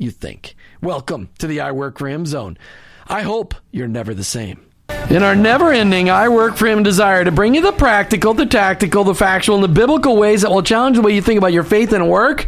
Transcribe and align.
you 0.00 0.10
think. 0.10 0.56
Welcome 0.82 1.28
to 1.38 1.46
the 1.46 1.60
I 1.60 1.72
Work 1.72 1.98
for 1.98 2.08
Him 2.08 2.24
zone. 2.24 2.56
I 3.06 3.20
hope 3.20 3.54
you're 3.70 3.86
never 3.86 4.14
the 4.14 4.24
same. 4.24 4.66
In 5.10 5.22
our 5.22 5.34
never 5.34 5.72
ending 5.72 6.08
I 6.08 6.28
Work 6.28 6.56
for 6.56 6.66
Him 6.66 6.82
desire 6.82 7.22
to 7.24 7.30
bring 7.30 7.54
you 7.54 7.60
the 7.60 7.72
practical, 7.72 8.32
the 8.32 8.46
tactical, 8.46 9.04
the 9.04 9.14
factual, 9.14 9.56
and 9.56 9.64
the 9.64 9.68
biblical 9.68 10.16
ways 10.16 10.42
that 10.42 10.50
will 10.50 10.62
challenge 10.62 10.96
the 10.96 11.02
way 11.02 11.14
you 11.14 11.20
think 11.20 11.38
about 11.38 11.52
your 11.52 11.64
faith 11.64 11.92
and 11.92 12.08
work, 12.08 12.46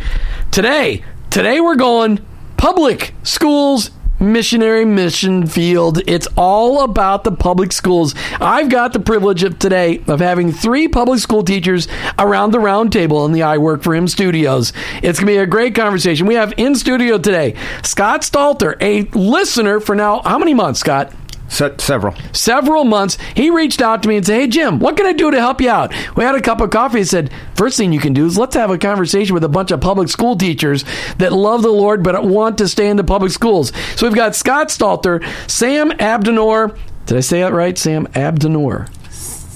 today, 0.50 1.04
today 1.28 1.60
we're 1.60 1.76
going 1.76 2.24
public 2.56 3.14
schools 3.22 3.90
missionary 4.22 4.84
mission 4.84 5.46
field. 5.46 6.00
It's 6.06 6.28
all 6.36 6.84
about 6.84 7.24
the 7.24 7.32
public 7.32 7.72
schools. 7.72 8.14
I've 8.40 8.68
got 8.68 8.92
the 8.92 9.00
privilege 9.00 9.42
of 9.42 9.58
today 9.58 10.02
of 10.06 10.20
having 10.20 10.52
three 10.52 10.88
public 10.88 11.18
school 11.18 11.42
teachers 11.42 11.88
around 12.18 12.52
the 12.52 12.60
round 12.60 12.92
table 12.92 13.24
in 13.26 13.32
the 13.32 13.42
I 13.42 13.58
Work 13.58 13.82
for 13.82 13.94
Him 13.94 14.08
studios. 14.08 14.72
It's 15.02 15.18
going 15.18 15.26
to 15.26 15.32
be 15.32 15.36
a 15.38 15.46
great 15.46 15.74
conversation. 15.74 16.26
We 16.26 16.34
have 16.34 16.54
in 16.56 16.74
studio 16.74 17.18
today 17.18 17.56
Scott 17.82 18.22
Stalter, 18.22 18.76
a 18.80 19.02
listener 19.18 19.80
for 19.80 19.94
now, 19.94 20.22
how 20.22 20.38
many 20.38 20.54
months, 20.54 20.80
Scott? 20.80 21.12
Se- 21.52 21.74
several. 21.78 22.14
several 22.32 22.84
months, 22.84 23.18
he 23.36 23.50
reached 23.50 23.82
out 23.82 24.02
to 24.02 24.08
me 24.08 24.16
and 24.16 24.24
said, 24.26 24.40
Hey, 24.40 24.46
Jim, 24.46 24.78
what 24.78 24.96
can 24.96 25.04
I 25.04 25.12
do 25.12 25.30
to 25.30 25.38
help 25.38 25.60
you 25.60 25.68
out? 25.68 25.92
We 26.16 26.24
had 26.24 26.34
a 26.34 26.40
cup 26.40 26.62
of 26.62 26.70
coffee. 26.70 26.98
He 26.98 27.04
said, 27.04 27.30
First 27.56 27.76
thing 27.76 27.92
you 27.92 28.00
can 28.00 28.14
do 28.14 28.24
is 28.24 28.38
let's 28.38 28.56
have 28.56 28.70
a 28.70 28.78
conversation 28.78 29.34
with 29.34 29.44
a 29.44 29.50
bunch 29.50 29.70
of 29.70 29.80
public 29.80 30.08
school 30.08 30.34
teachers 30.34 30.84
that 31.18 31.30
love 31.30 31.60
the 31.60 31.68
Lord 31.68 32.02
but 32.02 32.24
want 32.24 32.56
to 32.58 32.68
stay 32.68 32.88
in 32.88 32.96
the 32.96 33.04
public 33.04 33.32
schools. 33.32 33.70
So 33.96 34.06
we've 34.06 34.16
got 34.16 34.34
Scott 34.34 34.68
Stalter, 34.68 35.22
Sam 35.50 35.90
Abdenor. 35.90 36.78
Did 37.04 37.18
I 37.18 37.20
say 37.20 37.40
that 37.42 37.52
right? 37.52 37.76
Sam 37.76 38.06
Abdenor. 38.08 38.88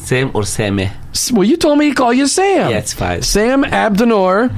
Sam 0.07 0.31
or 0.35 0.43
Sameh? 0.43 0.93
Well, 1.33 1.43
you 1.43 1.57
told 1.57 1.81
me 1.81 1.89
to 1.89 1.95
call 1.97 2.13
you 2.13 2.29
Sam. 2.29 2.71
Yeah, 2.71 2.79
it's 2.79 2.93
fine. 2.93 3.23
Sam 3.23 3.65
Abdenor 3.65 4.51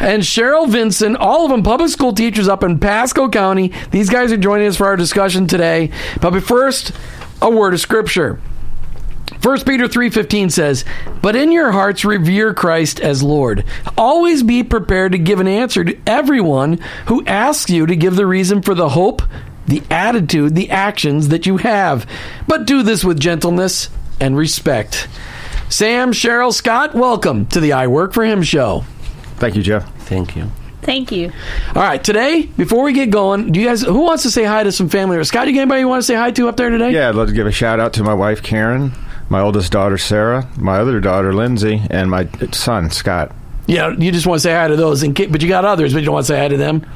and 0.00 0.24
Cheryl 0.24 0.68
Vincent, 0.68 1.16
all 1.16 1.44
of 1.44 1.52
them 1.52 1.62
public 1.62 1.90
school 1.90 2.12
teachers 2.12 2.48
up 2.48 2.64
in 2.64 2.80
Pasco 2.80 3.28
County. 3.28 3.72
These 3.92 4.10
guys 4.10 4.32
are 4.32 4.36
joining 4.36 4.66
us 4.66 4.74
for 4.76 4.86
our 4.88 4.96
discussion 4.96 5.46
today. 5.46 5.92
But 6.20 6.42
first, 6.42 6.90
a 7.40 7.48
word 7.48 7.72
of 7.72 7.78
scripture. 7.78 8.40
1 9.42 9.64
Peter 9.64 9.86
3:15 9.86 10.50
says, 10.50 10.84
"But 11.22 11.36
in 11.36 11.52
your 11.52 11.70
hearts 11.70 12.04
revere 12.04 12.52
Christ 12.52 12.98
as 12.98 13.22
Lord. 13.22 13.62
Always 13.96 14.42
be 14.42 14.64
prepared 14.64 15.12
to 15.12 15.18
give 15.18 15.38
an 15.38 15.46
answer 15.46 15.84
to 15.84 15.96
everyone 16.04 16.80
who 17.06 17.22
asks 17.28 17.70
you 17.70 17.86
to 17.86 17.94
give 17.94 18.16
the 18.16 18.26
reason 18.26 18.60
for 18.60 18.74
the 18.74 18.88
hope, 18.88 19.22
the 19.68 19.82
attitude, 19.88 20.56
the 20.56 20.70
actions 20.72 21.28
that 21.28 21.46
you 21.46 21.58
have. 21.58 22.06
But 22.48 22.66
do 22.66 22.82
this 22.82 23.04
with 23.04 23.20
gentleness 23.20 23.88
and 24.20 24.36
respect." 24.36 25.08
Sam, 25.68 26.12
Cheryl, 26.12 26.52
Scott, 26.52 26.94
welcome 26.94 27.46
to 27.46 27.60
the 27.60 27.72
I 27.72 27.88
Work 27.88 28.12
for 28.12 28.24
Him 28.24 28.42
show. 28.42 28.84
Thank 29.36 29.56
you, 29.56 29.62
Jeff. 29.62 29.92
Thank 30.04 30.36
you. 30.36 30.50
Thank 30.82 31.10
you. 31.10 31.32
All 31.74 31.82
right, 31.82 32.02
today, 32.02 32.42
before 32.56 32.84
we 32.84 32.92
get 32.92 33.10
going, 33.10 33.50
do 33.50 33.58
you 33.60 33.66
guys 33.66 33.82
who 33.82 34.02
wants 34.02 34.22
to 34.22 34.30
say 34.30 34.44
hi 34.44 34.62
to 34.62 34.70
some 34.70 34.88
family? 34.88 35.16
Or 35.16 35.24
Scott, 35.24 35.44
do 35.46 35.50
you 35.50 35.56
got 35.56 35.62
anybody 35.62 35.80
you 35.80 35.88
want 35.88 36.00
to 36.00 36.06
say 36.06 36.14
hi 36.14 36.30
to 36.30 36.48
up 36.48 36.56
there 36.56 36.70
today? 36.70 36.92
Yeah, 36.92 37.08
I'd 37.08 37.16
love 37.16 37.26
to 37.28 37.34
give 37.34 37.46
a 37.48 37.50
shout 37.52 37.80
out 37.80 37.92
to 37.94 38.04
my 38.04 38.14
wife, 38.14 38.40
Karen, 38.44 38.92
my 39.28 39.40
oldest 39.40 39.72
daughter, 39.72 39.98
Sarah, 39.98 40.48
my 40.56 40.78
other 40.78 41.00
daughter, 41.00 41.34
Lindsay, 41.34 41.82
and 41.90 42.08
my 42.08 42.28
son, 42.52 42.90
Scott. 42.92 43.34
Yeah, 43.66 43.88
you 43.98 44.12
just 44.12 44.28
want 44.28 44.38
to 44.38 44.42
say 44.44 44.54
hi 44.54 44.68
to 44.68 44.76
those, 44.76 45.02
in 45.02 45.12
ca- 45.12 45.26
but 45.26 45.42
you 45.42 45.48
got 45.48 45.64
others, 45.64 45.92
but 45.92 45.98
you 45.98 46.04
don't 46.04 46.14
want 46.14 46.26
to 46.26 46.32
say 46.32 46.38
hi 46.38 46.46
to 46.46 46.56
them. 46.56 46.86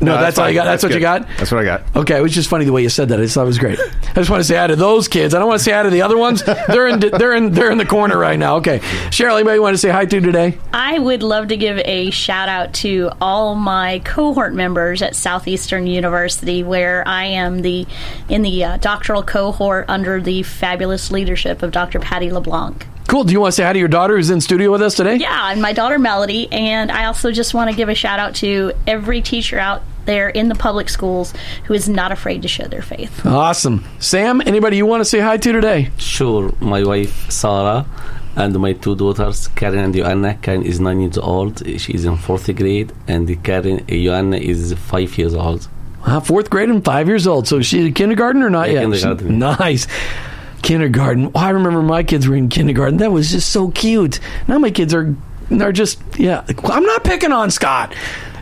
No, 0.00 0.12
that's, 0.12 0.38
all 0.38 0.44
fine. 0.44 0.54
you 0.54 0.60
got. 0.60 0.64
That's, 0.64 0.82
what 0.82 0.94
you 0.94 1.00
got. 1.00 1.26
That's 1.38 1.50
what 1.50 1.60
I 1.60 1.64
got. 1.64 1.96
Okay, 1.96 2.16
it 2.16 2.20
was 2.22 2.32
just 2.32 2.48
funny 2.48 2.64
the 2.64 2.72
way 2.72 2.82
you 2.82 2.88
said 2.88 3.08
that. 3.08 3.18
I 3.18 3.22
just 3.22 3.34
thought 3.34 3.42
it 3.42 3.46
was 3.46 3.58
great. 3.58 3.78
I 4.10 4.14
just 4.14 4.30
want 4.30 4.40
to 4.40 4.44
say 4.44 4.56
hi 4.56 4.68
to 4.68 4.76
those 4.76 5.08
kids. 5.08 5.34
I 5.34 5.38
don't 5.38 5.48
want 5.48 5.58
to 5.58 5.64
say 5.64 5.72
hi 5.72 5.82
to 5.82 5.90
the 5.90 6.02
other 6.02 6.16
ones. 6.16 6.42
They're 6.44 6.86
in. 6.86 7.00
They're 7.00 7.34
in. 7.34 7.52
They're 7.52 7.70
in 7.70 7.78
the 7.78 7.84
corner 7.84 8.16
right 8.16 8.38
now. 8.38 8.56
Okay, 8.56 8.78
Cheryl, 9.10 9.34
anybody 9.34 9.58
want 9.58 9.74
to 9.74 9.78
say 9.78 9.88
hi 9.88 10.06
to 10.06 10.20
today? 10.20 10.56
I 10.72 10.98
would 10.98 11.22
love 11.22 11.48
to 11.48 11.56
give 11.56 11.78
a 11.84 12.10
shout 12.10 12.48
out 12.48 12.74
to 12.74 13.10
all 13.20 13.56
my 13.56 13.98
cohort 14.04 14.54
members 14.54 15.02
at 15.02 15.16
Southeastern 15.16 15.86
University, 15.88 16.62
where 16.62 17.06
I 17.06 17.24
am 17.24 17.62
the 17.62 17.86
in 18.28 18.42
the 18.42 18.64
uh, 18.64 18.76
doctoral 18.76 19.24
cohort 19.24 19.86
under 19.88 20.20
the 20.20 20.44
fabulous 20.44 21.10
leadership 21.10 21.62
of 21.62 21.72
Dr. 21.72 21.98
Patty 21.98 22.30
LeBlanc. 22.30 22.86
Cool. 23.08 23.24
Do 23.24 23.32
you 23.32 23.40
want 23.40 23.52
to 23.52 23.56
say 23.56 23.64
hi 23.64 23.72
to 23.72 23.78
your 23.78 23.88
daughter 23.88 24.16
who's 24.16 24.28
in 24.28 24.40
studio 24.42 24.70
with 24.70 24.82
us 24.82 24.94
today? 24.94 25.16
Yeah, 25.16 25.50
and 25.50 25.62
my 25.62 25.72
daughter 25.72 25.98
Melody, 25.98 26.46
and 26.52 26.92
I 26.92 27.06
also 27.06 27.32
just 27.32 27.54
want 27.54 27.70
to 27.70 27.76
give 27.76 27.88
a 27.88 27.94
shout 27.94 28.18
out 28.18 28.34
to 28.36 28.72
every 28.86 29.22
teacher 29.22 29.58
out 29.58 29.82
there 30.04 30.28
in 30.28 30.48
the 30.48 30.54
public 30.54 30.90
schools 30.90 31.32
who 31.64 31.72
is 31.74 31.88
not 31.88 32.12
afraid 32.12 32.42
to 32.42 32.48
show 32.48 32.64
their 32.68 32.82
faith. 32.82 33.24
Awesome. 33.24 33.82
Sam, 33.98 34.42
anybody 34.44 34.76
you 34.76 34.84
want 34.84 35.00
to 35.00 35.06
say 35.06 35.20
hi 35.20 35.38
to 35.38 35.52
today? 35.52 35.90
Sure, 35.96 36.52
my 36.60 36.84
wife 36.84 37.30
Sarah 37.30 37.86
and 38.36 38.58
my 38.60 38.74
two 38.74 38.94
daughters, 38.94 39.48
Karen 39.48 39.78
and 39.78 39.94
Joanna. 39.94 40.34
Karen 40.42 40.62
is 40.64 40.78
nine 40.78 41.00
years 41.00 41.16
old. 41.16 41.66
She 41.80 41.94
is 41.94 42.04
in 42.04 42.18
fourth 42.18 42.54
grade, 42.54 42.92
and 43.06 43.42
Karen 43.42 43.86
Joanna 43.86 44.36
is 44.36 44.74
five 44.74 45.16
years 45.16 45.34
old. 45.34 45.66
Uh, 46.04 46.20
fourth 46.20 46.50
grade 46.50 46.68
and 46.68 46.84
five 46.84 47.08
years 47.08 47.26
old. 47.26 47.48
So 47.48 47.62
she's 47.62 47.86
in 47.86 47.94
kindergarten 47.94 48.42
or 48.42 48.50
not 48.50 48.68
Yeah, 48.68 48.74
yet? 48.74 48.80
kindergarten. 48.82 49.38
Nice. 49.38 49.86
Kindergarten. 50.62 51.30
Oh, 51.34 51.38
I 51.38 51.50
remember 51.50 51.82
my 51.82 52.02
kids 52.02 52.28
were 52.28 52.36
in 52.36 52.48
kindergarten. 52.48 52.98
That 52.98 53.12
was 53.12 53.30
just 53.30 53.50
so 53.50 53.70
cute. 53.70 54.20
Now 54.46 54.58
my 54.58 54.70
kids 54.70 54.94
are 54.94 55.14
are 55.50 55.72
just 55.72 56.00
yeah. 56.18 56.44
I'm 56.64 56.84
not 56.84 57.04
picking 57.04 57.32
on 57.32 57.50
Scott. 57.50 57.94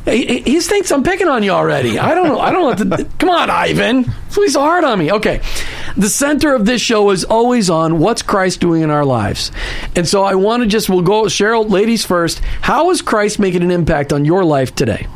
He, 0.05 0.39
he- 0.41 0.61
thinks 0.61 0.93
I'm 0.93 1.03
picking 1.03 1.27
on 1.27 1.43
you 1.43 1.51
already. 1.51 1.99
I 1.99 2.15
don't 2.15 2.29
know. 2.29 2.39
I 2.39 2.53
don't 2.53 2.89
know. 2.89 2.97
To, 2.97 3.05
come 3.19 3.29
on, 3.29 3.51
Ivan. 3.51 4.05
So 4.31 4.61
hard 4.61 4.85
on 4.85 4.99
me. 5.01 5.11
Okay. 5.11 5.41
The 5.97 6.09
center 6.09 6.55
of 6.55 6.65
this 6.67 6.81
show 6.81 7.11
is 7.11 7.25
always 7.25 7.71
on 7.71 7.99
what's 7.99 8.23
Christ 8.23 8.61
doing 8.61 8.83
in 8.83 8.91
our 8.91 9.05
lives, 9.05 9.51
and 9.97 10.07
so 10.07 10.23
I 10.23 10.35
want 10.35 10.63
to 10.63 10.69
just 10.69 10.89
we'll 10.89 11.03
go 11.03 11.23
Cheryl, 11.23 11.69
ladies 11.69 12.05
first. 12.05 12.41
How 12.61 12.91
is 12.91 13.03
Christ 13.03 13.39
making 13.39 13.63
an 13.63 13.71
impact 13.71 14.13
on 14.13 14.25
your 14.25 14.45
life 14.45 14.75
today? 14.75 15.07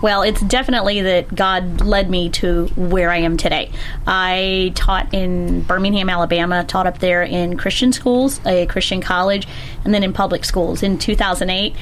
Well, 0.00 0.22
it's 0.22 0.40
definitely 0.42 1.02
that 1.02 1.34
God 1.34 1.80
led 1.80 2.08
me 2.08 2.28
to 2.30 2.66
where 2.76 3.10
I 3.10 3.16
am 3.18 3.36
today. 3.36 3.72
I 4.06 4.72
taught 4.76 5.12
in 5.12 5.62
Birmingham, 5.62 6.08
Alabama, 6.08 6.64
taught 6.64 6.86
up 6.86 6.98
there 6.98 7.24
in 7.24 7.56
Christian 7.56 7.92
schools, 7.92 8.40
a 8.46 8.66
Christian 8.66 9.00
college, 9.00 9.48
and 9.84 9.92
then 9.92 10.04
in 10.04 10.12
public 10.12 10.44
schools. 10.44 10.84
In 10.84 10.98
2008, 10.98 11.74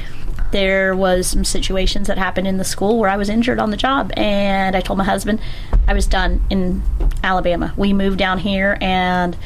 there 0.51 0.97
was 0.97 1.27
some 1.27 1.45
situations 1.45 2.07
that 2.07 2.17
happened 2.17 2.47
in 2.47 2.57
the 2.57 2.65
school 2.65 2.99
where 2.99 3.11
I 3.11 3.19
was 3.19 3.29
injured 3.29 3.59
on 3.59 3.71
the 3.71 3.77
job, 3.77 4.13
and 4.17 4.75
I 4.75 4.81
told 4.81 4.97
my 4.97 5.05
husband 5.05 5.39
I 5.87 5.93
was 5.93 6.07
done 6.07 6.43
in 6.49 6.83
Alabama. 7.23 7.75
We 7.77 7.93
moved 7.93 8.19
down 8.19 8.39
here 8.39 8.79
and 8.81 9.37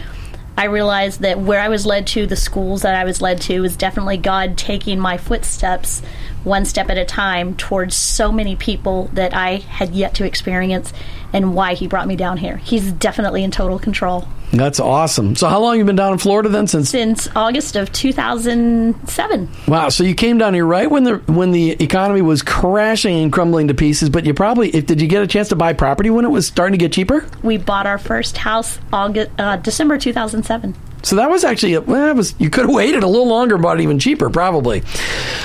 I 0.56 0.64
realized 0.64 1.20
that 1.20 1.40
where 1.40 1.58
I 1.58 1.68
was 1.68 1.86
led 1.86 2.06
to, 2.08 2.26
the 2.26 2.36
schools 2.36 2.82
that 2.82 2.94
I 2.94 3.04
was 3.04 3.22
led 3.22 3.40
to, 3.42 3.60
was 3.60 3.76
definitely 3.76 4.18
God 4.18 4.58
taking 4.58 5.00
my 5.00 5.16
footsteps 5.16 6.02
one 6.44 6.64
step 6.64 6.88
at 6.90 6.98
a 6.98 7.04
time 7.04 7.54
towards 7.56 7.94
so 7.94 8.32
many 8.32 8.56
people 8.56 9.10
that 9.12 9.34
I 9.34 9.56
had 9.56 9.94
yet 9.94 10.14
to 10.14 10.24
experience 10.24 10.92
and 11.32 11.54
why 11.54 11.74
He 11.74 11.86
brought 11.86 12.06
me 12.08 12.16
down 12.16 12.38
here. 12.38 12.56
He's 12.56 12.92
definitely 12.92 13.44
in 13.44 13.50
total 13.50 13.78
control. 13.78 14.26
That's 14.52 14.80
awesome. 14.80 15.36
So 15.36 15.48
how 15.48 15.60
long 15.60 15.78
you 15.78 15.84
been 15.84 15.94
down 15.94 16.12
in 16.14 16.18
Florida 16.18 16.48
then? 16.48 16.66
Since 16.66 16.90
Since 16.90 17.28
August 17.36 17.76
of 17.76 17.92
2007. 17.92 19.48
wow, 19.68 19.88
so 19.88 20.02
you 20.02 20.14
came 20.14 20.38
down 20.38 20.54
here 20.54 20.66
right 20.66 20.90
when 20.90 21.04
the 21.04 21.18
when 21.26 21.52
the 21.52 21.70
economy 21.82 22.20
was 22.20 22.42
crashing 22.42 23.22
and 23.22 23.32
crumbling 23.32 23.68
to 23.68 23.74
pieces. 23.74 24.10
But 24.10 24.26
you 24.26 24.34
probably 24.34 24.70
if 24.70 24.86
did 24.86 25.00
you 25.00 25.06
get 25.06 25.22
a 25.22 25.26
chance 25.28 25.48
to 25.50 25.56
buy 25.56 25.72
property 25.72 26.10
when 26.10 26.24
it 26.24 26.30
was 26.30 26.48
starting 26.48 26.72
to 26.72 26.82
get 26.84 26.92
cheaper? 26.92 27.24
We 27.44 27.58
bought 27.58 27.86
our 27.86 27.98
first 27.98 28.38
house 28.38 28.80
August, 28.92 29.30
uh, 29.38 29.56
December 29.56 29.98
2007. 29.98 30.74
So 31.02 31.16
that 31.16 31.30
was 31.30 31.44
actually 31.44 31.76
well, 31.78 32.06
that 32.06 32.16
was 32.16 32.34
you 32.38 32.50
could 32.50 32.66
have 32.66 32.74
waited 32.74 33.02
a 33.02 33.06
little 33.08 33.28
longer, 33.28 33.54
and 33.56 33.62
bought 33.62 33.80
it 33.80 33.82
even 33.82 33.98
cheaper, 33.98 34.30
probably. 34.30 34.82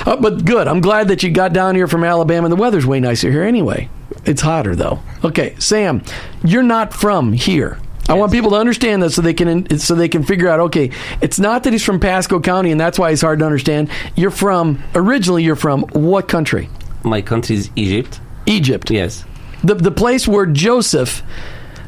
Uh, 0.04 0.16
but 0.16 0.44
good. 0.44 0.68
I'm 0.68 0.80
glad 0.80 1.08
that 1.08 1.22
you 1.22 1.30
got 1.30 1.52
down 1.52 1.74
here 1.74 1.86
from 1.88 2.04
Alabama. 2.04 2.48
The 2.48 2.56
weather's 2.56 2.86
way 2.86 3.00
nicer 3.00 3.30
here 3.30 3.42
anyway. 3.42 3.88
It's 4.24 4.42
hotter 4.42 4.74
though. 4.76 5.00
Okay, 5.24 5.54
Sam, 5.58 6.02
you're 6.44 6.62
not 6.62 6.92
from 6.92 7.32
here. 7.32 7.78
I 8.08 8.14
want 8.14 8.30
people 8.30 8.50
to 8.50 8.56
understand 8.56 9.02
that 9.02 9.10
so 9.10 9.20
they 9.22 9.34
can 9.34 9.78
so 9.78 9.94
they 9.96 10.08
can 10.08 10.22
figure 10.22 10.48
out. 10.48 10.60
Okay, 10.60 10.90
it's 11.20 11.38
not 11.40 11.64
that 11.64 11.72
he's 11.72 11.82
from 11.84 11.98
Pasco 11.98 12.38
County 12.40 12.70
and 12.70 12.80
that's 12.80 12.98
why 12.98 13.10
he's 13.10 13.20
hard 13.20 13.40
to 13.40 13.44
understand. 13.44 13.88
You're 14.14 14.30
from 14.30 14.82
originally. 14.94 15.42
You're 15.42 15.56
from 15.56 15.82
what 15.92 16.28
country? 16.28 16.68
My 17.02 17.20
country 17.22 17.56
is 17.56 17.70
Egypt. 17.76 18.20
Egypt. 18.46 18.90
Yes. 18.90 19.24
the 19.64 19.74
the 19.74 19.90
place 19.90 20.28
where 20.28 20.46
Joseph, 20.46 21.22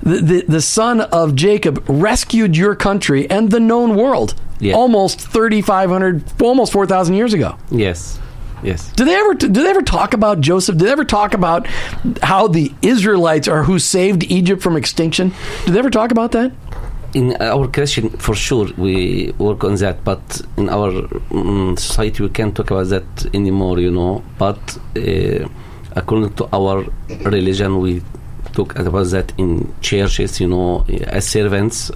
the, 0.02 0.20
the 0.20 0.44
the 0.48 0.60
son 0.60 1.00
of 1.00 1.34
Jacob, 1.34 1.84
rescued 1.88 2.56
your 2.56 2.74
country 2.74 3.28
and 3.30 3.50
the 3.50 3.60
known 3.60 3.94
world 3.96 4.34
Yeah. 4.60 4.74
almost 4.74 5.20
thirty 5.20 5.62
five 5.62 5.90
hundred, 5.90 6.22
almost 6.42 6.72
four 6.72 6.86
thousand 6.86 7.14
years 7.16 7.34
ago. 7.34 7.56
Yes. 7.70 8.18
Yes. 8.62 8.90
Do 8.96 9.04
they 9.04 9.14
ever 9.14 9.34
do 9.34 9.48
they 9.62 9.70
ever 9.70 9.82
talk 9.82 10.14
about 10.14 10.40
Joseph? 10.40 10.76
Do 10.78 10.84
they 10.86 10.90
ever 10.92 11.04
talk 11.04 11.32
about 11.34 11.66
how 12.22 12.48
the 12.48 12.72
Israelites 12.82 13.46
are 13.48 13.62
who 13.62 13.78
saved 13.78 14.24
Egypt 14.24 14.62
from 14.62 14.76
extinction? 14.76 15.32
Do 15.64 15.72
they 15.72 15.78
ever 15.78 15.90
talk 15.90 16.10
about 16.10 16.32
that? 16.32 16.52
in 17.14 17.34
our 17.40 17.66
Christian, 17.68 18.10
for 18.10 18.34
sure, 18.34 18.68
we 18.76 19.32
work 19.38 19.64
on 19.64 19.76
that. 19.76 20.04
But 20.04 20.42
in 20.58 20.68
our 20.68 20.90
mm, 21.30 21.78
society, 21.78 22.22
we 22.22 22.28
can't 22.28 22.54
talk 22.54 22.70
about 22.70 22.88
that 22.88 23.26
anymore. 23.32 23.78
You 23.80 23.90
know. 23.90 24.22
But 24.38 24.60
uh, 24.94 25.48
according 25.96 26.34
to 26.34 26.48
our 26.52 26.84
religion, 27.24 27.78
we 27.80 28.02
talk 28.58 28.76
about 28.78 29.06
that 29.08 29.32
in 29.38 29.72
churches. 29.80 30.40
You 30.40 30.48
know, 30.48 30.84
as 31.06 31.26
servants. 31.26 31.90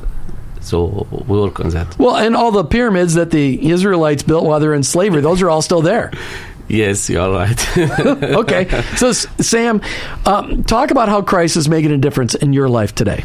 So 0.60 1.06
we 1.10 1.40
work 1.40 1.58
on 1.58 1.70
that. 1.70 1.98
Well, 1.98 2.16
and 2.16 2.36
all 2.36 2.52
the 2.52 2.64
pyramids 2.64 3.14
that 3.14 3.30
the 3.32 3.70
Israelites 3.70 4.22
built 4.22 4.44
while 4.44 4.60
they're 4.60 4.74
in 4.74 4.84
slavery, 4.84 5.20
those 5.20 5.42
are 5.42 5.50
all 5.50 5.62
still 5.62 5.82
there. 5.82 6.10
Yes, 6.68 7.10
you 7.10 7.20
are 7.20 7.30
right. 7.30 7.60
Okay, 8.42 8.64
so 8.96 9.12
Sam, 9.12 9.82
um, 10.24 10.62
talk 10.62 10.90
about 10.90 11.08
how 11.08 11.20
Christ 11.20 11.56
is 11.56 11.68
making 11.68 11.90
a 11.90 11.98
difference 11.98 12.34
in 12.34 12.54
your 12.54 12.68
life 12.68 12.94
today. 12.94 13.24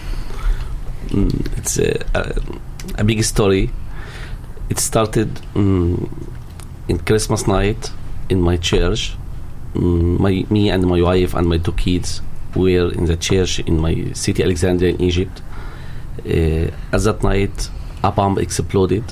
it's 1.57 1.77
a, 1.77 2.03
a, 2.13 2.21
a 2.97 3.03
big 3.05 3.23
story. 3.23 3.69
It 4.69 4.79
started 4.79 5.29
mm, 5.53 6.09
in 6.89 6.97
Christmas 6.97 7.47
night 7.47 7.91
in 8.27 8.41
my 8.41 8.57
church. 8.57 9.15
Mm, 9.75 10.19
my 10.19 10.45
me 10.49 10.69
and 10.69 10.85
my 10.85 11.01
wife 11.01 11.33
and 11.33 11.47
my 11.47 11.59
two 11.59 11.73
kids 11.73 12.21
were 12.57 12.91
in 12.91 13.05
the 13.05 13.17
church 13.17 13.59
in 13.59 13.79
my 13.79 13.93
city 14.13 14.43
Alexandria 14.43 14.93
in 14.93 15.01
Egypt. 15.01 15.41
Uh, 16.25 16.95
at 16.95 17.01
that 17.03 17.19
night, 17.23 17.69
a 18.03 18.11
bomb 18.11 18.37
exploded. 18.37 19.03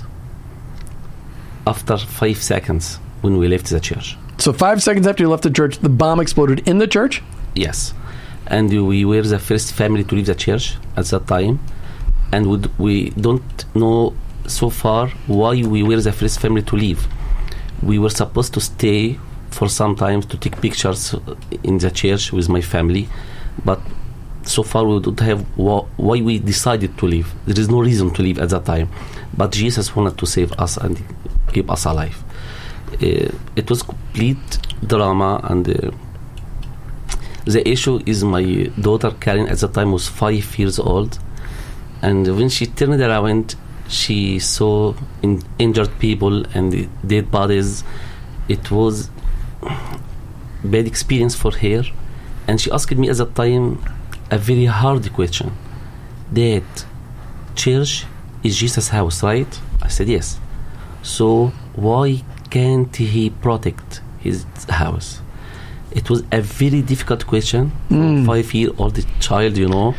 After 1.68 1.98
five 1.98 2.38
seconds, 2.42 3.00
when 3.22 3.38
we 3.38 3.48
left 3.48 3.70
the 3.70 3.80
church, 3.80 4.18
So 4.38 4.52
five 4.54 4.84
seconds 4.84 5.08
after 5.08 5.24
you 5.24 5.30
left 5.30 5.44
the 5.44 5.50
church, 5.50 5.78
the 5.80 5.90
bomb 5.90 6.20
exploded 6.20 6.68
in 6.68 6.78
the 6.78 6.88
church. 6.88 7.24
Yes, 7.56 7.94
and 8.48 8.70
we 8.88 9.06
were 9.06 9.22
the 9.22 9.40
first 9.40 9.74
family 9.74 10.04
to 10.04 10.16
leave 10.16 10.26
the 10.26 10.36
church 10.36 10.76
at 10.98 11.06
that 11.06 11.26
time, 11.28 11.60
and 12.32 12.68
we 12.78 13.12
don't 13.12 13.66
know 13.74 14.14
so 14.48 14.70
far 14.70 15.08
why 15.28 15.64
we 15.64 15.82
were 15.84 16.02
the 16.02 16.12
first 16.12 16.40
family 16.40 16.62
to 16.64 16.76
leave. 16.76 17.08
We 17.82 17.98
were 17.98 18.10
supposed 18.10 18.54
to 18.56 18.62
stay 18.62 19.18
for 19.52 19.70
some 19.70 19.96
time 19.96 20.22
to 20.22 20.38
take 20.38 20.60
pictures 20.62 21.16
in 21.64 21.78
the 21.78 21.90
church 21.90 22.34
with 22.34 22.50
my 22.50 22.62
family, 22.62 23.08
but 23.64 23.80
so 24.44 24.64
far 24.64 24.86
we 24.86 25.00
don't 25.00 25.20
have 25.20 25.42
wh- 25.56 25.86
why 26.00 26.22
we 26.22 26.40
decided 26.40 26.98
to 26.98 27.06
leave. 27.06 27.34
There 27.46 27.60
is 27.60 27.70
no 27.70 27.80
reason 27.82 28.12
to 28.14 28.22
leave 28.22 28.40
at 28.40 28.50
that 28.50 28.66
time, 28.66 28.90
but 29.36 29.52
Jesus 29.52 29.96
wanted 29.96 30.18
to 30.18 30.26
save 30.26 30.52
us 30.54 30.78
and 30.78 31.02
keep 31.54 31.70
us 31.70 31.86
alive. 31.86 32.24
Uh, 32.94 33.32
it 33.56 33.70
was 33.70 33.84
complete 33.84 34.60
drama 34.86 35.42
and. 35.44 35.70
Uh, 35.70 35.92
the 37.46 37.68
issue 37.70 38.02
is 38.08 38.24
my 38.24 38.44
daughter 38.82 39.12
Karen 39.12 39.48
at 39.48 39.60
the 39.60 39.68
time 39.68 39.92
was 39.92 40.08
five 40.08 40.58
years 40.58 40.80
old, 40.80 41.20
and 42.02 42.26
when 42.36 42.50
she 42.50 42.66
turned 42.66 43.00
around, 43.00 43.56
she 43.88 44.40
saw 44.40 44.96
in, 45.22 45.44
injured 45.60 46.00
people 46.00 46.44
and 46.56 46.90
dead 47.08 47.30
bodies. 47.30 47.84
It 48.50 48.72
was 48.72 49.12
bad 50.64 50.88
experience 50.88 51.36
for 51.36 51.52
her, 51.52 51.84
and 52.48 52.60
she 52.62 52.72
asked 52.72 52.96
me 52.96 53.10
at 53.10 53.18
that 53.18 53.36
time 53.36 53.84
a 54.32 54.38
very 54.38 54.66
hard 54.66 55.12
question. 55.14 55.52
Dad, 56.32 56.64
church 57.56 58.06
is 58.44 58.58
Jesus' 58.58 58.90
house, 58.90 59.24
right? 59.24 59.60
I 59.82 59.88
said 59.88 60.08
yes. 60.08 60.40
So 61.04 61.48
why 61.76 62.24
can't 62.50 62.96
he 62.96 63.30
protect 63.30 64.02
his 64.20 64.46
house? 64.70 65.22
It 65.92 66.10
was 66.10 66.24
a 66.32 66.42
very 66.42 66.82
difficult 66.82 67.26
question 67.26 67.72
for 68.26 68.26
five 68.26 68.54
year 68.54 68.72
old 68.78 69.04
child, 69.20 69.58
you 69.58 69.68
know. 69.68 69.96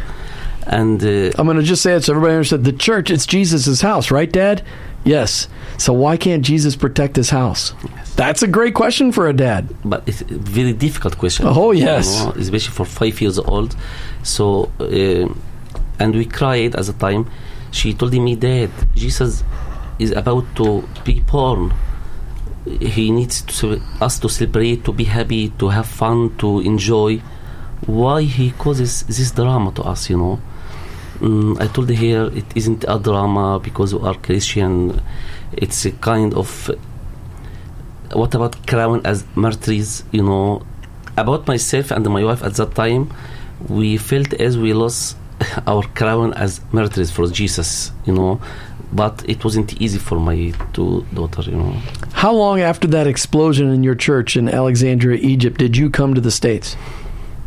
And 0.67 1.03
uh, 1.03 1.31
I'm 1.39 1.47
going 1.47 1.57
to 1.59 1.63
just 1.63 1.83
say 1.83 1.95
it 1.95 2.05
so 2.05 2.13
everybody 2.13 2.35
understands. 2.35 2.65
The 2.65 2.73
church, 2.73 3.11
it's 3.11 3.25
Jesus' 3.25 3.81
house, 3.81 4.11
right, 4.11 4.31
Dad? 4.31 4.63
Yes. 5.07 5.49
So 5.79 5.93
why 5.93 6.17
can't 6.17 6.45
Jesus 6.45 6.75
protect 6.77 7.17
his 7.17 7.31
house? 7.31 7.73
That's 8.17 8.43
a 8.43 8.47
great 8.49 8.75
question 8.75 9.13
for 9.13 9.29
a 9.29 9.33
dad. 9.33 9.69
but 9.85 10.03
it's 10.07 10.21
a 10.23 10.25
very 10.25 10.73
difficult 10.73 11.17
question. 11.19 11.47
Oh, 11.49 11.71
yes. 11.73 12.25
know, 12.25 12.33
especially 12.33 12.75
for 12.75 12.85
five 12.85 13.21
years 13.21 13.39
old. 13.39 13.77
So, 14.23 14.73
uh, 14.81 15.29
and 15.99 16.15
we 16.15 16.25
cried 16.25 16.75
at 16.75 16.85
the 16.87 16.93
time. 16.93 17.31
She 17.71 17.95
told 17.95 18.13
me, 18.15 18.35
Dad, 18.37 18.71
Jesus 18.95 19.45
is 19.99 20.11
about 20.13 20.45
to 20.57 20.83
be 21.05 21.21
born. 21.21 21.73
He 22.81 23.11
needs 23.13 23.43
to, 23.61 23.81
us 24.01 24.19
to 24.21 24.29
celebrate, 24.29 24.85
to 24.85 24.93
be 24.93 25.05
happy, 25.05 25.51
to 25.51 25.69
have 25.69 25.87
fun, 25.87 26.37
to 26.39 26.61
enjoy. 26.61 27.19
Why 27.87 28.23
he 28.23 28.51
causes 28.53 29.03
this 29.03 29.31
drama 29.31 29.73
to 29.73 29.83
us, 29.83 30.11
you 30.11 30.17
know? 30.17 30.41
Mm, 31.21 31.61
I 31.61 31.67
told 31.69 31.89
her 31.91 32.27
it 32.37 32.45
isn't 32.55 32.85
a 32.89 32.99
drama 32.99 33.59
because 33.59 33.95
we 33.95 34.07
are 34.07 34.15
Christian. 34.15 35.01
It's 35.53 35.85
a 35.87 35.93
kind 35.93 36.35
of 36.35 36.71
what 38.13 38.35
about 38.35 38.67
crown 38.67 39.01
as 39.05 39.25
martyrs 39.35 40.05
you 40.13 40.23
know 40.23 40.63
about 41.17 41.47
myself 41.49 41.91
and 41.91 42.07
my 42.09 42.23
wife 42.23 42.43
at 42.43 42.55
that 42.55 42.75
time 42.75 43.13
we 43.69 43.97
felt 43.97 44.33
as 44.35 44.57
we 44.57 44.73
lost 44.73 45.17
our 45.67 45.83
crown 45.95 46.33
as 46.35 46.61
martyrs 46.73 47.11
for 47.11 47.27
jesus 47.27 47.91
you 48.05 48.13
know 48.13 48.41
but 48.93 49.25
it 49.29 49.43
wasn't 49.45 49.81
easy 49.83 49.99
for 49.99 50.21
my 50.21 50.53
two 50.73 51.05
daughter 51.13 51.43
you 51.43 51.57
know 51.57 51.73
How 52.13 52.33
long 52.33 52.61
after 52.61 52.87
that 52.89 53.07
explosion 53.09 53.71
in 53.71 53.83
your 53.83 53.97
church 53.97 54.37
in 54.37 54.49
Alexandria, 54.49 55.19
Egypt, 55.21 55.59
did 55.59 55.77
you 55.77 55.91
come 55.91 56.15
to 56.15 56.21
the 56.21 56.31
States? 56.31 56.77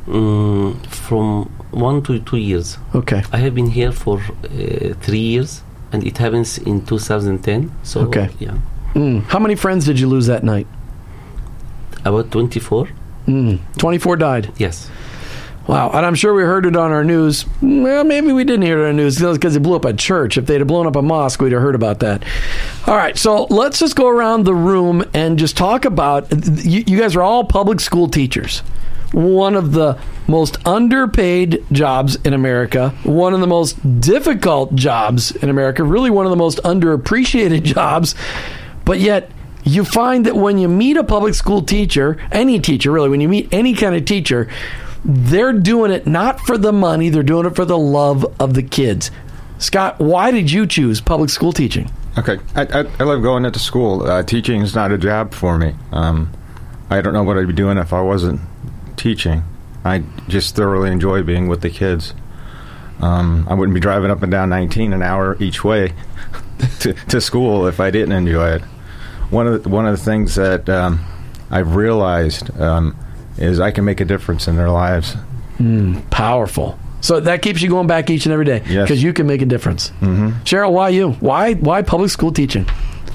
mm, 0.08 0.76
from 0.88 1.50
one 1.72 2.02
to 2.04 2.20
two 2.20 2.38
years 2.38 2.78
Okay. 2.96 3.22
i 3.32 3.38
have 3.38 3.54
been 3.54 3.68
here 3.70 3.92
for 3.92 4.18
uh, 4.20 4.94
three 5.02 5.20
years 5.20 5.62
and 5.92 6.04
it 6.06 6.18
happens 6.18 6.58
in 6.58 6.86
2010 6.86 7.72
so 7.84 8.02
Okay. 8.02 8.30
yeah 8.40 8.58
Mm. 8.96 9.22
How 9.26 9.38
many 9.38 9.54
friends 9.56 9.86
did 9.86 10.00
you 10.00 10.08
lose 10.10 10.26
that 10.26 10.44
night? 10.44 10.66
About 12.06 12.32
24. 12.32 12.90
24 13.78 14.16
died. 14.18 14.52
Yes. 14.58 14.90
Wow. 15.68 15.92
And 15.94 16.04
I'm 16.04 16.16
sure 16.16 16.34
we 16.34 16.42
heard 16.42 16.66
it 16.66 16.76
on 16.76 16.92
our 16.92 17.04
news. 17.04 17.46
Well, 17.62 18.04
maybe 18.04 18.32
we 18.34 18.44
didn't 18.44 18.64
hear 18.64 18.80
it 18.80 18.90
on 18.90 18.96
the 18.98 19.04
news 19.04 19.20
because 19.20 19.56
it 19.56 19.62
blew 19.62 19.76
up 19.76 19.86
a 19.86 19.94
church. 19.94 20.38
If 20.40 20.48
they'd 20.48 20.58
have 20.58 20.68
blown 20.68 20.88
up 20.88 20.96
a 20.96 21.04
mosque, 21.04 21.40
we'd 21.40 21.52
have 21.52 21.62
heard 21.62 21.76
about 21.76 22.00
that. 22.00 22.24
All 22.88 22.96
right. 22.98 23.16
So 23.16 23.44
let's 23.52 23.78
just 23.78 23.96
go 23.96 24.08
around 24.08 24.46
the 24.46 24.56
room 24.56 25.04
and 25.14 25.38
just 25.38 25.56
talk 25.56 25.86
about 25.86 26.28
you, 26.66 26.84
you 26.88 26.98
guys 27.00 27.16
are 27.16 27.22
all 27.22 27.44
public 27.44 27.80
school 27.80 28.08
teachers. 28.08 28.64
One 29.12 29.56
of 29.56 29.72
the 29.72 29.98
most 30.28 30.66
underpaid 30.68 31.66
jobs 31.72 32.16
in 32.18 32.34
America, 32.34 32.90
one 33.04 33.34
of 33.34 33.40
the 33.40 33.48
most 33.48 34.02
difficult 34.02 34.76
jobs 34.76 35.32
in 35.32 35.50
America, 35.50 35.84
really 35.84 36.10
one 36.10 36.26
of 36.26 36.30
the 36.30 36.36
most 36.36 36.60
underappreciated 36.64 37.64
jobs. 37.76 38.16
But 38.86 39.00
yet, 39.00 39.32
you 39.64 39.84
find 39.84 40.26
that 40.26 40.36
when 40.36 40.58
you 40.58 40.68
meet 40.68 40.98
a 40.98 41.04
public 41.04 41.34
school 41.34 41.62
teacher, 41.62 42.18
any 42.32 42.60
teacher 42.60 42.92
really, 42.92 43.10
when 43.10 43.22
you 43.22 43.30
meet 43.30 43.52
any 43.52 43.74
kind 43.74 43.96
of 43.96 44.06
teacher, 44.06 44.48
they're 45.04 45.54
doing 45.54 45.92
it 45.92 46.08
not 46.08 46.40
for 46.42 46.58
the 46.58 46.74
money, 46.74 47.10
they're 47.10 47.24
doing 47.24 47.46
it 47.46 47.56
for 47.56 47.66
the 47.66 47.78
love 47.78 48.26
of 48.40 48.54
the 48.54 48.64
kids. 48.64 49.12
Scott, 49.58 50.00
why 50.00 50.32
did 50.32 50.52
you 50.52 50.66
choose 50.66 51.02
public 51.02 51.30
school 51.30 51.52
teaching? 51.52 51.92
Okay, 52.18 52.38
I, 52.56 52.62
I, 52.64 52.80
I 53.00 53.04
love 53.04 53.22
going 53.22 53.46
into 53.46 53.60
school. 53.60 54.04
Uh, 54.04 54.24
teaching 54.24 54.62
is 54.62 54.74
not 54.74 54.92
a 54.92 54.98
job 54.98 55.34
for 55.34 55.58
me. 55.58 55.76
Um, 55.92 56.32
I 56.90 57.02
don't 57.02 57.14
know 57.14 57.24
what 57.24 57.38
I'd 57.38 57.48
be 57.48 57.54
doing 57.54 57.78
if 57.78 57.94
I 57.94 58.02
wasn't 58.02 58.42
teaching. 59.00 59.44
I 59.84 60.04
just 60.28 60.56
thoroughly 60.56 60.92
enjoy 60.92 61.24
being 61.24 61.48
with 61.48 61.62
the 61.62 61.70
kids. 61.70 62.14
Um, 63.02 63.48
I 63.50 63.54
wouldn't 63.54 63.74
be 63.74 63.80
driving 63.80 64.12
up 64.12 64.22
and 64.22 64.32
down 64.32 64.50
19 64.50 64.92
an 64.94 65.02
hour 65.02 65.38
each 65.40 65.64
way 65.64 65.94
to, 66.82 66.94
to 66.94 67.22
school 67.22 67.66
if 67.68 67.80
I 67.80 67.90
didn't 67.92 68.12
enjoy 68.12 68.50
it. 68.56 68.62
One 69.32 69.48
of 69.48 69.64
the, 69.64 69.70
one 69.70 69.88
of 69.88 69.98
the 69.98 70.04
things 70.04 70.36
that 70.36 70.68
um, 70.70 71.00
I've 71.50 71.76
realized 71.76 72.56
um, 72.60 72.96
is 73.38 73.60
I 73.62 73.72
can 73.72 73.86
make 73.86 74.02
a 74.02 74.06
difference 74.06 74.48
in 74.50 74.58
their 74.58 74.70
lives. 74.70 75.16
Powerful. 76.10 76.78
So 77.02 77.20
that 77.22 77.42
keeps 77.42 77.62
you 77.62 77.70
going 77.70 77.88
back 77.88 78.10
each 78.10 78.26
and 78.26 78.34
every 78.34 78.46
day 78.46 78.62
Yes. 78.68 78.84
because 78.88 79.02
you 79.02 79.14
can 79.14 79.28
make 79.28 79.42
a 79.42 79.46
difference. 79.46 79.92
Mm-hmm. 80.02 80.30
Cheryl, 80.44 80.72
why 80.74 80.90
you? 80.90 81.12
Why 81.14 81.54
why 81.54 81.82
public 81.82 82.10
school 82.12 82.32
teaching? 82.34 82.66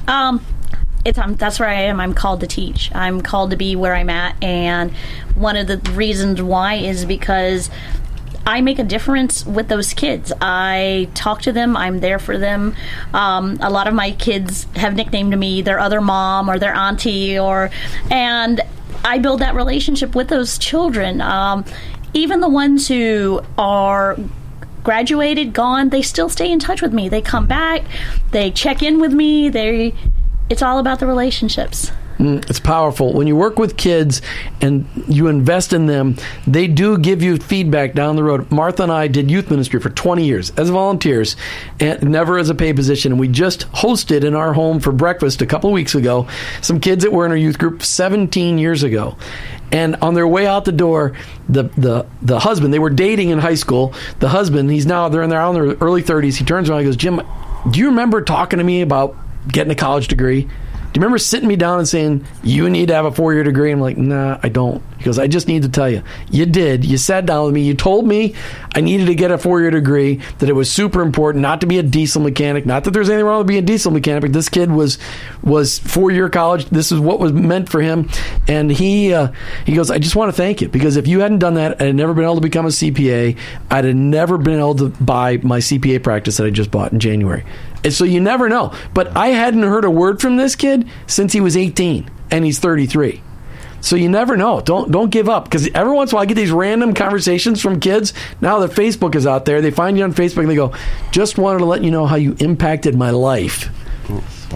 Um, 0.08 0.44
it's 1.04 1.18
um, 1.18 1.34
that's 1.34 1.60
where 1.60 1.68
I 1.68 1.74
am. 1.74 2.00
I'm 2.00 2.14
called 2.14 2.40
to 2.40 2.46
teach. 2.46 2.90
I'm 2.94 3.20
called 3.20 3.50
to 3.50 3.56
be 3.56 3.76
where 3.76 3.94
I'm 3.94 4.10
at, 4.10 4.42
and 4.42 4.92
one 5.34 5.56
of 5.56 5.66
the 5.66 5.78
reasons 5.92 6.40
why 6.42 6.74
is 6.74 7.04
because 7.04 7.70
I 8.46 8.60
make 8.60 8.78
a 8.78 8.84
difference 8.84 9.46
with 9.46 9.68
those 9.68 9.94
kids. 9.94 10.32
I 10.40 11.08
talk 11.14 11.42
to 11.42 11.52
them. 11.52 11.76
I'm 11.76 12.00
there 12.00 12.18
for 12.18 12.36
them. 12.36 12.74
Um, 13.12 13.58
a 13.60 13.70
lot 13.70 13.86
of 13.88 13.94
my 13.94 14.12
kids 14.12 14.66
have 14.76 14.94
nicknamed 14.94 15.38
me 15.38 15.62
their 15.62 15.78
other 15.78 16.00
mom 16.00 16.50
or 16.50 16.58
their 16.58 16.74
auntie, 16.74 17.38
or 17.38 17.70
and 18.10 18.60
I 19.04 19.18
build 19.18 19.40
that 19.40 19.54
relationship 19.54 20.14
with 20.14 20.28
those 20.28 20.58
children. 20.58 21.20
Um, 21.20 21.64
even 22.12 22.40
the 22.40 22.48
ones 22.48 22.88
who 22.88 23.42
are 23.58 24.16
graduated, 24.84 25.52
gone, 25.52 25.88
they 25.88 26.02
still 26.02 26.28
stay 26.28 26.50
in 26.50 26.58
touch 26.58 26.82
with 26.82 26.92
me. 26.92 27.08
They 27.08 27.22
come 27.22 27.46
back, 27.46 27.82
they 28.30 28.50
check 28.50 28.82
in 28.82 29.00
with 29.00 29.12
me. 29.12 29.48
They, 29.48 29.94
it's 30.50 30.62
all 30.62 30.78
about 30.78 31.00
the 31.00 31.06
relationships. 31.06 31.90
Mm, 32.18 32.48
it's 32.48 32.60
powerful. 32.60 33.12
When 33.12 33.26
you 33.26 33.34
work 33.34 33.58
with 33.58 33.76
kids 33.76 34.22
and 34.60 34.86
you 35.08 35.26
invest 35.26 35.72
in 35.72 35.86
them, 35.86 36.16
they 36.46 36.68
do 36.68 36.96
give 36.96 37.22
you 37.22 37.38
feedback 37.38 37.94
down 37.94 38.14
the 38.14 38.22
road. 38.22 38.50
Martha 38.52 38.84
and 38.84 38.92
I 38.92 39.08
did 39.08 39.30
youth 39.30 39.50
ministry 39.50 39.80
for 39.80 39.90
20 39.90 40.24
years 40.24 40.50
as 40.50 40.70
volunteers 40.70 41.34
and 41.80 42.10
never 42.10 42.38
as 42.38 42.50
a 42.50 42.54
paid 42.54 42.76
position. 42.76 43.12
And 43.12 43.20
we 43.20 43.26
just 43.26 43.70
hosted 43.72 44.22
in 44.22 44.36
our 44.36 44.52
home 44.52 44.78
for 44.78 44.92
breakfast 44.92 45.42
a 45.42 45.46
couple 45.46 45.72
weeks 45.72 45.94
ago 45.94 46.28
some 46.62 46.78
kids 46.78 47.02
that 47.02 47.12
were 47.12 47.26
in 47.26 47.32
our 47.32 47.36
youth 47.36 47.58
group 47.58 47.82
17 47.82 48.58
years 48.58 48.84
ago. 48.84 49.16
And 49.72 49.96
on 49.96 50.14
their 50.14 50.28
way 50.28 50.46
out 50.46 50.66
the 50.66 50.72
door, 50.72 51.14
the, 51.48 51.64
the, 51.76 52.06
the 52.22 52.38
husband, 52.38 52.72
they 52.72 52.78
were 52.78 52.90
dating 52.90 53.30
in 53.30 53.40
high 53.40 53.56
school. 53.56 53.92
The 54.20 54.28
husband, 54.28 54.70
he's 54.70 54.86
now, 54.86 55.08
they're 55.08 55.22
in 55.22 55.30
their, 55.30 55.44
in 55.44 55.54
their 55.54 55.76
early 55.78 56.02
30s. 56.02 56.36
He 56.36 56.44
turns 56.44 56.70
around 56.70 56.80
and 56.80 56.86
goes, 56.86 56.96
Jim, 56.96 57.20
do 57.70 57.80
you 57.80 57.86
remember 57.86 58.22
talking 58.22 58.58
to 58.58 58.64
me 58.64 58.82
about 58.82 59.16
getting 59.48 59.70
a 59.70 59.76
college 59.76 60.08
degree? 60.08 60.48
Do 60.94 61.00
you 61.00 61.02
remember 61.02 61.18
sitting 61.18 61.48
me 61.48 61.56
down 61.56 61.80
and 61.80 61.88
saying, 61.88 62.24
You 62.44 62.70
need 62.70 62.86
to 62.86 62.94
have 62.94 63.04
a 63.04 63.10
four 63.10 63.34
year 63.34 63.42
degree? 63.42 63.72
I'm 63.72 63.80
like, 63.80 63.96
Nah, 63.96 64.38
I 64.44 64.48
don't. 64.48 64.80
He 64.96 65.02
goes, 65.02 65.18
I 65.18 65.26
just 65.26 65.48
need 65.48 65.64
to 65.64 65.68
tell 65.68 65.90
you. 65.90 66.04
You 66.30 66.46
did. 66.46 66.84
You 66.84 66.98
sat 66.98 67.26
down 67.26 67.46
with 67.46 67.54
me. 67.54 67.62
You 67.62 67.74
told 67.74 68.06
me 68.06 68.36
I 68.76 68.80
needed 68.80 69.06
to 69.06 69.16
get 69.16 69.32
a 69.32 69.36
four 69.36 69.60
year 69.60 69.72
degree, 69.72 70.20
that 70.38 70.48
it 70.48 70.52
was 70.52 70.70
super 70.70 71.02
important 71.02 71.42
not 71.42 71.60
to 71.62 71.66
be 71.66 71.78
a 71.78 71.82
diesel 71.82 72.22
mechanic. 72.22 72.64
Not 72.64 72.84
that 72.84 72.92
there's 72.92 73.10
anything 73.10 73.26
wrong 73.26 73.38
with 73.38 73.48
being 73.48 73.64
a 73.64 73.66
diesel 73.66 73.90
mechanic, 73.90 74.22
but 74.22 74.32
this 74.32 74.48
kid 74.48 74.70
was 74.70 74.98
was 75.42 75.80
four 75.80 76.12
year 76.12 76.28
college. 76.28 76.66
This 76.66 76.92
is 76.92 77.00
what 77.00 77.18
was 77.18 77.32
meant 77.32 77.68
for 77.68 77.82
him. 77.82 78.08
And 78.46 78.70
he 78.70 79.12
uh, 79.12 79.32
he 79.66 79.74
goes, 79.74 79.90
I 79.90 79.98
just 79.98 80.14
want 80.14 80.28
to 80.28 80.36
thank 80.36 80.60
you 80.60 80.68
because 80.68 80.96
if 80.96 81.08
you 81.08 81.18
hadn't 81.18 81.40
done 81.40 81.54
that, 81.54 81.82
I'd 81.82 81.96
never 81.96 82.14
been 82.14 82.22
able 82.22 82.36
to 82.36 82.40
become 82.40 82.66
a 82.66 82.68
CPA. 82.68 83.36
I'd 83.68 83.84
have 83.84 83.96
never 83.96 84.38
been 84.38 84.60
able 84.60 84.76
to 84.76 84.90
buy 84.90 85.38
my 85.38 85.58
CPA 85.58 86.04
practice 86.04 86.36
that 86.36 86.46
I 86.46 86.50
just 86.50 86.70
bought 86.70 86.92
in 86.92 87.00
January. 87.00 87.44
And 87.84 87.92
so 87.92 88.04
you 88.04 88.20
never 88.20 88.48
know. 88.48 88.72
But 88.94 89.16
I 89.16 89.28
hadn't 89.28 89.62
heard 89.62 89.84
a 89.84 89.90
word 89.90 90.20
from 90.20 90.36
this 90.36 90.56
kid 90.56 90.88
since 91.06 91.32
he 91.32 91.40
was 91.40 91.56
18, 91.56 92.10
and 92.30 92.44
he's 92.44 92.58
33. 92.58 93.22
So 93.80 93.96
you 93.96 94.08
never 94.08 94.34
know. 94.34 94.62
Don't 94.62 94.90
don't 94.90 95.10
give 95.10 95.28
up 95.28 95.44
because 95.44 95.68
every 95.74 95.92
once 95.92 96.10
in 96.10 96.14
a 96.14 96.16
while 96.16 96.22
I 96.22 96.26
get 96.26 96.36
these 96.36 96.50
random 96.50 96.94
conversations 96.94 97.60
from 97.60 97.80
kids. 97.80 98.14
Now 98.40 98.60
that 98.60 98.70
Facebook 98.70 99.14
is 99.14 99.26
out 99.26 99.44
there, 99.44 99.60
they 99.60 99.70
find 99.70 99.98
you 99.98 100.04
on 100.04 100.14
Facebook 100.14 100.38
and 100.38 100.50
they 100.50 100.54
go, 100.54 100.72
"Just 101.10 101.36
wanted 101.36 101.58
to 101.58 101.66
let 101.66 101.84
you 101.84 101.90
know 101.90 102.06
how 102.06 102.16
you 102.16 102.34
impacted 102.40 102.96
my 102.96 103.10
life." 103.10 103.68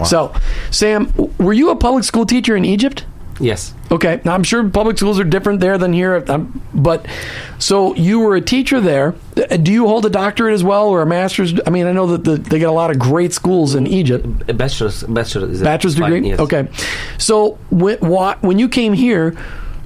So, 0.03 0.33
Sam, 0.71 1.13
were 1.37 1.53
you 1.53 1.69
a 1.69 1.75
public 1.75 2.05
school 2.05 2.25
teacher 2.25 2.55
in 2.55 2.65
Egypt? 2.65 3.05
Yes. 3.39 3.73
Okay, 3.89 4.19
now 4.25 4.33
I'm 4.33 4.43
sure 4.43 4.67
public 4.69 4.97
schools 4.97 5.19
are 5.19 5.23
different 5.23 5.61
there 5.61 5.77
than 5.77 5.93
here, 5.93 6.23
um, 6.27 6.61
but 6.73 7.05
so 7.57 7.95
you 7.95 8.19
were 8.19 8.35
a 8.35 8.41
teacher 8.41 8.81
there. 8.81 9.15
Uh, 9.37 9.55
Do 9.57 9.71
you 9.71 9.87
hold 9.87 10.05
a 10.05 10.09
doctorate 10.09 10.53
as 10.53 10.63
well 10.63 10.89
or 10.89 11.01
a 11.01 11.05
master's? 11.05 11.53
I 11.65 11.69
mean, 11.69 11.87
I 11.87 11.93
know 11.93 12.07
that 12.07 12.23
the, 12.25 12.35
they 12.35 12.59
get 12.59 12.67
a 12.67 12.73
lot 12.73 12.91
of 12.91 12.99
great 12.99 13.31
schools 13.33 13.75
in 13.75 13.87
Egypt. 13.87 14.25
A 14.49 14.53
bachelor's, 14.53 15.03
bachelor 15.03 15.49
is 15.49 15.61
a 15.61 15.63
Bachelor's 15.63 15.97
fine, 15.97 16.11
degree. 16.11 16.29
yes. 16.29 16.39
Okay, 16.39 16.67
so 17.17 17.57
when, 17.71 17.97
when 18.41 18.59
you 18.59 18.67
came 18.67 18.91
here, 18.93 19.37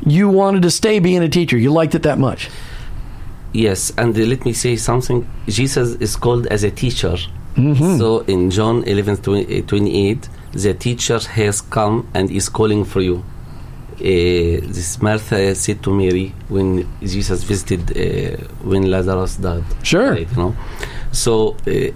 you 0.05 0.29
wanted 0.29 0.63
to 0.63 0.71
stay 0.71 0.99
being 0.99 1.21
a 1.21 1.29
teacher. 1.29 1.57
You 1.57 1.71
liked 1.71 1.93
it 1.95 2.03
that 2.03 2.17
much. 2.17 2.49
Yes, 3.53 3.91
and 3.97 4.17
let 4.17 4.45
me 4.45 4.53
say 4.53 4.75
something. 4.77 5.27
Jesus 5.47 5.95
is 6.01 6.15
called 6.15 6.47
as 6.47 6.63
a 6.63 6.71
teacher. 6.71 7.17
Mm-hmm. 7.55 7.97
So 7.99 8.21
in 8.21 8.49
John 8.49 8.83
11 8.83 9.17
20, 9.17 9.59
uh, 9.59 9.65
28, 9.67 10.27
the 10.53 10.73
teacher 10.73 11.19
has 11.19 11.61
come 11.61 12.07
and 12.15 12.31
is 12.31 12.49
calling 12.49 12.83
for 12.83 12.99
you. 13.01 13.23
Uh, 13.93 14.65
this 14.75 15.01
Martha 15.01 15.53
said 15.55 15.81
to 15.83 15.91
Mary 15.93 16.33
when 16.49 16.87
Jesus 17.01 17.43
visited 17.43 17.83
uh, 17.95 18.37
when 18.63 18.89
Lazarus 18.89 19.37
died. 19.37 19.63
Sure. 19.83 20.11
Right, 20.11 20.29
you 20.29 20.37
know. 20.37 20.55
So 21.11 21.55
uh, 21.67 21.91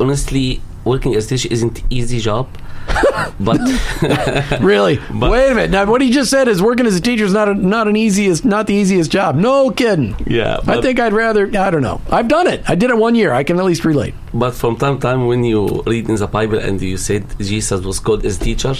honestly, 0.00 0.60
working 0.84 1.14
as 1.14 1.26
a 1.26 1.28
teacher 1.30 1.48
isn't 1.52 1.82
easy 1.90 2.18
job, 2.20 2.48
but 3.40 3.58
Really? 4.60 4.98
But- 5.12 5.30
Wait 5.30 5.50
a 5.50 5.54
minute. 5.54 5.70
Now, 5.70 5.84
what 5.86 6.00
he 6.02 6.10
just 6.10 6.30
said 6.30 6.48
is 6.48 6.60
working 6.60 6.86
as 6.86 6.96
a 6.96 7.00
teacher 7.00 7.24
is 7.24 7.32
not 7.32 7.48
a, 7.48 7.54
not 7.54 7.88
an 7.88 7.96
easiest, 7.96 8.44
not 8.44 8.66
the 8.66 8.74
easiest 8.74 9.10
job. 9.10 9.36
No 9.36 9.70
kidding. 9.70 10.14
yeah, 10.26 10.58
I 10.66 10.80
think 10.82 11.00
I'd 11.00 11.12
rather. 11.12 11.46
I 11.56 11.70
don't 11.70 11.82
know. 11.82 12.00
I've 12.10 12.28
done 12.28 12.46
it. 12.46 12.62
I 12.68 12.74
did 12.74 12.90
it 12.90 12.96
one 12.98 13.14
year. 13.14 13.32
I 13.32 13.44
can 13.44 13.58
at 13.58 13.64
least 13.64 13.84
relate. 13.84 14.14
But 14.34 14.52
from 14.54 14.76
time 14.76 14.96
to 14.96 15.00
time, 15.00 15.26
when 15.26 15.44
you 15.44 15.82
read 15.86 16.08
in 16.08 16.16
the 16.16 16.26
Bible 16.26 16.58
and 16.58 16.80
you 16.82 16.96
said 16.98 17.24
Jesus 17.38 17.80
was 17.84 17.98
called 18.00 18.24
as 18.26 18.36
teacher, 18.38 18.74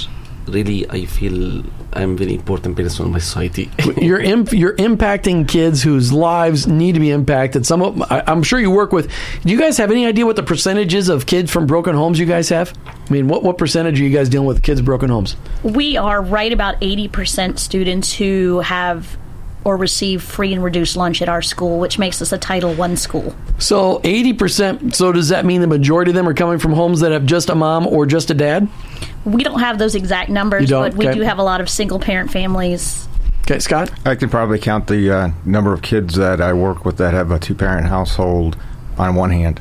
really, 0.46 0.88
I 0.90 1.04
feel 1.06 1.62
I'm 1.92 2.16
very 2.16 2.34
important 2.34 2.76
person 2.76 3.06
in 3.06 3.12
my 3.12 3.18
society. 3.18 3.70
you're 3.96 4.20
imp- 4.20 4.52
you're 4.52 4.76
impacting 4.76 5.48
kids 5.48 5.82
whose 5.82 6.12
lives 6.12 6.66
need 6.66 6.92
to 6.92 7.00
be 7.00 7.10
impacted. 7.10 7.66
Some 7.66 7.82
of 7.82 8.02
I, 8.02 8.22
I'm 8.26 8.42
sure 8.42 8.58
you 8.58 8.70
work 8.70 8.92
with. 8.92 9.10
Do 9.42 9.52
you 9.52 9.58
guys 9.58 9.76
have 9.78 9.90
any 9.90 10.06
idea 10.06 10.26
what 10.26 10.36
the 10.36 10.42
percentages 10.42 11.08
of 11.08 11.26
kids 11.26 11.50
from 11.50 11.66
broken 11.66 11.94
homes 11.94 12.18
you 12.18 12.26
guys 12.26 12.48
have? 12.48 12.72
I 12.86 13.12
mean, 13.12 13.28
what 13.28 13.42
what 13.42 13.58
percentage 13.58 14.00
are 14.00 14.04
you 14.04 14.16
guys 14.16 14.28
dealing 14.28 14.46
with 14.46 14.62
kids 14.62 14.80
broken 14.80 15.10
homes? 15.10 15.36
We 15.62 15.96
are 15.96 16.20
right 16.22 16.52
about 16.52 16.80
80% 16.80 17.58
students 17.58 18.12
who 18.12 18.60
have 18.60 19.16
or 19.64 19.76
receive 19.76 20.22
free 20.22 20.52
and 20.52 20.62
reduced 20.62 20.96
lunch 20.96 21.22
at 21.22 21.28
our 21.28 21.42
school, 21.42 21.78
which 21.78 21.98
makes 21.98 22.20
us 22.20 22.32
a 22.32 22.38
Title 22.38 22.74
One 22.74 22.96
school. 22.96 23.34
So 23.58 24.00
eighty 24.04 24.32
percent. 24.32 24.94
So 24.94 25.10
does 25.10 25.30
that 25.30 25.44
mean 25.44 25.60
the 25.60 25.66
majority 25.66 26.10
of 26.10 26.14
them 26.14 26.28
are 26.28 26.34
coming 26.34 26.58
from 26.58 26.72
homes 26.72 27.00
that 27.00 27.12
have 27.12 27.24
just 27.24 27.48
a 27.48 27.54
mom 27.54 27.86
or 27.86 28.06
just 28.06 28.30
a 28.30 28.34
dad? 28.34 28.68
We 29.24 29.42
don't 29.42 29.60
have 29.60 29.78
those 29.78 29.94
exact 29.94 30.28
numbers, 30.30 30.62
You 30.62 30.66
don't? 30.68 30.90
but 30.90 30.94
we 30.94 31.06
Okay. 31.08 31.14
do 31.18 31.22
have 31.22 31.38
a 31.38 31.42
lot 31.42 31.60
of 31.60 31.68
single 31.68 31.98
parent 31.98 32.30
families. 32.30 33.08
Okay, 33.42 33.58
Scott. 33.58 33.90
I 34.06 34.14
can 34.14 34.28
probably 34.30 34.58
count 34.58 34.86
the 34.86 35.10
uh, 35.10 35.30
number 35.44 35.72
of 35.72 35.82
kids 35.82 36.14
that 36.14 36.40
I 36.40 36.52
work 36.52 36.84
with 36.84 36.96
that 36.98 37.12
have 37.14 37.30
a 37.30 37.38
two 37.38 37.54
parent 37.54 37.86
household 37.88 38.56
on 38.98 39.14
one 39.14 39.30
hand. 39.30 39.60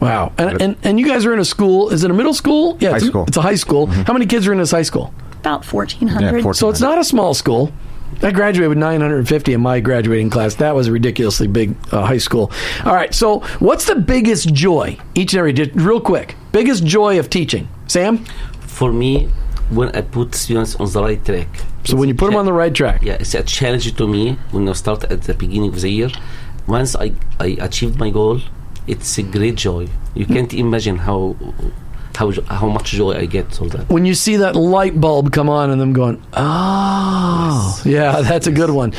Wow. 0.00 0.32
And, 0.38 0.62
and 0.62 0.76
and 0.84 1.00
you 1.00 1.06
guys 1.06 1.26
are 1.26 1.32
in 1.34 1.38
a 1.40 1.44
school. 1.44 1.90
Is 1.90 2.04
it 2.04 2.10
a 2.10 2.14
middle 2.14 2.32
school? 2.34 2.76
Yeah, 2.80 2.90
High 2.90 2.96
it's, 2.96 3.04
a- 3.04 3.08
school. 3.08 3.24
It's 3.26 3.36
a 3.36 3.42
high 3.42 3.56
school. 3.56 3.86
How 3.86 4.12
many 4.12 4.26
kids 4.26 4.46
are 4.46 4.52
in 4.52 4.58
this 4.58 4.70
high 4.70 4.82
school? 4.82 5.12
About 5.40 5.64
1,400. 5.64 6.22
Yeah, 6.24 6.30
14. 6.42 6.54
So 6.54 6.68
it's 6.68 6.80
not 6.80 6.98
a 6.98 7.04
small 7.04 7.34
school. 7.34 7.72
I 8.22 8.30
graduated 8.30 8.70
with 8.70 8.78
950 8.78 9.52
in 9.52 9.60
my 9.60 9.80
graduating 9.80 10.30
class. 10.30 10.54
That 10.56 10.74
was 10.74 10.86
a 10.88 10.92
ridiculously 10.92 11.46
big 11.46 11.76
uh, 11.92 12.04
high 12.06 12.18
school. 12.18 12.50
All 12.84 12.94
right. 12.94 13.12
So 13.14 13.40
what's 13.58 13.84
the 13.84 13.94
biggest 13.96 14.52
joy 14.54 14.98
each 15.14 15.34
and 15.34 15.38
every? 15.40 15.52
Real 15.74 16.00
quick. 16.00 16.34
Biggest 16.52 16.84
joy 16.84 17.18
of 17.18 17.28
teaching, 17.30 17.68
Sam. 17.86 18.24
For 18.78 18.92
me, 18.92 19.28
when 19.70 19.88
I 19.96 20.02
put 20.02 20.36
students 20.36 20.76
on 20.76 20.90
the 20.92 21.02
right 21.02 21.24
track. 21.24 21.48
So 21.84 21.96
when 21.96 22.08
you 22.08 22.14
put 22.14 22.26
them 22.26 22.36
on 22.36 22.46
the 22.46 22.52
right 22.52 22.72
track. 22.72 23.02
yeah, 23.02 23.14
it's 23.14 23.34
a 23.34 23.42
challenge 23.42 23.92
to 23.96 24.06
me 24.06 24.38
when 24.52 24.68
I 24.68 24.72
start 24.72 25.02
at 25.04 25.22
the 25.22 25.34
beginning 25.34 25.70
of 25.70 25.80
the 25.80 25.90
year. 25.90 26.10
Once 26.68 26.94
I, 26.94 27.12
I 27.40 27.56
achieved 27.60 27.98
my 27.98 28.10
goal, 28.10 28.40
it's 28.86 29.18
a 29.18 29.24
great 29.24 29.56
joy. 29.56 29.88
You 30.14 30.26
can't 30.26 30.54
imagine 30.54 30.98
how 30.98 31.36
how 32.18 32.32
how 32.48 32.68
much 32.68 32.90
joy 32.90 33.12
I 33.12 33.26
get 33.26 33.60
all 33.60 33.68
that. 33.68 33.88
when 33.88 34.04
you 34.04 34.14
see 34.14 34.36
that 34.36 34.56
light 34.56 35.00
bulb 35.00 35.32
come 35.32 35.48
on 35.48 35.70
and 35.70 35.80
them 35.80 35.92
going, 35.92 36.20
oh, 36.32 37.80
yeah, 37.84 38.20
that's 38.22 38.48
a 38.48 38.52
good 38.52 38.70
one. 38.70 38.92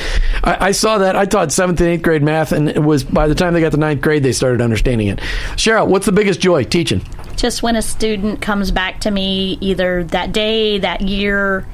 I, 0.44 0.68
I 0.68 0.72
saw 0.72 1.00
that. 1.00 1.18
I 1.18 1.26
taught 1.26 1.52
seventh 1.52 1.82
and 1.82 1.90
eighth 1.90 2.02
grade 2.02 2.24
math, 2.24 2.54
and 2.54 2.70
it 2.70 2.82
was 2.82 3.04
by 3.04 3.28
the 3.28 3.36
time 3.36 3.54
they 3.54 3.60
got 3.62 3.74
to 3.74 3.78
ninth 3.78 4.02
grade, 4.02 4.24
they 4.24 4.32
started 4.32 4.62
understanding 4.62 5.08
it. 5.08 5.20
Cheryl, 5.56 5.88
what's 5.88 6.06
the 6.06 6.14
biggest 6.14 6.40
joy 6.40 6.64
teaching? 6.64 7.02
just 7.40 7.64
when 7.64 7.78
a 7.78 7.82
student 7.82 8.42
comes 8.42 8.70
back 8.70 9.00
to 9.00 9.10
me 9.10 9.58
either 9.62 10.04
that 10.04 10.34
day, 10.34 10.78
that 10.78 11.00
year, 11.00 11.66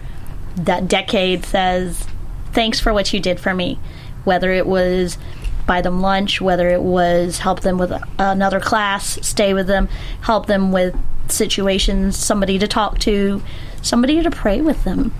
that 0.57 0.87
decade 0.87 1.43
says, 1.43 2.07
Thanks 2.53 2.79
for 2.79 2.93
what 2.93 3.11
you 3.11 3.19
did 3.19 3.39
for 3.39 3.53
me. 3.53 3.79
Whether 4.23 4.51
it 4.51 4.67
was 4.67 5.17
buy 5.65 5.81
them 5.81 6.01
lunch, 6.01 6.39
whether 6.39 6.69
it 6.69 6.81
was 6.81 7.39
help 7.39 7.61
them 7.61 7.79
with 7.79 7.91
another 8.19 8.59
class, 8.59 9.17
stay 9.27 9.53
with 9.53 9.65
them, 9.65 9.89
help 10.21 10.45
them 10.45 10.71
with 10.71 10.95
situations, 11.31 12.17
somebody 12.17 12.59
to 12.59 12.67
talk 12.67 12.99
to, 12.99 13.41
somebody 13.81 14.21
to 14.23 14.31
pray 14.31 14.61
with 14.61 14.83
them. 14.83 15.11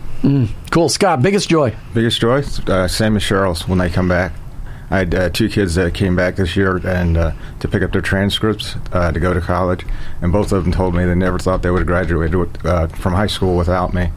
Cool, 0.72 0.90
Scott. 0.90 1.22
Biggest 1.22 1.50
joy. 1.50 1.76
Biggest 1.94 2.20
joy, 2.20 2.44
uh, 2.68 2.88
same 2.88 3.16
as 3.16 3.22
Cheryl's 3.22 3.68
when 3.68 3.78
they 3.78 3.90
come 3.90 4.08
back. 4.08 4.34
I 4.90 5.00
had 5.00 5.16
uh, 5.16 5.30
two 5.30 5.50
kids 5.50 5.76
that 5.76 5.94
came 5.94 6.16
back 6.16 6.36
this 6.36 6.56
year 6.56 6.78
and 6.86 7.18
uh, 7.18 7.32
to 7.60 7.68
pick 7.68 7.82
up 7.82 7.92
their 7.92 8.02
transcripts 8.02 8.76
uh, 8.92 9.12
to 9.12 9.20
go 9.20 9.34
to 9.34 9.42
college, 9.42 9.86
and 10.22 10.32
both 10.32 10.52
of 10.52 10.64
them 10.64 10.74
told 10.74 10.96
me 10.96 11.06
they 11.06 11.16
never 11.16 11.40
thought 11.40 11.64
they 11.64 11.72
would 11.72 11.80
have 11.80 11.88
graduated 11.88 12.36
with, 12.36 12.66
uh, 12.66 12.88
from 12.88 13.14
high 13.14 13.28
school 13.28 13.56
without 13.56 13.94
me. 13.94 14.12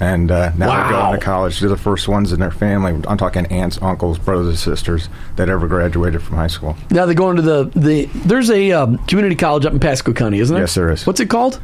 And 0.00 0.30
uh, 0.30 0.50
now 0.56 0.66
they're 0.82 0.92
going 0.98 1.18
to 1.20 1.24
college. 1.24 1.60
They're 1.60 1.68
the 1.68 1.76
first 1.76 2.08
ones 2.08 2.32
in 2.32 2.40
their 2.40 2.50
family. 2.50 2.92
I'm 3.06 3.18
talking 3.18 3.44
aunts, 3.46 3.78
uncles, 3.82 4.18
brothers, 4.18 4.46
and 4.46 4.58
sisters 4.58 5.10
that 5.36 5.50
ever 5.50 5.68
graduated 5.68 6.22
from 6.22 6.36
high 6.36 6.46
school. 6.46 6.74
Now 6.90 7.04
they're 7.04 7.14
going 7.14 7.36
to 7.36 7.42
the 7.42 7.64
the. 7.76 8.06
There's 8.06 8.50
a 8.50 8.72
um, 8.72 8.96
community 9.06 9.36
college 9.36 9.66
up 9.66 9.74
in 9.74 9.78
Pasco 9.80 10.14
County, 10.14 10.38
isn't 10.38 10.54
there? 10.54 10.62
Yes, 10.62 10.74
there 10.74 10.90
is. 10.90 11.06
What's 11.06 11.20
it 11.20 11.28
called? 11.28 11.60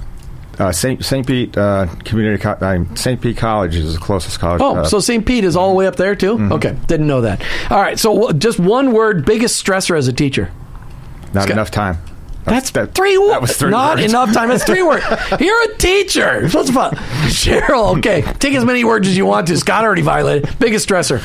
Uh, 0.59 0.73
St. 0.73 1.05
St. 1.05 1.27
Pete 1.27 1.57
uh, 1.57 1.87
Community 2.05 2.43
Co- 2.43 2.53
uh, 2.53 2.95
St. 2.95 3.21
Pete 3.21 3.37
College 3.37 3.75
is 3.77 3.95
the 3.95 4.01
closest 4.01 4.39
college. 4.39 4.61
Oh, 4.63 4.77
uh, 4.77 4.85
so 4.85 5.01
St. 5.01 5.25
Pete 5.27 5.45
is 5.45 5.55
all 5.57 5.69
the 5.71 5.75
way 5.75 5.87
up 5.87 5.97
there 5.97 6.15
too. 6.15 6.39
Okay, 6.53 6.77
didn't 6.87 7.07
know 7.07 7.23
that. 7.23 7.43
All 7.71 7.81
right, 7.81 7.99
so 7.99 8.29
wh- 8.29 8.37
just 8.39 8.59
one 8.59 8.93
word: 8.93 9.25
biggest 9.25 9.63
stressor 9.65 9.97
as 9.97 10.09
a 10.09 10.13
teacher. 10.13 10.51
not 11.35 11.43
Scott- 11.45 11.51
enough 11.53 11.71
time. 11.71 11.99
That's 12.47 12.71
that- 12.71 12.95
three 12.95 13.19
words. 13.19 13.31
That 13.33 13.41
was 13.43 13.57
three 13.57 13.71
Not 13.71 13.99
words. 13.99 14.13
enough 14.13 14.33
time. 14.33 14.49
That's 14.49 14.65
three 14.65 14.83
words. 14.83 15.05
You're 15.41 15.63
a 15.65 15.77
teacher. 15.77 16.41
You're 16.41 16.49
supposed 16.49 16.69
to 16.69 16.75
fun. 16.75 16.95
Cheryl, 17.27 17.99
okay. 17.99 18.23
Take 18.39 18.55
as 18.55 18.65
many 18.65 18.85
words 18.85 19.09
as 19.09 19.17
you 19.17 19.27
want 19.27 19.49
to. 19.49 19.57
Scott 19.59 19.85
already 19.85 20.03
violated. 20.03 20.49
Biggest 20.59 20.89
stressor. 20.89 21.23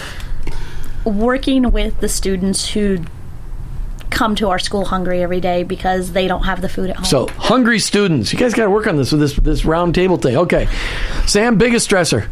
Working 1.05 1.71
with 1.71 1.99
the 1.99 2.07
students 2.09 2.69
who 2.69 2.99
come 4.11 4.35
to 4.35 4.49
our 4.49 4.59
school 4.59 4.85
hungry 4.85 5.23
every 5.23 5.39
day 5.39 5.63
because 5.63 6.11
they 6.11 6.27
don't 6.27 6.43
have 6.43 6.61
the 6.61 6.69
food 6.69 6.89
at 6.89 6.97
home. 6.97 7.05
So 7.05 7.27
hungry 7.37 7.79
students. 7.79 8.31
You 8.33 8.37
guys 8.37 8.53
got 8.53 8.65
to 8.65 8.69
work 8.69 8.85
on 8.87 8.97
this 8.97 9.11
with 9.11 9.21
this 9.21 9.35
this 9.37 9.65
round 9.65 9.95
table 9.95 10.17
thing. 10.17 10.37
Okay, 10.37 10.67
Sam. 11.25 11.57
Biggest 11.57 11.89
stressor. 11.89 12.25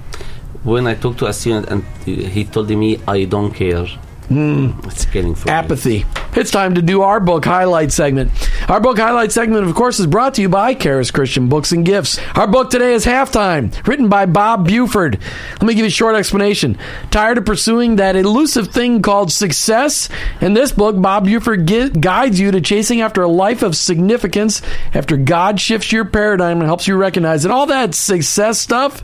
When 0.64 0.86
I 0.88 0.94
talked 0.96 1.20
to 1.20 1.28
a 1.28 1.34
student 1.34 1.70
and 1.70 1.84
he 2.06 2.44
told 2.44 2.70
me 2.70 3.00
I 3.08 3.24
don't 3.26 3.54
care, 3.54 3.88
Hmm. 4.30 4.72
it's 4.84 5.06
killing 5.06 5.34
for. 5.34 5.50
Apathy. 5.50 6.06
It's 6.36 6.52
time 6.52 6.76
to 6.76 6.84
do 6.84 7.02
our 7.02 7.20
book 7.20 7.44
highlight 7.44 7.92
segment. 7.92 8.32
Our 8.70 8.80
book 8.80 9.00
highlight 9.00 9.32
segment, 9.32 9.68
of 9.68 9.74
course, 9.74 10.00
is 10.00 10.06
brought 10.06 10.36
to 10.36 10.44
you 10.44 10.50
by 10.50 10.76
Karis 10.76 11.12
Christian 11.12 11.50
Books 11.50 11.72
and 11.72 11.84
Gifts. 11.84 12.20
Our 12.36 12.46
book 12.46 12.70
today 12.70 12.94
is 12.94 13.06
Halftime, 13.06 13.76
written 13.88 14.08
by 14.08 14.28
Bob 14.28 14.68
Buford. 14.68 15.18
Let 15.54 15.64
me 15.64 15.74
give 15.74 15.82
you 15.84 15.88
a 15.88 15.90
short 15.90 16.16
explanation. 16.16 16.78
Tired 17.10 17.40
of 17.40 17.46
pursuing 17.46 17.96
that 17.96 18.16
elusive 18.16 18.68
thing 18.68 19.02
called 19.02 19.32
success? 19.32 20.08
In 20.42 20.54
this 20.54 20.72
book, 20.72 21.02
Bob 21.02 21.26
Buford 21.26 21.66
gui- 21.66 21.90
guides 21.90 22.40
you 22.40 22.52
to 22.52 22.62
chasing 22.62 23.02
after 23.02 23.24
a 23.24 23.28
life 23.28 23.64
of 23.64 23.76
significance 23.76 24.62
after 24.94 25.18
God 25.18 25.60
shifts 25.60 25.92
your 25.92 26.06
paradigm 26.06 26.60
and 26.60 26.68
helps 26.68 26.88
you 26.88 26.96
recognize 26.96 27.42
that 27.42 27.52
all 27.52 27.66
that 27.66 27.96
success 27.96 28.60
stuff 28.60 29.04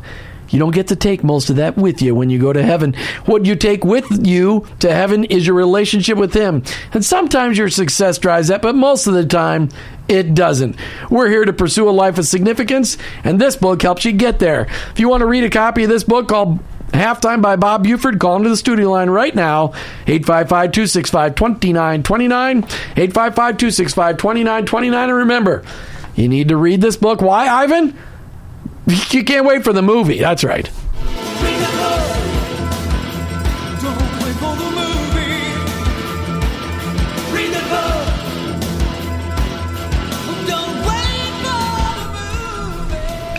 you 0.49 0.59
don't 0.59 0.73
get 0.73 0.87
to 0.87 0.95
take 0.95 1.23
most 1.23 1.49
of 1.49 1.57
that 1.57 1.77
with 1.77 2.01
you 2.01 2.15
when 2.15 2.29
you 2.29 2.39
go 2.39 2.53
to 2.53 2.63
heaven. 2.63 2.93
What 3.25 3.45
you 3.45 3.55
take 3.55 3.83
with 3.83 4.25
you 4.25 4.65
to 4.79 4.93
heaven 4.93 5.25
is 5.25 5.45
your 5.47 5.55
relationship 5.55 6.17
with 6.17 6.33
Him. 6.33 6.63
And 6.93 7.03
sometimes 7.03 7.57
your 7.57 7.69
success 7.69 8.17
drives 8.17 8.49
that, 8.49 8.61
but 8.61 8.75
most 8.75 9.07
of 9.07 9.13
the 9.13 9.25
time, 9.25 9.69
it 10.07 10.35
doesn't. 10.35 10.75
We're 11.09 11.29
here 11.29 11.45
to 11.45 11.53
pursue 11.53 11.89
a 11.89 11.91
life 11.91 12.17
of 12.17 12.25
significance, 12.25 12.97
and 13.23 13.41
this 13.41 13.55
book 13.55 13.81
helps 13.81 14.05
you 14.05 14.11
get 14.11 14.39
there. 14.39 14.67
If 14.91 14.99
you 14.99 15.09
want 15.09 15.21
to 15.21 15.27
read 15.27 15.43
a 15.43 15.49
copy 15.49 15.83
of 15.83 15.89
this 15.89 16.03
book 16.03 16.27
called 16.27 16.59
Halftime 16.91 17.41
by 17.41 17.55
Bob 17.55 17.83
Buford, 17.83 18.19
call 18.19 18.37
into 18.37 18.49
the 18.49 18.57
studio 18.57 18.91
line 18.91 19.09
right 19.09 19.33
now, 19.33 19.73
855 20.07 20.71
265 20.71 21.35
2929. 21.35 22.57
855 22.57 23.35
265 23.35 24.17
2929. 24.17 25.09
And 25.09 25.17
remember, 25.17 25.63
you 26.15 26.29
need 26.29 26.49
to 26.49 26.57
read 26.57 26.81
this 26.81 26.95
book. 26.95 27.21
Why, 27.21 27.47
Ivan? 27.47 27.97
You 28.87 29.23
can't 29.23 29.45
wait 29.45 29.63
for 29.63 29.73
the 29.73 29.81
movie. 29.81 30.19
That's 30.19 30.43
right. 30.43 30.69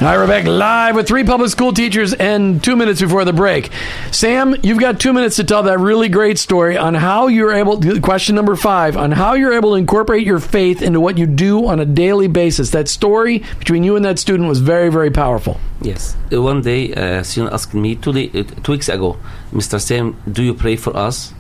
Hi, 0.07 0.17
we're 0.17 0.29
back 0.29 0.45
live 0.47 0.95
with 0.95 1.09
three 1.09 1.25
public 1.25 1.51
school 1.51 1.73
teachers 1.73 2.15
and 2.15 2.63
two 2.63 2.77
minutes 2.77 3.01
before 3.01 3.25
the 3.25 3.33
break. 3.33 3.73
Sam, 4.13 4.55
you've 4.63 4.79
got 4.79 5.01
two 5.01 5.13
minutes 5.13 5.35
to 5.35 5.43
tell 5.43 5.65
that 5.65 5.81
really 5.81 6.09
great 6.09 6.39
story 6.39 6.79
on 6.79 6.95
how 6.95 7.27
you're 7.27 7.53
able. 7.53 7.81
Question 8.01 8.37
number 8.37 8.55
five 8.55 8.97
on 8.97 9.11
how 9.11 9.35
you're 9.35 9.53
able 9.53 9.71
to 9.71 9.75
incorporate 9.75 10.25
your 10.25 10.39
faith 10.39 10.81
into 10.81 11.01
what 11.01 11.19
you 11.19 11.27
do 11.27 11.67
on 11.67 11.81
a 11.81 11.85
daily 11.85 12.29
basis. 12.29 12.71
That 12.71 12.87
story 12.87 13.43
between 13.59 13.83
you 13.83 13.97
and 13.97 14.05
that 14.05 14.21
student 14.21 14.49
was 14.49 14.61
very, 14.61 14.91
very 14.93 15.11
powerful. 15.11 15.59
Yes. 15.83 16.15
Uh, 16.33 16.41
One 16.41 16.63
day, 16.63 16.95
uh, 16.95 17.25
student 17.25 17.53
asked 17.53 17.75
me 17.75 17.97
two, 17.97 18.13
day, 18.13 18.31
uh, 18.33 18.45
two 18.63 18.71
weeks 18.71 18.89
ago, 18.89 19.17
Mr. 19.53 19.81
Sam, 19.81 20.15
do 20.31 20.45
you 20.45 20.55
pray 20.55 20.77
for 20.77 20.97
us? 20.97 21.35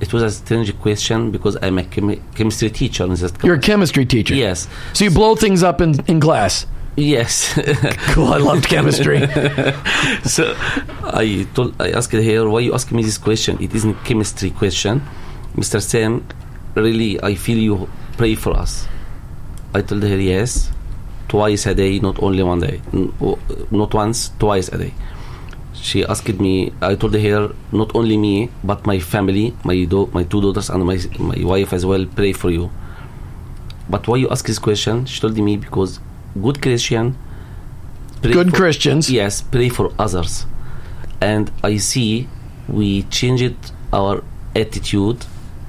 It 0.00 0.14
was 0.14 0.22
a 0.22 0.30
strange 0.30 0.74
question 0.78 1.32
because 1.32 1.58
I'm 1.60 1.76
a 1.76 1.82
chemi- 1.82 2.22
chemistry 2.34 2.70
teacher. 2.70 3.06
You're 3.44 3.56
a 3.56 3.60
chemistry 3.60 4.06
teacher. 4.06 4.34
Yes. 4.34 4.68
So 4.94 5.04
you 5.04 5.10
blow 5.10 5.36
things 5.36 5.62
up 5.62 5.82
in, 5.82 6.02
in 6.06 6.18
class. 6.18 6.64
Yes. 6.96 7.52
Cool. 8.16 8.32
I 8.32 8.38
loved 8.38 8.64
chemistry. 8.68 9.20
so 10.24 10.54
I 11.04 11.46
told 11.54 11.74
I 11.80 11.90
asked 11.90 12.12
her 12.12 12.48
why 12.48 12.60
you 12.60 12.72
ask 12.72 12.90
me 12.92 13.02
this 13.02 13.18
question. 13.18 13.58
It 13.60 13.74
isn't 13.74 13.94
chemistry 14.04 14.50
question, 14.50 15.02
Mr. 15.54 15.80
Sam. 15.82 16.26
Really, 16.74 17.20
I 17.22 17.34
feel 17.34 17.58
you 17.58 17.88
pray 18.16 18.34
for 18.34 18.56
us. 18.56 18.88
I 19.74 19.82
told 19.82 20.02
her 20.02 20.16
yes, 20.16 20.70
twice 21.28 21.66
a 21.66 21.74
day, 21.74 21.98
not 21.98 22.22
only 22.22 22.42
one 22.42 22.60
day, 22.60 22.80
not 23.70 23.92
once, 23.92 24.30
twice 24.38 24.68
a 24.68 24.78
day. 24.78 24.94
She 25.74 26.04
asked 26.04 26.40
me. 26.40 26.72
I 26.80 26.94
told 26.94 27.14
her 27.14 27.52
not 27.72 27.94
only 27.94 28.16
me, 28.16 28.48
but 28.64 28.86
my 28.86 28.98
family, 28.98 29.52
my 29.64 29.84
do- 29.84 30.08
my 30.14 30.24
two 30.24 30.40
daughters 30.40 30.70
and 30.70 30.84
my 30.84 30.96
my 31.20 31.44
wife 31.44 31.72
as 31.74 31.84
well 31.84 32.06
pray 32.16 32.32
for 32.32 32.50
you. 32.50 32.70
But 33.90 34.08
why 34.08 34.16
you 34.16 34.28
ask 34.30 34.46
this 34.46 34.58
question? 34.58 35.04
She 35.04 35.20
told 35.20 35.36
me 35.36 35.56
because 35.58 36.00
good 36.42 36.60
Christian. 36.62 37.16
Good 38.22 38.50
for- 38.50 38.56
Christians. 38.56 39.10
Yes, 39.10 39.42
pray 39.42 39.68
for 39.68 39.92
others. 39.98 40.46
And 41.20 41.50
I 41.62 41.76
see 41.78 42.28
we 42.68 43.02
changed 43.04 43.54
our 43.92 44.22
attitude. 44.54 45.24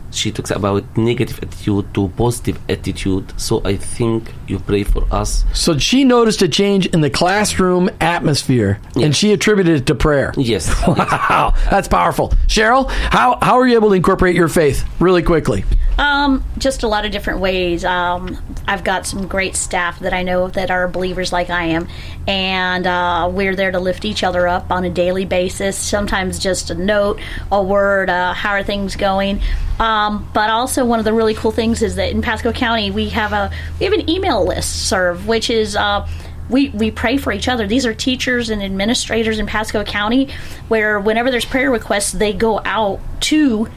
She 0.09 0.31
talks 0.31 0.49
about 0.51 0.83
negative 0.97 1.37
attitude 1.43 1.93
to 1.93 2.07
positive 2.17 2.57
attitude. 2.69 3.33
So 3.39 3.61
I 3.65 3.75
think 3.75 4.31
you 4.47 4.57
pray 4.57 4.83
for 4.83 5.03
us. 5.11 5.43
So 5.53 5.77
she 5.77 6.03
noticed 6.05 6.41
a 6.41 6.47
change 6.47 6.87
in 6.87 7.01
the 7.01 7.09
classroom 7.09 7.89
atmosphere, 8.01 8.79
and 8.95 9.15
she 9.15 9.31
attributed 9.33 9.81
it 9.81 9.85
to 9.87 9.95
prayer. 9.95 10.33
Yes. 10.37 10.73
Wow, 10.87 11.53
that's 11.69 11.87
powerful. 11.89 12.29
Cheryl, 12.47 12.89
how, 12.89 13.37
how 13.41 13.59
are 13.59 13.67
you 13.67 13.75
able 13.75 13.89
to 13.89 13.95
incorporate 13.95 14.35
your 14.35 14.47
faith 14.47 14.83
really 14.99 15.21
quickly? 15.21 15.65
Um, 15.97 16.43
just 16.59 16.83
a 16.83 16.87
lot 16.87 17.05
of 17.05 17.11
different 17.11 17.39
ways. 17.39 17.83
Um, 17.83 18.37
I've 18.67 18.83
got 18.83 19.07
some 19.07 19.27
great 19.27 19.55
staff 19.55 19.99
that 19.99 20.13
I 20.13 20.23
know 20.23 20.47
that 20.49 20.69
are 20.69 20.87
believers 20.87 21.33
like 21.33 21.49
I 21.49 21.63
am, 21.65 21.87
and 22.27 22.85
uh, 22.85 23.29
we're 23.31 23.55
there 23.55 23.71
to 23.71 23.79
lift 23.79 24.05
each 24.05 24.23
other 24.23 24.47
up 24.47 24.69
on 24.69 24.83
a 24.83 24.89
daily 24.89 25.25
basis. 25.25 25.77
Sometimes 25.77 26.37
just 26.37 26.69
a 26.69 26.75
note, 26.75 27.19
a 27.51 27.63
word, 27.63 28.09
uh, 28.09 28.33
how 28.33 28.51
are 28.51 28.63
things 28.63 28.95
going? 28.95 29.41
Um, 29.79 30.29
but 30.33 30.49
also 30.49 30.85
one 30.85 30.99
of 30.99 31.05
the 31.05 31.13
really 31.13 31.33
cool 31.33 31.51
things 31.51 31.81
is 31.81 31.95
that 31.95 32.11
in 32.11 32.21
Pasco 32.21 32.51
County 32.51 32.91
we 32.91 33.09
have 33.09 33.33
a 33.33 33.51
we 33.79 33.85
have 33.85 33.93
an 33.93 34.09
email 34.09 34.45
list 34.45 34.87
serve, 34.87 35.27
which 35.27 35.49
is. 35.49 35.75
Uh, 35.75 36.07
we, 36.49 36.69
we 36.69 36.91
pray 36.91 37.17
for 37.17 37.33
each 37.33 37.49
other. 37.49 37.67
These 37.67 37.85
are 37.85 37.93
teachers 37.93 38.49
and 38.49 38.63
administrators 38.63 39.37
in 39.37 39.47
Pasco 39.47 39.83
County 39.83 40.29
where 40.69 40.97
whenever 40.97 41.29
there's 41.29 41.43
prayer 41.43 41.69
requests, 41.69 42.13
they 42.13 42.31
go 42.31 42.61
out 42.63 43.01
to 43.23 43.67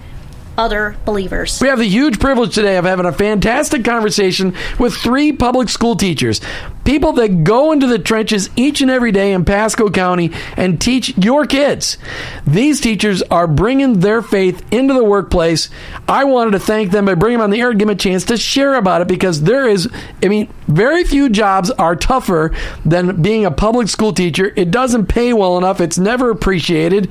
other 0.61 0.95
believers. 1.07 1.59
We 1.61 1.69
have 1.69 1.79
the 1.79 1.89
huge 1.89 2.21
privilege 2.21 2.55
today 2.55 2.77
of 2.77 2.85
having 2.85 3.07
a 3.07 3.13
fantastic 3.13 3.83
conversation 3.83 4.55
with 4.79 4.95
three 4.95 5.33
public 5.33 5.71
school 5.71 5.97
teachers 5.97 6.41
people 6.91 7.13
that 7.13 7.45
go 7.45 7.71
into 7.71 7.87
the 7.87 8.01
trenches 8.01 8.51
each 8.57 8.81
and 8.81 8.91
every 8.91 9.13
day 9.13 9.33
in 9.33 9.45
Pasco 9.45 9.91
County 9.91 10.33
and 10.57 10.81
teach 10.81 11.17
your 11.17 11.47
kids. 11.47 11.99
These 12.47 12.81
teachers 12.81 13.23
are 13.31 13.47
bringing 13.47 14.01
their 14.01 14.23
faith 14.23 14.65
into 14.73 14.95
the 14.95 15.05
workplace. 15.05 15.71
I 16.09 16.25
wanted 16.25 16.53
to 16.53 16.59
thank 16.59 16.91
them 16.91 17.05
by 17.05 17.15
bringing 17.15 17.39
them 17.39 17.45
on 17.45 17.51
the 17.51 17.61
air 17.61 17.71
and 17.71 17.79
give 17.79 17.87
them 17.87 17.95
a 17.95 17.99
chance 17.99 18.25
to 18.25 18.37
share 18.37 18.75
about 18.75 19.03
it 19.03 19.09
because 19.09 19.43
there 19.43 19.69
is, 19.69 19.89
I 20.21 20.27
mean, 20.27 20.53
very 20.67 21.05
few 21.05 21.29
jobs 21.29 21.71
are 21.71 21.95
tougher 21.95 22.53
than 22.85 23.23
being 23.23 23.45
a 23.45 23.51
public 23.51 23.89
school 23.89 24.13
teacher. 24.13 24.53
It 24.57 24.73
doesn't 24.73 25.07
pay 25.07 25.33
well 25.33 25.59
enough, 25.59 25.81
it's 25.81 25.99
never 25.99 26.31
appreciated, 26.31 27.09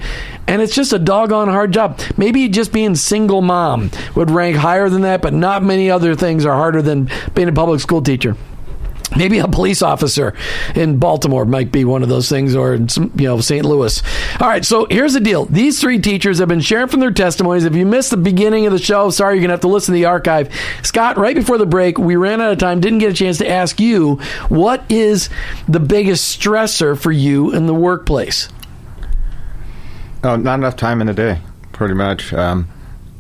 and 0.48 0.62
it's 0.62 0.76
just 0.76 0.92
a 0.92 1.00
doggone 1.00 1.48
hard 1.48 1.74
job. 1.74 2.00
Maybe 2.18 2.50
just 2.50 2.74
being 2.74 2.96
single 2.96 3.39
mom 3.42 3.92
would 4.16 4.32
rank 4.32 4.58
higher 4.58 4.90
than 4.90 5.02
that, 5.02 5.22
but 5.22 5.34
not 5.34 5.64
many 5.64 5.90
other 5.90 6.16
things 6.16 6.46
are 6.46 6.56
harder 6.56 6.82
than 6.82 7.10
being 7.34 7.50
a 7.50 7.54
public 7.54 7.80
school 7.80 8.02
teacher. 8.02 8.36
Maybe 9.18 9.40
a 9.40 9.48
police 9.48 9.82
officer 9.82 10.36
in 10.76 10.98
Baltimore 10.98 11.44
might 11.44 11.72
be 11.72 11.84
one 11.84 12.04
of 12.04 12.10
those 12.10 12.30
things, 12.30 12.56
or 12.56 12.88
some, 12.90 13.12
you 13.16 13.24
know 13.24 13.40
St. 13.40 13.66
Louis. 13.66 14.04
All 14.40 14.48
right, 14.48 14.64
so 14.64 14.86
here's 14.90 15.14
the 15.14 15.20
deal: 15.20 15.46
these 15.46 15.82
three 15.82 15.98
teachers 16.00 16.38
have 16.38 16.48
been 16.48 16.62
sharing 16.62 16.90
from 16.90 17.00
their 17.00 17.12
testimonies. 17.12 17.66
If 17.66 17.76
you 17.76 17.88
missed 17.88 18.12
the 18.12 18.18
beginning 18.18 18.68
of 18.68 18.72
the 18.72 18.78
show, 18.78 19.10
sorry, 19.10 19.36
you're 19.36 19.42
gonna 19.42 19.54
have 19.54 19.62
to 19.62 19.68
listen 19.68 19.94
to 19.94 20.00
the 20.00 20.06
archive. 20.06 20.54
Scott, 20.84 21.18
right 21.18 21.36
before 21.36 21.58
the 21.58 21.66
break, 21.66 21.98
we 21.98 22.18
ran 22.18 22.40
out 22.40 22.52
of 22.52 22.60
time, 22.60 22.82
didn't 22.82 23.00
get 23.00 23.12
a 23.12 23.16
chance 23.16 23.40
to 23.40 23.50
ask 23.50 23.80
you 23.80 24.16
what 24.48 24.84
is 24.90 25.30
the 25.68 25.80
biggest 25.80 26.40
stressor 26.40 27.00
for 27.00 27.12
you 27.12 27.52
in 27.52 27.66
the 27.66 27.74
workplace. 27.74 28.50
Oh, 30.24 30.36
not 30.36 30.60
enough 30.60 30.76
time 30.76 31.02
in 31.02 31.08
the 31.08 31.14
day, 31.14 31.40
pretty 31.72 31.96
much. 31.96 32.32
Um, 32.34 32.68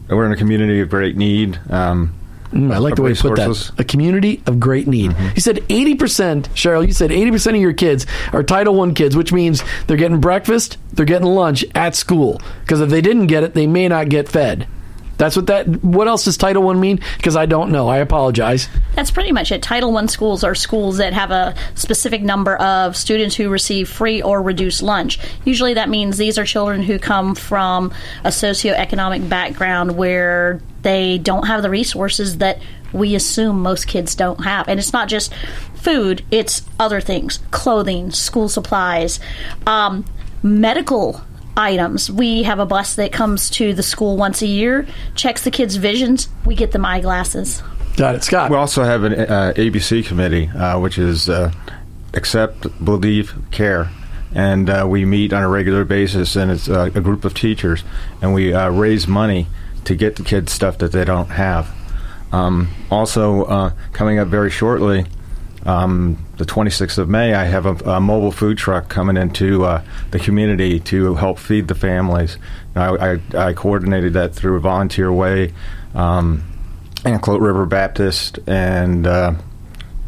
we're 0.09 0.25
in 0.25 0.31
a 0.31 0.37
community 0.37 0.81
of 0.81 0.89
great 0.89 1.15
need. 1.17 1.59
Um, 1.69 2.15
Mm, 2.51 2.73
I 2.73 2.79
like 2.79 2.95
the 2.95 3.03
way 3.03 3.11
you 3.11 3.15
put 3.15 3.35
that. 3.35 3.71
A 3.77 3.83
community 3.83 4.41
of 4.47 4.59
great 4.59 4.87
need. 4.87 5.15
You 5.35 5.41
said 5.41 5.57
80%, 5.57 6.49
Cheryl, 6.49 6.85
you 6.85 6.93
said 6.93 7.11
80% 7.11 7.49
of 7.49 7.61
your 7.61 7.73
kids 7.73 8.07
are 8.33 8.41
Title 8.41 8.73
One 8.73 8.95
kids, 8.95 9.15
which 9.15 9.31
means 9.31 9.63
they're 9.85 9.97
getting 9.97 10.19
breakfast, 10.19 10.77
they're 10.93 11.05
getting 11.05 11.27
lunch 11.27 11.63
at 11.75 11.95
school. 11.95 12.41
Because 12.61 12.81
if 12.81 12.89
they 12.89 13.01
didn't 13.01 13.27
get 13.27 13.43
it, 13.43 13.53
they 13.53 13.67
may 13.67 13.87
not 13.87 14.09
get 14.09 14.27
fed. 14.27 14.67
That's 15.19 15.35
what 15.35 15.47
that. 15.47 15.67
What 15.83 16.07
else 16.07 16.23
does 16.23 16.37
Title 16.37 16.63
One 16.63 16.79
mean? 16.79 17.01
Because 17.17 17.35
I 17.35 17.45
don't 17.45 17.71
know. 17.71 17.89
I 17.89 17.97
apologize. 17.97 18.69
That's 18.95 19.11
pretty 19.11 19.33
much 19.33 19.51
it. 19.51 19.61
Title 19.61 19.91
One 19.91 20.07
schools 20.07 20.45
are 20.45 20.55
schools 20.55 20.97
that 20.97 21.11
have 21.11 21.29
a 21.29 21.53
specific 21.75 22.21
number 22.21 22.55
of 22.55 22.95
students 22.95 23.35
who 23.35 23.49
receive 23.49 23.89
free 23.89 24.21
or 24.21 24.41
reduced 24.41 24.81
lunch. 24.81 25.19
Usually 25.43 25.73
that 25.73 25.89
means 25.89 26.17
these 26.17 26.37
are 26.39 26.45
children 26.45 26.81
who 26.81 26.97
come 26.97 27.35
from 27.35 27.93
a 28.23 28.29
socioeconomic 28.29 29.27
background 29.27 29.97
where 29.97 30.61
they 30.83 31.17
don't 31.17 31.47
have 31.47 31.63
the 31.63 31.69
resources 31.69 32.37
that 32.37 32.61
we 32.93 33.13
assume 33.13 33.61
most 33.61 33.87
kids 33.87 34.15
don't 34.15 34.45
have. 34.45 34.69
And 34.69 34.79
it's 34.79 34.93
not 34.93 35.09
just 35.09 35.33
food, 35.75 36.23
it's 36.31 36.61
other 36.79 37.01
things 37.01 37.39
clothing, 37.51 38.11
school 38.11 38.47
supplies, 38.47 39.19
um, 39.67 40.05
medical 40.41 41.21
items. 41.57 42.11
We 42.11 42.43
have 42.43 42.59
a 42.59 42.65
bus 42.65 42.95
that 42.95 43.11
comes 43.11 43.49
to 43.51 43.73
the 43.73 43.83
school 43.83 44.17
once 44.17 44.41
a 44.41 44.47
year, 44.47 44.87
checks 45.15 45.43
the 45.43 45.51
kids' 45.51 45.75
visions. 45.75 46.29
We 46.45 46.55
get 46.55 46.71
them 46.71 46.85
eyeglasses. 46.85 47.61
Got 47.97 48.15
it, 48.15 48.23
Scott. 48.23 48.49
We 48.49 48.55
also 48.55 48.83
have 48.83 49.03
an 49.03 49.13
uh, 49.13 49.53
ABC 49.55 50.05
committee, 50.05 50.47
uh, 50.47 50.79
which 50.79 50.97
is 50.97 51.29
uh, 51.29 51.51
accept, 52.13 52.67
believe, 52.83 53.33
care, 53.51 53.89
and 54.33 54.69
uh, 54.69 54.85
we 54.87 55.05
meet 55.05 55.33
on 55.33 55.43
a 55.43 55.49
regular 55.49 55.83
basis, 55.83 56.35
and 56.35 56.51
it's 56.51 56.69
uh, 56.69 56.91
a 56.93 57.01
group 57.01 57.25
of 57.25 57.33
teachers, 57.33 57.83
and 58.21 58.33
we 58.33 58.53
uh, 58.53 58.69
raise 58.69 59.07
money 59.07 59.47
to 59.85 59.95
get 59.95 60.15
the 60.15 60.23
kids 60.23 60.51
stuff 60.53 60.77
that 60.77 60.91
they 60.91 61.03
don't 61.03 61.29
have. 61.29 61.69
Um, 62.31 62.69
also, 62.91 63.43
uh, 63.45 63.71
coming 63.91 64.19
up 64.19 64.27
very 64.27 64.51
shortly, 64.51 65.05
um, 65.65 66.17
the 66.37 66.45
26th 66.45 66.97
of 66.97 67.09
May, 67.09 67.33
I 67.33 67.43
have 67.45 67.65
a, 67.65 67.73
a 67.89 67.99
mobile 67.99 68.31
food 68.31 68.57
truck 68.57 68.89
coming 68.89 69.17
into 69.17 69.65
uh, 69.65 69.83
the 70.11 70.19
community 70.19 70.79
to 70.81 71.15
help 71.15 71.37
feed 71.39 71.67
the 71.67 71.75
families. 71.75 72.37
I, 72.75 73.15
I, 73.33 73.47
I 73.49 73.53
coordinated 73.53 74.13
that 74.13 74.33
through 74.33 74.55
a 74.55 74.59
Volunteer 74.59 75.11
Way, 75.11 75.53
um, 75.93 76.43
Anclote 77.05 77.41
River 77.41 77.65
Baptist, 77.65 78.39
and 78.47 79.05
uh, 79.05 79.33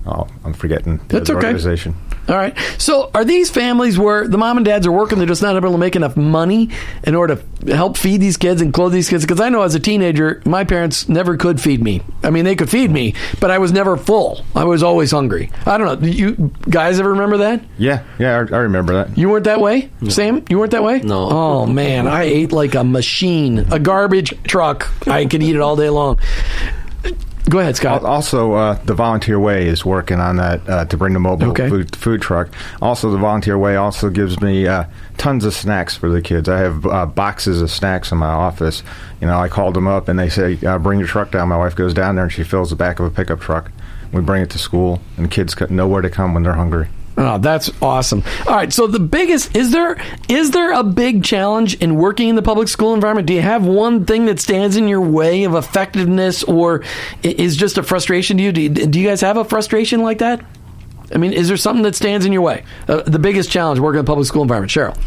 oh, 0.05 0.27
I'm 0.43 0.53
forgetting 0.53 0.97
the 0.97 1.19
That's 1.19 1.29
okay. 1.29 1.47
organization. 1.47 1.95
All 2.29 2.35
right. 2.35 2.57
So, 2.77 3.09
are 3.13 3.25
these 3.25 3.49
families 3.49 3.97
where 3.97 4.27
the 4.27 4.37
mom 4.37 4.57
and 4.57 4.65
dads 4.65 4.85
are 4.87 4.91
working, 4.91 5.17
they're 5.17 5.27
just 5.27 5.41
not 5.41 5.55
able 5.55 5.71
to 5.71 5.77
make 5.77 5.95
enough 5.95 6.15
money 6.15 6.69
in 7.03 7.15
order 7.15 7.35
to 7.63 7.75
help 7.75 7.97
feed 7.97 8.21
these 8.21 8.37
kids 8.37 8.61
and 8.61 8.73
clothe 8.73 8.93
these 8.93 9.09
kids? 9.09 9.23
Because 9.25 9.41
I 9.41 9.49
know 9.49 9.63
as 9.63 9.75
a 9.75 9.79
teenager, 9.79 10.41
my 10.45 10.63
parents 10.63 11.09
never 11.09 11.35
could 11.35 11.59
feed 11.59 11.81
me. 11.83 12.01
I 12.23 12.29
mean, 12.29 12.45
they 12.45 12.55
could 12.55 12.69
feed 12.69 12.91
me, 12.91 13.15
but 13.39 13.51
I 13.51 13.57
was 13.57 13.71
never 13.71 13.97
full. 13.97 14.45
I 14.55 14.63
was 14.65 14.83
always 14.83 15.11
hungry. 15.11 15.51
I 15.65 15.77
don't 15.77 15.87
know. 15.87 15.95
Do 15.95 16.09
You 16.09 16.51
guys 16.69 16.99
ever 16.99 17.11
remember 17.11 17.37
that? 17.37 17.63
Yeah, 17.77 18.03
yeah, 18.19 18.33
I, 18.33 18.55
I 18.55 18.59
remember 18.59 18.93
that. 18.93 19.17
You 19.17 19.29
weren't 19.29 19.45
that 19.45 19.59
way, 19.59 19.89
Sam. 20.07 20.45
You 20.49 20.59
weren't 20.59 20.71
that 20.71 20.83
way. 20.83 20.99
No. 20.99 21.29
Oh 21.29 21.65
man, 21.65 22.07
I 22.07 22.23
ate 22.23 22.51
like 22.51 22.75
a 22.75 22.83
machine, 22.83 23.59
a 23.71 23.79
garbage 23.79 24.33
truck. 24.43 24.89
I 25.07 25.25
could 25.25 25.41
eat 25.43 25.55
it 25.55 25.61
all 25.61 25.75
day 25.75 25.89
long. 25.89 26.19
Go 27.49 27.59
ahead, 27.59 27.75
Scott. 27.75 28.03
Also, 28.05 28.53
uh, 28.53 28.75
the 28.85 28.93
Volunteer 28.93 29.39
Way 29.39 29.67
is 29.67 29.83
working 29.83 30.19
on 30.19 30.37
that 30.37 30.69
uh, 30.69 30.85
to 30.85 30.95
bring 30.95 31.13
the 31.13 31.19
mobile 31.19 31.49
Okay. 31.49 31.67
food, 31.67 31.95
food 31.95 32.21
truck. 32.21 32.49
Also, 32.81 33.09
the 33.09 33.17
Volunteer 33.17 33.57
Way 33.57 33.75
also 33.75 34.09
gives 34.09 34.39
me 34.39 34.67
uh, 34.67 34.85
tons 35.17 35.43
of 35.43 35.53
snacks 35.53 35.95
for 35.95 36.09
the 36.09 36.21
kids. 36.21 36.47
I 36.47 36.59
have 36.59 36.85
uh, 36.85 37.05
boxes 37.07 37.61
of 37.61 37.69
snacks 37.71 38.11
in 38.11 38.19
my 38.19 38.27
office. 38.27 38.83
You 39.19 39.27
know, 39.27 39.37
I 39.39 39.49
called 39.49 39.73
them 39.73 39.87
up 39.87 40.07
and 40.07 40.17
they 40.19 40.29
say, 40.29 40.57
uh, 40.65 40.77
"Bring 40.77 40.99
your 40.99 41.07
truck 41.07 41.31
down." 41.31 41.49
My 41.49 41.57
wife 41.57 41.75
goes 41.75 41.93
down 41.93 42.15
there 42.15 42.23
and 42.25 42.31
she 42.31 42.43
fills 42.43 42.69
the 42.69 42.75
back 42.75 42.99
of 42.99 43.05
a 43.05 43.09
pickup 43.09 43.41
truck. 43.41 43.71
We 44.13 44.21
bring 44.21 44.43
it 44.43 44.49
to 44.51 44.59
school, 44.59 45.01
and 45.17 45.29
kids 45.31 45.55
know 45.69 45.87
where 45.87 46.01
to 46.01 46.09
come 46.09 46.33
when 46.33 46.43
they're 46.43 46.53
hungry. 46.53 46.89
Oh, 47.17 47.37
that's 47.37 47.69
awesome. 47.81 48.23
All 48.47 48.55
right, 48.55 48.71
so 48.71 48.87
the 48.87 48.99
biggest 48.99 49.55
is 49.55 49.71
there 49.71 50.01
is 50.29 50.51
there 50.51 50.71
a 50.71 50.83
big 50.83 51.23
challenge 51.23 51.75
in 51.75 51.95
working 51.95 52.29
in 52.29 52.35
the 52.35 52.41
public 52.41 52.67
school 52.67 52.93
environment? 52.93 53.27
Do 53.27 53.33
you 53.33 53.41
have 53.41 53.65
one 53.65 54.05
thing 54.05 54.25
that 54.25 54.39
stands 54.39 54.77
in 54.77 54.87
your 54.87 55.01
way 55.01 55.43
of 55.43 55.53
effectiveness, 55.53 56.43
or 56.43 56.83
is 57.21 57.57
just 57.57 57.77
a 57.77 57.83
frustration 57.83 58.37
to 58.37 58.43
you? 58.43 58.51
Do 58.51 58.61
you, 58.61 58.69
do 58.69 58.99
you 58.99 59.07
guys 59.07 59.21
have 59.21 59.37
a 59.37 59.43
frustration 59.43 60.01
like 60.01 60.19
that? 60.19 60.43
I 61.13 61.17
mean, 61.17 61.33
is 61.33 61.47
there 61.49 61.57
something 61.57 61.83
that 61.83 61.95
stands 61.95 62.25
in 62.25 62.31
your 62.31 62.41
way? 62.41 62.63
Uh, 62.87 63.01
the 63.01 63.19
biggest 63.19 63.51
challenge 63.51 63.79
working 63.79 63.99
in 63.99 64.05
the 64.05 64.09
public 64.09 64.27
school 64.27 64.41
environment, 64.41 64.71
Cheryl. 64.71 64.97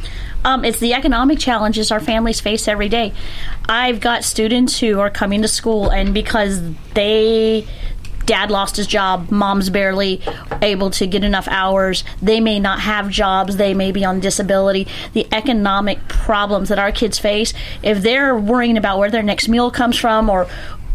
Um, 0.45 0.63
it's 0.65 0.79
the 0.79 0.93
economic 0.93 1.39
challenges 1.39 1.91
our 1.91 2.01
families 2.01 2.41
face 2.41 2.69
every 2.69 2.91
day. 2.91 3.15
I've 3.67 4.01
got 4.01 4.25
students 4.25 4.79
who 4.79 5.01
are 5.01 5.09
coming 5.09 5.41
to 5.41 5.49
school, 5.49 5.89
and 5.89 6.13
because 6.13 6.61
they 6.93 7.67
dad 8.27 8.51
lost 8.51 8.77
his 8.77 8.87
job, 8.87 9.31
mom's 9.31 9.71
barely 9.71 10.21
able 10.63 10.91
to 10.91 11.07
get 11.07 11.25
enough 11.25 11.49
hours, 11.49 12.05
they 12.23 12.41
may 12.41 12.61
not 12.61 12.81
have 12.81 13.09
jobs, 13.11 13.57
they 13.57 13.75
may 13.75 13.93
be 13.93 14.05
on 14.05 14.21
disability. 14.21 14.87
The 15.13 15.27
economic 15.33 16.07
problems 16.09 16.69
that 16.69 16.79
our 16.79 16.93
kids 16.93 17.19
face, 17.19 17.53
if 17.83 18.03
they're 18.03 18.37
worrying 18.37 18.77
about 18.77 18.99
where 18.99 19.11
their 19.11 19.23
next 19.23 19.49
meal 19.49 19.71
comes 19.71 19.99
from 19.99 20.31
or 20.31 20.47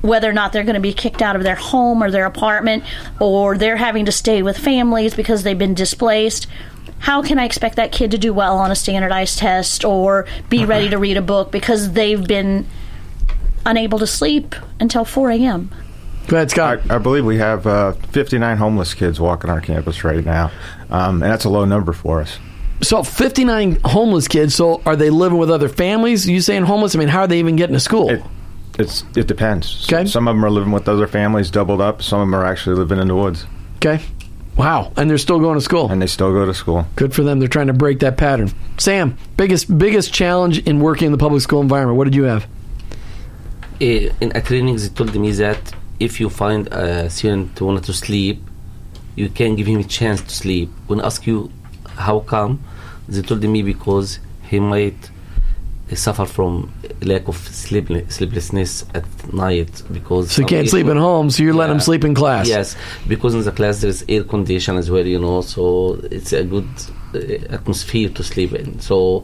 whether 0.02 0.30
or 0.30 0.34
not 0.34 0.54
they're 0.54 0.64
going 0.64 0.76
to 0.76 0.80
be 0.80 0.94
kicked 0.94 1.22
out 1.22 1.36
of 1.36 1.44
their 1.44 1.56
home 1.56 2.02
or 2.02 2.10
their 2.10 2.26
apartment 2.26 2.84
or 3.20 3.58
they're 3.58 3.76
having 3.76 4.06
to 4.06 4.12
stay 4.12 4.42
with 4.42 4.58
families 4.58 5.14
because 5.14 5.44
they've 5.44 5.58
been 5.58 5.74
displaced 5.74 6.48
how 7.00 7.22
can 7.22 7.40
I 7.40 7.46
expect 7.46 7.78
that 7.78 7.92
kid 7.92 8.12
to 8.12 8.18
do 8.18 8.34
well 8.34 8.58
on 8.58 8.72
a 8.72 8.76
standardized 8.76 9.40
test 9.40 9.86
or 9.86 10.26
be 10.50 10.60
mm-hmm. 10.60 10.70
ready 10.70 10.90
to 10.90 10.98
read 10.98 11.18
a 11.18 11.22
book 11.22 11.52
because 11.52 11.94
they've 11.94 12.26
been 12.26 12.68
unable 13.66 14.00
to 14.00 14.08
sleep 14.08 14.54
until 14.80 15.06
4 15.06 15.32
a.m.? 15.32 15.72
Go 16.30 16.38
ahead, 16.38 16.52
Scott. 16.52 16.80
I, 16.92 16.96
I 16.96 16.98
believe 17.00 17.26
we 17.26 17.38
have 17.38 17.66
uh, 17.66 17.94
59 17.94 18.58
homeless 18.58 18.94
kids 18.94 19.20
walking 19.20 19.50
our 19.50 19.62
campus 19.62 20.04
right 20.04 20.24
now, 20.24 20.52
um, 20.92 21.24
and 21.24 21.32
that's 21.32 21.44
a 21.44 21.50
low 21.50 21.66
number 21.66 21.92
for 21.92 22.22
us. 22.22 22.38
So, 22.82 23.02
59 23.02 23.80
homeless 23.84 24.28
kids. 24.28 24.54
So, 24.54 24.84
are 24.86 24.96
they 24.96 25.10
living 25.10 25.40
with 25.40 25.50
other 25.50 25.68
families? 25.68 26.30
You 26.30 26.40
saying 26.40 26.64
homeless? 26.64 26.96
I 26.96 27.00
mean, 27.00 27.08
how 27.08 27.22
are 27.22 27.28
they 27.28 27.40
even 27.40 27.56
getting 27.56 27.74
to 27.74 27.80
school? 27.80 28.12
It, 28.12 28.24
it's 28.78 29.04
it 29.16 29.26
depends. 29.26 29.92
Okay. 29.92 30.06
Some 30.06 30.28
of 30.28 30.36
them 30.36 30.46
are 30.46 30.52
living 30.52 30.72
with 30.72 30.88
other 30.88 31.08
families, 31.08 31.50
doubled 31.50 31.82
up. 31.82 32.04
Some 32.04 32.22
of 32.22 32.28
them 32.28 32.36
are 32.36 32.46
actually 32.46 32.76
living 32.76 33.00
in 33.00 33.08
the 33.08 33.16
woods, 33.16 33.48
okay. 33.78 34.00
Wow. 34.56 34.92
And 34.98 35.10
they're 35.10 35.18
still 35.18 35.40
going 35.40 35.56
to 35.58 35.62
school. 35.62 35.90
and 35.90 36.02
they 36.02 36.08
still 36.08 36.32
go 36.32 36.46
to 36.46 36.54
school. 36.54 36.86
Good 36.96 37.16
for 37.16 37.24
them. 37.24 37.40
They're 37.40 37.48
trying 37.48 37.68
to 37.68 37.74
break 37.74 38.00
that 38.00 38.18
pattern. 38.18 38.52
Sam, 38.78 39.18
biggest 39.36 39.76
biggest 39.76 40.14
challenge 40.14 40.60
in 40.60 40.80
working 40.80 41.08
in 41.08 41.12
the 41.12 41.18
public 41.18 41.42
school 41.42 41.62
environment. 41.62 41.98
What 41.98 42.04
did 42.04 42.14
you 42.14 42.26
have? 42.26 42.46
Eh, 43.82 44.12
in 44.22 44.32
a 44.36 44.42
training 44.42 44.76
they 44.76 44.90
told 44.90 45.16
me 45.16 45.32
that 45.32 45.74
if 46.00 46.20
you 46.20 46.30
find 46.30 46.68
a 46.68 47.10
student 47.10 47.58
who 47.58 47.66
wanted 47.66 47.84
to 47.84 47.94
sleep 47.94 48.42
you 49.16 49.30
can 49.30 49.56
give 49.56 49.68
him 49.68 49.80
a 49.80 49.84
chance 49.84 50.22
to 50.22 50.30
sleep 50.30 50.70
when 50.88 51.02
I 51.02 51.06
ask 51.06 51.26
you 51.28 51.52
how 51.96 52.20
come 52.22 52.64
they 53.08 53.22
told 53.22 53.44
me 53.44 53.62
because 53.64 54.20
he 54.44 54.60
might 54.60 55.10
suffer 55.96 56.26
from 56.26 56.72
lack 57.02 57.28
of 57.28 57.36
sleep, 57.38 57.88
sleeplessness 58.12 58.86
at 58.94 59.06
night 59.34 59.82
because 59.92 60.32
So 60.32 60.42
you 60.42 60.48
can't 60.48 60.70
sleep 60.70 60.86
at 60.88 60.98
home, 60.98 61.32
so 61.32 61.42
you're 61.42 61.54
letting 61.54 61.72
them 61.72 61.78
Yeah. 61.78 61.84
sleep 61.84 62.04
in 62.06 62.14
class. 62.14 62.48
Yes, 62.48 62.76
because 63.08 63.34
in 63.34 63.42
the 63.44 63.52
class 63.52 63.82
there 63.82 63.90
is 63.90 64.06
air 64.08 64.24
condition 64.24 64.78
as 64.78 64.92
well, 64.92 65.06
you 65.06 65.18
know, 65.20 65.42
so 65.42 66.00
it's 66.12 66.32
a 66.32 66.44
good 66.44 66.68
uh, 67.16 67.18
atmosphere 67.56 68.10
to 68.10 68.24
sleep 68.24 68.54
in. 68.54 68.80
So, 68.80 69.24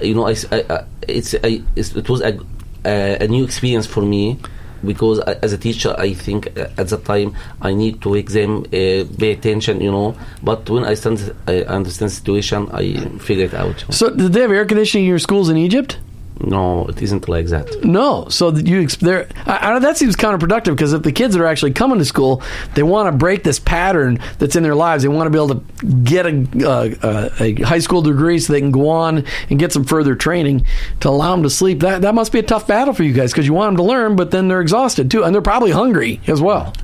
you 0.00 0.14
know, 0.14 0.28
I- 0.28 0.36
I- 0.52 0.84
it's, 1.08 1.34
I, 1.42 1.62
it's, 1.74 1.96
it 1.96 2.08
was 2.08 2.20
a, 2.20 2.38
a, 2.84 3.24
a 3.24 3.26
new 3.26 3.42
experience 3.42 3.86
for 3.86 4.02
me 4.02 4.38
because 4.84 5.18
as 5.20 5.52
a 5.52 5.58
teacher, 5.58 5.94
I 5.98 6.14
think 6.14 6.58
uh, 6.58 6.68
at 6.78 6.88
that 6.88 7.04
time 7.04 7.34
I 7.60 7.74
need 7.74 8.02
to 8.02 8.10
them 8.30 8.60
uh, 8.60 9.04
pay 9.18 9.32
attention, 9.32 9.80
you 9.80 9.90
know. 9.90 10.16
But 10.42 10.68
when 10.68 10.84
I 10.84 10.94
stand, 10.94 11.34
I 11.46 11.62
understand 11.62 12.10
the 12.10 12.14
situation, 12.14 12.68
I 12.72 12.94
figure 13.18 13.46
it 13.46 13.54
out. 13.54 13.84
So, 13.90 14.10
did 14.10 14.32
they 14.32 14.40
have 14.40 14.50
air 14.50 14.64
conditioning 14.64 15.04
in 15.04 15.08
your 15.08 15.18
schools 15.18 15.48
in 15.48 15.56
Egypt? 15.56 15.98
No, 16.38 16.86
it 16.86 17.00
isn't 17.00 17.28
like 17.28 17.46
that. 17.46 17.82
No. 17.82 18.28
So 18.28 18.50
that 18.50 18.66
you 18.66 18.86
there, 18.86 19.28
I, 19.46 19.72
I, 19.72 19.78
that 19.78 19.96
seems 19.96 20.16
counterproductive 20.16 20.74
because 20.76 20.92
if 20.92 21.02
the 21.02 21.12
kids 21.12 21.34
that 21.34 21.42
are 21.42 21.46
actually 21.46 21.72
coming 21.72 21.98
to 21.98 22.04
school, 22.04 22.42
they 22.74 22.82
want 22.82 23.10
to 23.10 23.16
break 23.16 23.42
this 23.42 23.58
pattern 23.58 24.18
that's 24.38 24.54
in 24.54 24.62
their 24.62 24.74
lives. 24.74 25.02
They 25.02 25.08
want 25.08 25.26
to 25.26 25.30
be 25.30 25.42
able 25.42 25.60
to 25.60 25.86
get 26.02 26.26
a, 26.26 26.46
uh, 26.68 27.30
a 27.40 27.54
high 27.62 27.78
school 27.78 28.02
degree 28.02 28.38
so 28.38 28.52
they 28.52 28.60
can 28.60 28.70
go 28.70 28.88
on 28.90 29.24
and 29.48 29.58
get 29.58 29.72
some 29.72 29.84
further 29.84 30.14
training 30.14 30.66
to 31.00 31.08
allow 31.08 31.30
them 31.30 31.42
to 31.42 31.50
sleep. 31.50 31.80
That 31.80 32.02
that 32.02 32.14
must 32.14 32.32
be 32.32 32.38
a 32.38 32.42
tough 32.42 32.66
battle 32.66 32.92
for 32.92 33.02
you 33.02 33.14
guys 33.14 33.32
because 33.32 33.46
you 33.46 33.54
want 33.54 33.70
them 33.70 33.76
to 33.78 33.90
learn, 33.90 34.14
but 34.14 34.30
then 34.30 34.48
they're 34.48 34.60
exhausted 34.60 35.10
too, 35.10 35.24
and 35.24 35.34
they're 35.34 35.42
probably 35.42 35.70
hungry 35.70 36.20
as 36.26 36.40
well. 36.40 36.74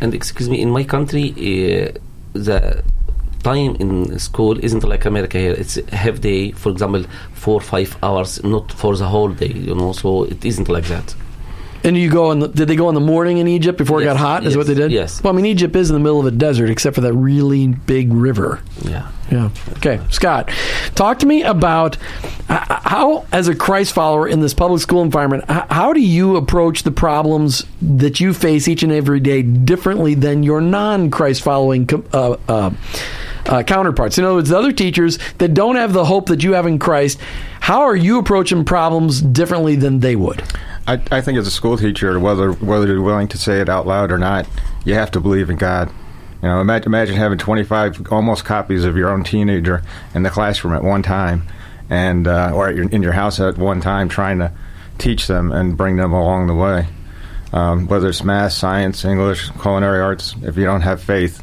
And 0.00 0.12
excuse 0.12 0.50
me, 0.50 0.60
in 0.60 0.70
my 0.70 0.82
country, 0.82 1.30
uh, 1.30 1.98
the 2.32 2.82
time 3.42 3.76
in 3.76 4.18
school 4.18 4.58
isn't 4.62 4.84
like 4.84 5.04
America 5.04 5.38
here. 5.38 5.52
It's 5.52 5.74
half 5.90 6.20
day, 6.20 6.52
for 6.52 6.70
example, 6.70 7.04
four 7.32 7.54
or 7.54 7.60
five 7.60 7.96
hours, 8.02 8.42
not 8.44 8.72
for 8.72 8.96
the 8.96 9.06
whole 9.06 9.30
day. 9.30 9.52
You 9.52 9.74
know, 9.74 9.92
so 9.92 10.24
it 10.24 10.44
isn't 10.44 10.68
like 10.68 10.84
that. 10.86 11.14
And 11.84 11.96
you 11.96 12.08
go 12.10 12.30
in. 12.30 12.38
The, 12.38 12.48
did 12.48 12.68
they 12.68 12.76
go 12.76 12.88
in 12.88 12.94
the 12.94 13.00
morning 13.00 13.38
in 13.38 13.48
Egypt 13.48 13.76
before 13.76 14.00
it 14.00 14.04
got 14.04 14.16
hot? 14.16 14.44
Is 14.44 14.52
yes, 14.52 14.56
what 14.56 14.66
they 14.68 14.74
did? 14.74 14.92
yes. 14.92 15.22
Well, 15.22 15.32
I 15.32 15.36
mean, 15.36 15.46
Egypt 15.46 15.74
is 15.74 15.90
in 15.90 15.94
the 15.94 16.00
middle 16.00 16.20
of 16.20 16.26
a 16.26 16.30
desert, 16.30 16.70
except 16.70 16.94
for 16.94 17.00
that 17.00 17.12
really 17.12 17.66
big 17.66 18.12
river. 18.12 18.60
Yeah. 18.82 19.10
Yeah. 19.30 19.50
Okay, 19.78 19.98
Scott, 20.10 20.50
talk 20.94 21.20
to 21.20 21.26
me 21.26 21.42
about 21.42 21.96
how, 22.48 23.24
as 23.32 23.48
a 23.48 23.54
Christ 23.54 23.94
follower 23.94 24.28
in 24.28 24.40
this 24.40 24.52
public 24.52 24.82
school 24.82 25.00
environment, 25.00 25.44
how 25.48 25.94
do 25.94 26.00
you 26.00 26.36
approach 26.36 26.82
the 26.82 26.90
problems 26.90 27.64
that 27.80 28.20
you 28.20 28.34
face 28.34 28.68
each 28.68 28.82
and 28.82 28.92
every 28.92 29.20
day 29.20 29.40
differently 29.42 30.14
than 30.14 30.42
your 30.42 30.60
non-Christ 30.60 31.42
following 31.42 31.88
uh, 32.12 32.36
uh, 32.46 32.70
uh, 33.46 33.62
counterparts? 33.62 34.18
In 34.18 34.24
other 34.24 34.34
words, 34.34 34.48
the 34.48 34.58
other 34.58 34.72
teachers 34.72 35.18
that 35.38 35.54
don't 35.54 35.76
have 35.76 35.92
the 35.92 36.04
hope 36.04 36.26
that 36.26 36.42
you 36.42 36.52
have 36.52 36.66
in 36.66 36.78
Christ, 36.78 37.18
how 37.60 37.82
are 37.82 37.96
you 37.96 38.18
approaching 38.18 38.64
problems 38.64 39.20
differently 39.20 39.76
than 39.76 40.00
they 40.00 40.16
would? 40.16 40.42
I, 40.86 41.00
I 41.10 41.20
think 41.20 41.38
as 41.38 41.46
a 41.46 41.50
school 41.50 41.76
teacher, 41.76 42.18
whether 42.18 42.52
whether 42.52 42.86
you're 42.86 43.02
willing 43.02 43.28
to 43.28 43.38
say 43.38 43.60
it 43.60 43.68
out 43.68 43.86
loud 43.86 44.10
or 44.10 44.18
not, 44.18 44.48
you 44.84 44.94
have 44.94 45.10
to 45.12 45.20
believe 45.20 45.48
in 45.48 45.56
God. 45.56 45.90
You 46.42 46.48
know, 46.48 46.60
imagine, 46.60 46.88
imagine 46.88 47.14
having 47.14 47.38
25 47.38 48.12
almost 48.12 48.44
copies 48.44 48.84
of 48.84 48.96
your 48.96 49.10
own 49.10 49.22
teenager 49.22 49.82
in 50.12 50.24
the 50.24 50.30
classroom 50.30 50.74
at 50.74 50.82
one 50.82 51.02
time, 51.02 51.46
and 51.88 52.26
uh, 52.26 52.50
or 52.52 52.72
your, 52.72 52.88
in 52.88 53.02
your 53.02 53.12
house 53.12 53.38
at 53.38 53.58
one 53.58 53.80
time, 53.80 54.08
trying 54.08 54.40
to 54.40 54.52
teach 54.98 55.28
them 55.28 55.52
and 55.52 55.76
bring 55.76 55.96
them 55.96 56.12
along 56.12 56.48
the 56.48 56.54
way. 56.54 56.88
Um, 57.52 57.86
whether 57.86 58.08
it's 58.08 58.24
math, 58.24 58.52
science, 58.52 59.04
English, 59.04 59.50
culinary 59.60 60.00
arts, 60.00 60.34
if 60.42 60.56
you 60.56 60.64
don't 60.64 60.80
have 60.80 61.02
faith, 61.02 61.41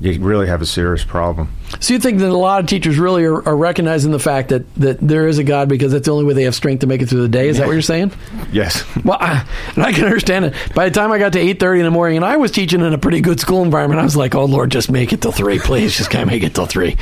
you 0.00 0.18
really 0.20 0.46
have 0.46 0.62
a 0.62 0.66
serious 0.66 1.04
problem. 1.04 1.54
So 1.78 1.92
you 1.92 2.00
think 2.00 2.20
that 2.20 2.30
a 2.30 2.36
lot 2.36 2.60
of 2.60 2.66
teachers 2.66 2.98
really 2.98 3.24
are, 3.24 3.46
are 3.46 3.56
recognizing 3.56 4.12
the 4.12 4.18
fact 4.18 4.48
that, 4.48 4.74
that 4.76 4.98
there 4.98 5.28
is 5.28 5.38
a 5.38 5.44
God 5.44 5.68
because 5.68 5.92
that's 5.92 6.06
the 6.06 6.10
only 6.10 6.24
way 6.24 6.32
they 6.32 6.44
have 6.44 6.54
strength 6.54 6.80
to 6.80 6.86
make 6.86 7.02
it 7.02 7.06
through 7.06 7.20
the 7.20 7.28
day? 7.28 7.48
Is 7.48 7.58
that 7.58 7.66
what 7.66 7.74
you're 7.74 7.82
saying? 7.82 8.12
Yes. 8.50 8.82
Well, 9.04 9.18
I, 9.20 9.46
and 9.74 9.84
I 9.84 9.92
can 9.92 10.04
understand 10.04 10.46
it. 10.46 10.54
By 10.74 10.88
the 10.88 10.94
time 10.94 11.12
I 11.12 11.18
got 11.18 11.34
to 11.34 11.38
eight 11.38 11.60
thirty 11.60 11.80
in 11.80 11.84
the 11.84 11.90
morning, 11.90 12.16
and 12.16 12.24
I 12.24 12.36
was 12.36 12.50
teaching 12.50 12.80
in 12.80 12.94
a 12.94 12.98
pretty 12.98 13.20
good 13.20 13.40
school 13.40 13.62
environment, 13.62 14.00
I 14.00 14.04
was 14.04 14.16
like, 14.16 14.34
"Oh 14.34 14.44
Lord, 14.44 14.70
just 14.70 14.90
make 14.90 15.12
it 15.12 15.20
till 15.20 15.32
three, 15.32 15.58
please. 15.58 15.96
Just 15.96 16.10
kind 16.10 16.22
of 16.22 16.28
make 16.28 16.42
it 16.42 16.54
till 16.54 16.66
three. 16.66 16.96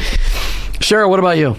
Cheryl, 0.81 1.09
what 1.09 1.19
about 1.19 1.39
you? 1.39 1.57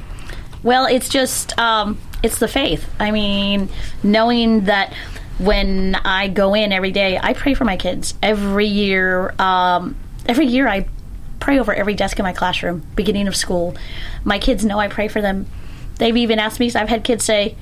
Well, 0.63 0.85
it's 0.85 1.09
just 1.09 1.57
um, 1.57 1.97
it's 2.23 2.39
the 2.39 2.47
faith. 2.47 2.89
I 2.99 3.11
mean, 3.11 3.69
knowing 4.03 4.65
that 4.65 4.93
when 5.37 5.95
I 5.95 6.27
go 6.27 6.53
in 6.53 6.71
every 6.71 6.91
day, 6.91 7.17
I 7.21 7.33
pray 7.33 7.53
for 7.53 7.65
my 7.65 7.77
kids 7.77 8.13
every 8.21 8.67
year. 8.67 9.33
Um, 9.39 9.95
every 10.25 10.45
year, 10.45 10.67
I 10.67 10.87
pray 11.39 11.59
over 11.59 11.73
every 11.73 11.93
desk 11.93 12.19
in 12.19 12.23
my 12.23 12.33
classroom, 12.33 12.83
beginning 12.95 13.27
of 13.27 13.35
school. 13.35 13.75
My 14.23 14.39
kids 14.39 14.65
know 14.65 14.79
I 14.79 14.87
pray 14.87 15.07
for 15.07 15.21
them. 15.21 15.47
They've 15.97 16.15
even 16.17 16.39
asked 16.39 16.59
me. 16.59 16.71
I've 16.73 16.89
had 16.89 17.03
kids 17.03 17.25
say, 17.25 17.55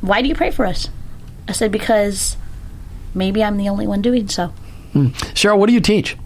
"Why 0.00 0.22
do 0.22 0.28
you 0.28 0.34
pray 0.34 0.50
for 0.50 0.66
us?" 0.66 0.88
I 1.48 1.52
said, 1.52 1.72
"Because 1.72 2.36
maybe 3.14 3.42
I'm 3.42 3.56
the 3.56 3.68
only 3.68 3.86
one 3.86 4.02
doing 4.02 4.28
so." 4.28 4.52
Hmm. 4.92 5.08
Cheryl, 5.34 5.58
what 5.58 5.66
do 5.66 5.72
you 5.72 5.80
teach? 5.80 6.16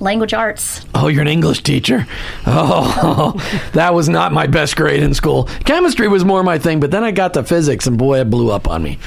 Language 0.00 0.32
arts. 0.32 0.84
Oh, 0.94 1.08
you're 1.08 1.22
an 1.22 1.28
English 1.28 1.64
teacher. 1.64 2.06
Oh, 2.46 3.32
that 3.72 3.94
was 3.94 4.08
not 4.08 4.32
my 4.32 4.46
best 4.46 4.76
grade 4.76 5.02
in 5.02 5.12
school. 5.12 5.44
Chemistry 5.64 6.06
was 6.06 6.24
more 6.24 6.42
my 6.44 6.58
thing, 6.58 6.78
but 6.78 6.92
then 6.92 7.02
I 7.02 7.10
got 7.10 7.34
to 7.34 7.42
physics, 7.42 7.86
and 7.86 7.98
boy, 7.98 8.20
it 8.20 8.30
blew 8.30 8.50
up 8.52 8.68
on 8.68 8.82
me. 8.82 8.98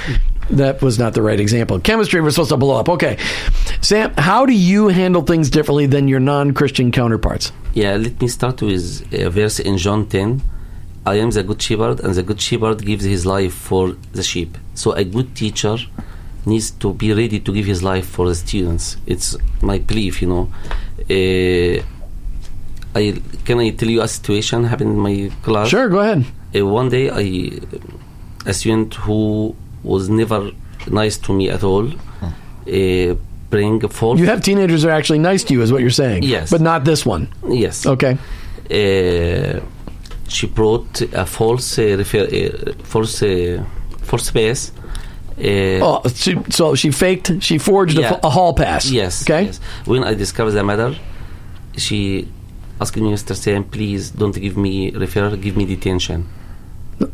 That 0.49 0.81
was 0.81 0.99
not 0.99 1.13
the 1.13 1.21
right 1.21 1.39
example. 1.39 1.79
Chemistry 1.79 2.19
was 2.19 2.35
supposed 2.35 2.49
to 2.49 2.57
blow 2.57 2.75
up. 2.75 2.89
Okay, 2.89 3.17
Sam, 3.81 4.13
how 4.15 4.45
do 4.45 4.53
you 4.53 4.89
handle 4.89 5.23
things 5.23 5.49
differently 5.49 5.87
than 5.87 6.07
your 6.07 6.19
non-Christian 6.19 6.91
counterparts? 6.91 7.51
Yeah, 7.73 7.95
let 7.95 8.21
me 8.21 8.27
start 8.27 8.61
with 8.61 9.11
a 9.11 9.29
verse 9.29 9.59
in 9.59 9.77
John 9.77 10.05
10. 10.05 10.41
I 11.05 11.15
am 11.15 11.31
the 11.31 11.41
good 11.41 11.59
shepherd, 11.59 11.99
and 11.99 12.13
the 12.13 12.21
good 12.21 12.39
shepherd 12.39 12.85
gives 12.85 13.03
his 13.03 13.25
life 13.25 13.53
for 13.55 13.93
the 14.13 14.21
sheep. 14.21 14.55
So 14.75 14.91
a 14.91 15.03
good 15.03 15.35
teacher 15.35 15.77
needs 16.45 16.69
to 16.71 16.93
be 16.93 17.11
ready 17.11 17.39
to 17.39 17.51
give 17.51 17.65
his 17.65 17.81
life 17.81 18.07
for 18.07 18.27
the 18.27 18.35
students. 18.35 18.97
It's 19.07 19.35
my 19.61 19.79
belief, 19.79 20.21
you 20.21 20.27
know. 20.27 20.53
Uh, 21.09 21.83
I 22.93 23.19
can 23.45 23.59
I 23.59 23.69
tell 23.71 23.89
you 23.89 24.01
a 24.01 24.07
situation 24.07 24.65
happened 24.65 24.91
in 24.91 24.99
my 24.99 25.31
class. 25.41 25.69
Sure, 25.69 25.89
go 25.89 25.99
ahead. 25.99 26.25
Uh, 26.55 26.65
one 26.67 26.89
day, 26.89 27.09
I 27.09 27.59
a 28.45 28.53
student 28.53 28.93
who 28.93 29.55
was 29.81 30.07
never 30.09 30.51
nice 30.87 31.17
to 31.19 31.33
me 31.33 31.49
at 31.49 31.63
all. 31.63 31.87
Uh, 32.67 33.15
bring 33.51 33.83
a 33.83 33.89
false. 33.89 34.19
You 34.19 34.25
have 34.27 34.41
teenagers 34.41 34.81
that 34.81 34.89
are 34.89 34.97
actually 34.99 35.19
nice 35.19 35.43
to 35.45 35.53
you, 35.53 35.61
is 35.61 35.71
what 35.71 35.81
you're 35.81 35.99
saying. 36.05 36.23
Yes. 36.23 36.49
but 36.49 36.61
not 36.61 36.83
this 36.85 37.05
one. 37.05 37.23
yes. 37.63 37.85
Okay. 37.85 38.17
uh, 38.71 39.59
she 40.27 40.47
brought 40.47 41.01
a 41.13 41.25
false 41.25 41.77
uh, 41.77 41.83
refer- 42.01 42.29
uh, 42.41 42.73
false 42.83 43.21
uh, 43.23 43.63
false 44.09 44.31
pass. 44.31 44.71
Uh, 45.37 45.79
Oh, 45.87 46.01
she, 46.23 46.37
so 46.49 46.75
she 46.75 46.89
faked. 46.91 47.27
She 47.43 47.57
forged 47.57 47.97
a, 47.97 48.01
Yeah. 48.01 48.19
a 48.23 48.29
hall 48.29 48.53
pass. 48.53 48.89
Yes. 48.89 49.23
Okay. 49.23 49.43
yes. 49.45 49.59
When 49.85 50.03
I 50.03 50.13
discovered 50.13 50.51
the 50.59 50.63
matter, 50.63 50.95
she 51.77 52.27
asked 52.79 52.95
me, 52.97 53.11
Mr. 53.11 53.35
Sam, 53.35 53.63
please 53.63 54.11
don't 54.11 54.35
give 54.45 54.55
me 54.57 54.91
referral, 54.91 55.35
give 55.41 55.55
me 55.57 55.65
detention. 55.65 56.27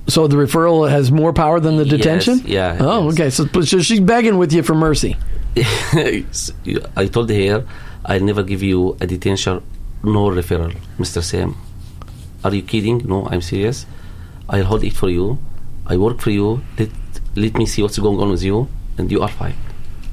So 0.08 0.28
the 0.28 0.36
referral 0.36 0.90
has 0.90 1.12
more 1.12 1.32
power 1.34 1.60
than 1.62 1.78
the 1.78 1.86
Yes, 1.86 1.98
detention. 1.98 2.42
yeah, 2.46 2.78
Oh, 2.82 3.06
yes. 3.10 3.14
okay. 3.14 3.30
So, 3.30 3.62
so 3.62 3.80
she's 3.82 4.02
begging 4.02 4.38
with 4.38 4.52
you 4.54 4.62
for 4.64 4.76
mercy. 4.76 5.16
I 6.96 7.08
told 7.08 7.30
her, 7.30 7.66
I'll 8.06 8.22
never 8.22 8.44
give 8.44 8.64
you 8.64 8.98
a 9.02 9.08
detention 9.08 9.64
no 10.04 10.30
referral, 10.30 10.76
Mr. 11.00 11.24
Sam. 11.24 11.56
Are 12.44 12.54
you 12.54 12.62
kidding? 12.62 13.00
No, 13.00 13.28
I'm 13.28 13.42
serious. 13.42 13.86
I'll 14.50 14.64
hold 14.64 14.84
it 14.84 14.94
for 14.94 15.10
you. 15.10 15.40
I 15.86 15.98
work 15.98 16.22
for 16.22 16.30
you. 16.30 16.62
Let, 16.78 16.90
let 17.36 17.56
me 17.56 17.66
see 17.66 17.82
what's 17.82 17.98
going 17.98 18.20
on 18.20 18.30
with 18.30 18.44
you, 18.44 18.68
and 18.98 19.12
you 19.12 19.22
are 19.22 19.28
fine. 19.28 19.56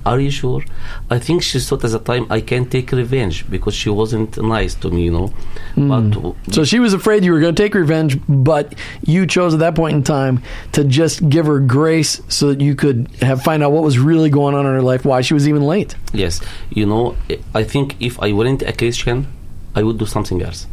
Are 0.06 0.20
you 0.20 0.30
sure? 0.30 0.62
I 1.10 1.18
think 1.18 1.42
she 1.42 1.58
thought 1.60 1.82
at 1.84 1.92
the 1.92 1.98
time 1.98 2.26
I 2.30 2.40
can 2.40 2.66
take 2.66 2.92
revenge 2.92 3.48
because 3.48 3.74
she 3.74 3.88
wasn't 3.88 4.36
nice 4.42 4.74
to 4.76 4.90
me, 4.90 5.04
you 5.04 5.12
know. 5.12 5.26
Hmm. 5.74 5.88
But 5.88 6.54
So 6.54 6.64
she 6.64 6.78
was 6.78 6.92
afraid 6.92 7.24
you 7.24 7.32
were 7.32 7.40
going 7.40 7.54
to 7.54 7.62
take 7.62 7.74
revenge, 7.74 8.18
but 8.28 8.74
you 9.02 9.26
chose 9.26 9.54
at 9.54 9.60
that 9.60 9.74
point 9.74 9.96
in 9.96 10.02
time 10.02 10.42
to 10.72 10.84
just 10.84 11.26
give 11.28 11.46
her 11.46 11.58
grace 11.58 12.20
so 12.28 12.48
that 12.48 12.60
you 12.60 12.74
could 12.74 13.08
have 13.20 13.42
find 13.42 13.62
out 13.62 13.72
what 13.72 13.82
was 13.82 13.98
really 13.98 14.30
going 14.30 14.54
on 14.54 14.66
in 14.66 14.72
her 14.72 14.82
life, 14.82 15.04
why 15.04 15.22
she 15.22 15.34
was 15.34 15.48
even 15.48 15.62
late. 15.62 15.94
yes, 16.12 16.40
you 16.70 16.86
know, 16.86 17.16
I 17.54 17.64
think 17.64 17.96
if 18.00 18.20
I 18.20 18.32
weren't 18.32 18.62
a 18.62 18.72
Christian, 18.72 19.26
I 19.74 19.82
would 19.82 19.98
do 19.98 20.06
something 20.06 20.42
else. 20.42 20.66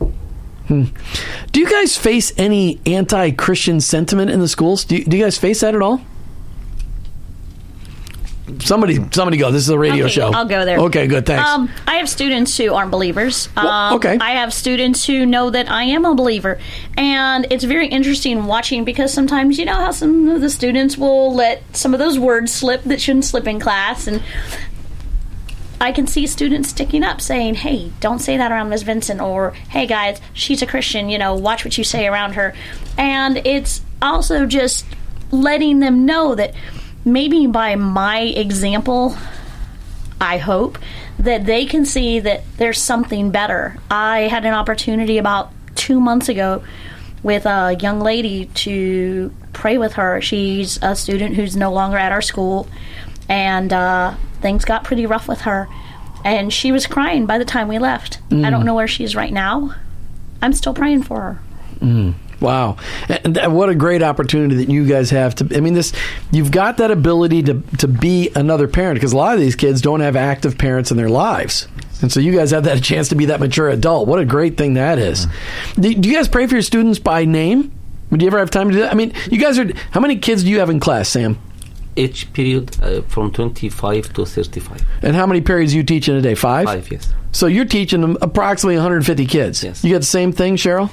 Hmm. 0.67 0.85
Do 1.51 1.59
you 1.59 1.69
guys 1.69 1.97
face 1.97 2.31
any 2.37 2.79
anti-Christian 2.85 3.81
sentiment 3.81 4.29
in 4.31 4.39
the 4.39 4.47
schools? 4.47 4.85
Do 4.85 4.95
you, 4.97 5.03
do 5.05 5.17
you 5.17 5.23
guys 5.23 5.37
face 5.37 5.61
that 5.61 5.73
at 5.75 5.81
all? 5.81 6.01
Somebody, 8.59 8.95
somebody, 9.11 9.37
go. 9.37 9.51
This 9.51 9.63
is 9.63 9.69
a 9.69 9.77
radio 9.79 10.05
Okay, 10.05 10.13
show. 10.13 10.31
I'll 10.31 10.45
go 10.45 10.65
there. 10.65 10.79
Okay, 10.79 11.07
good. 11.07 11.25
Thanks. 11.25 11.47
Um, 11.47 11.69
I 11.87 11.95
have 11.95 12.09
students 12.09 12.55
who 12.57 12.73
aren't 12.73 12.91
believers. 12.91 13.49
Well, 13.55 13.67
Um, 13.67 13.95
okay. 13.95 14.17
I 14.19 14.31
have 14.31 14.53
students 14.53 15.05
who 15.05 15.25
know 15.25 15.49
that 15.49 15.69
I 15.71 15.83
am 15.83 16.05
a 16.05 16.13
believer, 16.15 16.59
and 16.97 17.47
it's 17.49 17.63
very 17.63 17.87
interesting 17.87 18.45
watching 18.45 18.83
because 18.83 19.13
sometimes 19.13 19.57
you 19.57 19.65
know 19.65 19.75
how 19.75 19.91
some 19.91 20.29
of 20.29 20.41
the 20.41 20.49
students 20.49 20.97
will 20.97 21.33
let 21.33 21.63
some 21.75 21.93
of 21.93 21.99
those 21.99 22.19
words 22.19 22.51
slip 22.51 22.83
that 22.83 22.99
shouldn't 23.01 23.25
slip 23.25 23.47
in 23.47 23.59
class, 23.59 24.07
and 24.07 24.21
I 25.79 25.91
can 25.91 26.05
see 26.05 26.27
students 26.27 26.69
sticking 26.69 27.03
up 27.03 27.21
saying, 27.21 27.55
"Hey, 27.55 27.91
don't 28.01 28.19
say 28.19 28.37
that 28.37 28.51
around 28.51 28.69
Miss 28.69 28.83
Vincent," 28.83 29.19
or 29.19 29.51
"Hey, 29.69 29.87
guys, 29.87 30.21
she's 30.33 30.61
a 30.61 30.67
Christian. 30.67 31.09
You 31.09 31.17
know, 31.17 31.33
watch 31.33 31.65
what 31.65 31.77
you 31.77 31.83
say 31.83 32.05
around 32.07 32.33
her." 32.33 32.53
And 32.97 33.41
it's 33.45 33.81
also 34.01 34.45
just 34.45 34.85
letting 35.31 35.79
them 35.79 36.05
know 36.05 36.35
that 36.35 36.53
maybe 37.05 37.47
by 37.47 37.75
my 37.75 38.21
example, 38.21 39.15
I 40.19 40.37
hope 40.37 40.77
that 41.19 41.45
they 41.45 41.65
can 41.65 41.85
see 41.85 42.19
that 42.19 42.43
there's 42.57 42.79
something 42.81 43.31
better. 43.31 43.77
I 43.89 44.21
had 44.21 44.45
an 44.45 44.53
opportunity 44.53 45.17
about 45.17 45.51
two 45.75 45.99
months 45.99 46.29
ago 46.29 46.63
with 47.23 47.45
a 47.45 47.75
young 47.79 47.99
lady 47.99 48.45
to 48.45 49.33
pray 49.53 49.77
with 49.77 49.93
her. 49.93 50.21
She's 50.21 50.79
a 50.81 50.95
student 50.95 51.35
who's 51.35 51.55
no 51.55 51.71
longer 51.71 51.97
at 51.97 52.11
our 52.11 52.21
school, 52.21 52.67
and 53.29 53.71
uh, 53.71 54.15
things 54.41 54.65
got 54.65 54.83
pretty 54.83 55.05
rough 55.05 55.27
with 55.27 55.41
her. 55.41 55.67
And 56.23 56.53
she 56.53 56.71
was 56.71 56.85
crying 56.87 57.25
by 57.25 57.37
the 57.39 57.45
time 57.45 57.67
we 57.67 57.79
left. 57.79 58.19
I 58.45 58.49
don't 58.49 58.65
know 58.65 58.75
where 58.75 58.87
she 58.87 59.03
is 59.03 59.15
right 59.15 59.33
now. 59.33 59.73
I'm 60.41 60.53
still 60.53 60.73
praying 60.73 61.03
for 61.03 61.39
her. 61.79 62.09
Wow, 62.41 62.77
and 63.07 63.37
what 63.53 63.69
a 63.69 63.75
great 63.75 64.01
opportunity 64.01 64.55
that 64.55 64.69
you 64.69 64.87
guys 64.87 65.11
have 65.11 65.35
to. 65.35 65.55
I 65.55 65.59
mean, 65.59 65.75
this 65.75 65.93
you've 66.31 66.49
got 66.49 66.77
that 66.77 66.89
ability 66.89 67.43
to 67.43 67.61
to 67.77 67.87
be 67.87 68.31
another 68.35 68.67
parent 68.67 68.95
because 68.95 69.13
a 69.13 69.17
lot 69.17 69.35
of 69.35 69.39
these 69.39 69.55
kids 69.55 69.79
don't 69.79 69.99
have 69.99 70.15
active 70.15 70.57
parents 70.57 70.89
in 70.89 70.97
their 70.97 71.07
lives, 71.09 71.67
and 72.01 72.11
so 72.11 72.19
you 72.19 72.35
guys 72.35 72.49
have 72.49 72.63
that 72.63 72.81
chance 72.83 73.09
to 73.09 73.15
be 73.15 73.25
that 73.25 73.39
mature 73.39 73.69
adult. 73.69 74.07
What 74.07 74.19
a 74.19 74.25
great 74.25 74.57
thing 74.57 74.73
that 74.73 74.97
is. 74.97 75.27
Do, 75.79 75.93
do 75.93 76.09
you 76.09 76.15
guys 76.15 76.27
pray 76.27 76.47
for 76.47 76.55
your 76.55 76.63
students 76.63 76.97
by 76.97 77.25
name? 77.25 77.71
Would 78.09 78.21
you 78.21 78.27
ever 78.27 78.39
have 78.39 78.49
time 78.49 78.69
to 78.69 78.73
do 78.73 78.81
that? 78.81 78.91
I 78.91 78.95
mean, 78.95 79.13
you 79.29 79.37
guys 79.37 79.59
are. 79.59 79.71
How 79.91 79.99
many 79.99 80.17
kids 80.17 80.43
do 80.43 80.49
you 80.49 80.59
have 80.59 80.69
in 80.71 80.79
class, 80.79 81.09
Sam? 81.09 81.37
Each 81.95 82.31
period 82.33 82.75
uh, 82.81 83.01
from 83.03 83.31
25 83.31 84.13
to 84.13 84.25
35. 84.25 84.81
And 85.03 85.15
how 85.15 85.27
many 85.27 85.41
periods 85.41 85.75
you 85.75 85.83
teach 85.83 86.09
in 86.09 86.15
a 86.15 86.21
day? 86.21 86.35
Five. 86.35 86.65
Five, 86.65 86.91
yes. 86.91 87.13
So 87.33 87.47
you're 87.47 87.65
teaching 87.65 88.01
them 88.01 88.17
approximately 88.21 88.75
150 88.75 89.25
kids. 89.27 89.63
Yes. 89.63 89.83
You 89.83 89.91
got 89.91 89.99
the 89.99 90.05
same 90.05 90.31
thing, 90.31 90.55
Cheryl. 90.55 90.89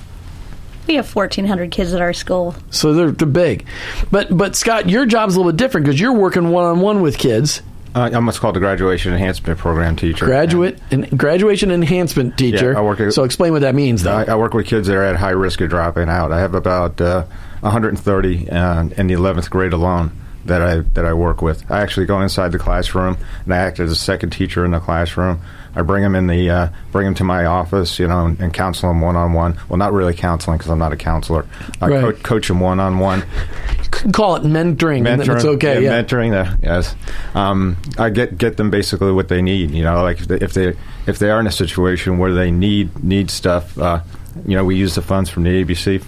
We 0.88 0.94
have 0.94 1.14
1,400 1.14 1.70
kids 1.70 1.92
at 1.92 2.01
our 2.01 2.14
school. 2.14 2.55
So 2.70 2.94
they're, 2.94 3.11
they're 3.11 3.29
big. 3.29 3.66
But 4.11 4.35
but 4.35 4.57
Scott, 4.57 4.88
your 4.88 5.05
job's 5.05 5.35
a 5.37 5.38
little 5.38 5.53
bit 5.53 5.59
different 5.59 5.85
because 5.87 6.01
you're 6.01 6.14
working 6.14 6.48
one 6.48 6.64
on 6.64 6.81
one 6.81 7.03
with 7.03 7.18
kids. 7.18 7.61
Uh, 7.94 8.09
I'm 8.12 8.24
what's 8.24 8.38
called 8.38 8.57
a 8.57 8.61
graduation 8.61 9.12
enhancement 9.12 9.59
program 9.59 9.96
teacher. 9.96 10.24
Graduate 10.24 10.79
and 10.90 11.18
graduation 11.18 11.70
enhancement 11.70 12.38
teacher. 12.38 12.72
Yeah, 12.72 12.79
I 12.79 12.83
work 12.83 13.01
at- 13.01 13.12
so 13.12 13.24
explain 13.24 13.53
what 13.53 13.61
that 13.62 13.74
means, 13.74 14.03
though. 14.03 14.16
I, 14.16 14.24
I 14.24 14.35
work 14.37 14.55
with 14.55 14.66
kids 14.66 14.88
that 14.88 14.96
are 14.96 15.05
at 15.05 15.16
high 15.16 15.31
risk 15.31 15.61
of 15.61 15.68
dropping 15.68 16.09
out. 16.09 16.33
I 16.33 16.40
have 16.40 16.55
about 16.55 16.98
uh, 17.03 17.24
130 17.61 18.51
uh, 18.51 18.83
in 18.96 19.07
the 19.09 19.14
11th 19.14 19.51
grade 19.51 19.72
alone 19.74 20.11
that 20.46 20.62
I 20.62 20.77
that 20.94 21.05
I 21.05 21.12
work 21.12 21.42
with. 21.42 21.70
I 21.70 21.81
actually 21.83 22.07
go 22.07 22.20
inside 22.22 22.53
the 22.53 22.59
classroom 22.59 23.18
and 23.44 23.53
I 23.53 23.59
act 23.59 23.79
as 23.81 23.90
a 23.90 23.96
second 23.96 24.31
teacher 24.31 24.64
in 24.64 24.70
the 24.70 24.81
classroom. 24.81 25.40
I 25.79 25.83
bring 25.83 26.03
them 26.03 26.17
in 26.17 26.27
the 26.27 26.51
uh, 26.51 26.69
bring 26.91 27.05
them 27.05 27.14
to 27.14 27.25
my 27.25 27.45
office, 27.45 28.01
you 28.01 28.09
know, 28.09 28.27
and, 28.27 28.41
and 28.41 28.53
counsel 28.53 28.88
them 28.88 29.01
one 29.01 29.14
on 29.14 29.33
one. 29.33 29.57
Well, 29.69 29.77
not 29.77 29.93
really 29.93 30.12
counseling 30.12 30.59
because 30.59 30.73
I'm 30.73 30.79
not 30.81 30.93
a 30.93 30.97
counselor. 30.97 31.47
I 31.81 31.87
Right. 31.87 32.01
co- 32.01 32.12
coach 32.14 32.49
them 32.49 32.59
one 32.59 32.81
on 32.81 32.99
one. 32.99 33.21
you 33.21 33.88
can 33.93 34.11
call 34.11 34.35
it 34.35 34.43
mentoring. 34.43 35.03
mentoring. 35.03 35.37
It's 35.37 35.45
okay. 35.45 35.85
Yeah. 35.85 36.03
mentoring. 36.03 36.33
That 36.33 36.59
yes, 36.64 36.97
um, 37.37 37.77
I 37.97 38.11
get 38.11 38.37
get 38.37 38.57
them 38.57 38.71
basically 38.71 39.12
what 39.12 39.29
they 39.29 39.41
need. 39.41 39.71
You 39.71 39.85
know, 39.85 40.03
like 40.03 40.19
if 40.21 40.27
they 40.27 40.37
if 40.38 40.53
they, 40.53 40.75
if 41.07 41.21
they 41.21 41.31
are 41.31 41.38
in 41.38 41.47
a 41.47 41.53
situation 41.53 42.19
where 42.19 42.33
they 42.33 42.51
need 42.51 43.05
need 43.05 43.31
stuff, 43.31 43.79
uh, 43.79 44.01
you 44.45 44.57
know, 44.57 44.64
we 44.64 44.75
use 44.75 44.97
the 44.97 45.03
funds 45.03 45.31
from 45.31 45.45
the 45.45 45.64
ABC 45.64 46.03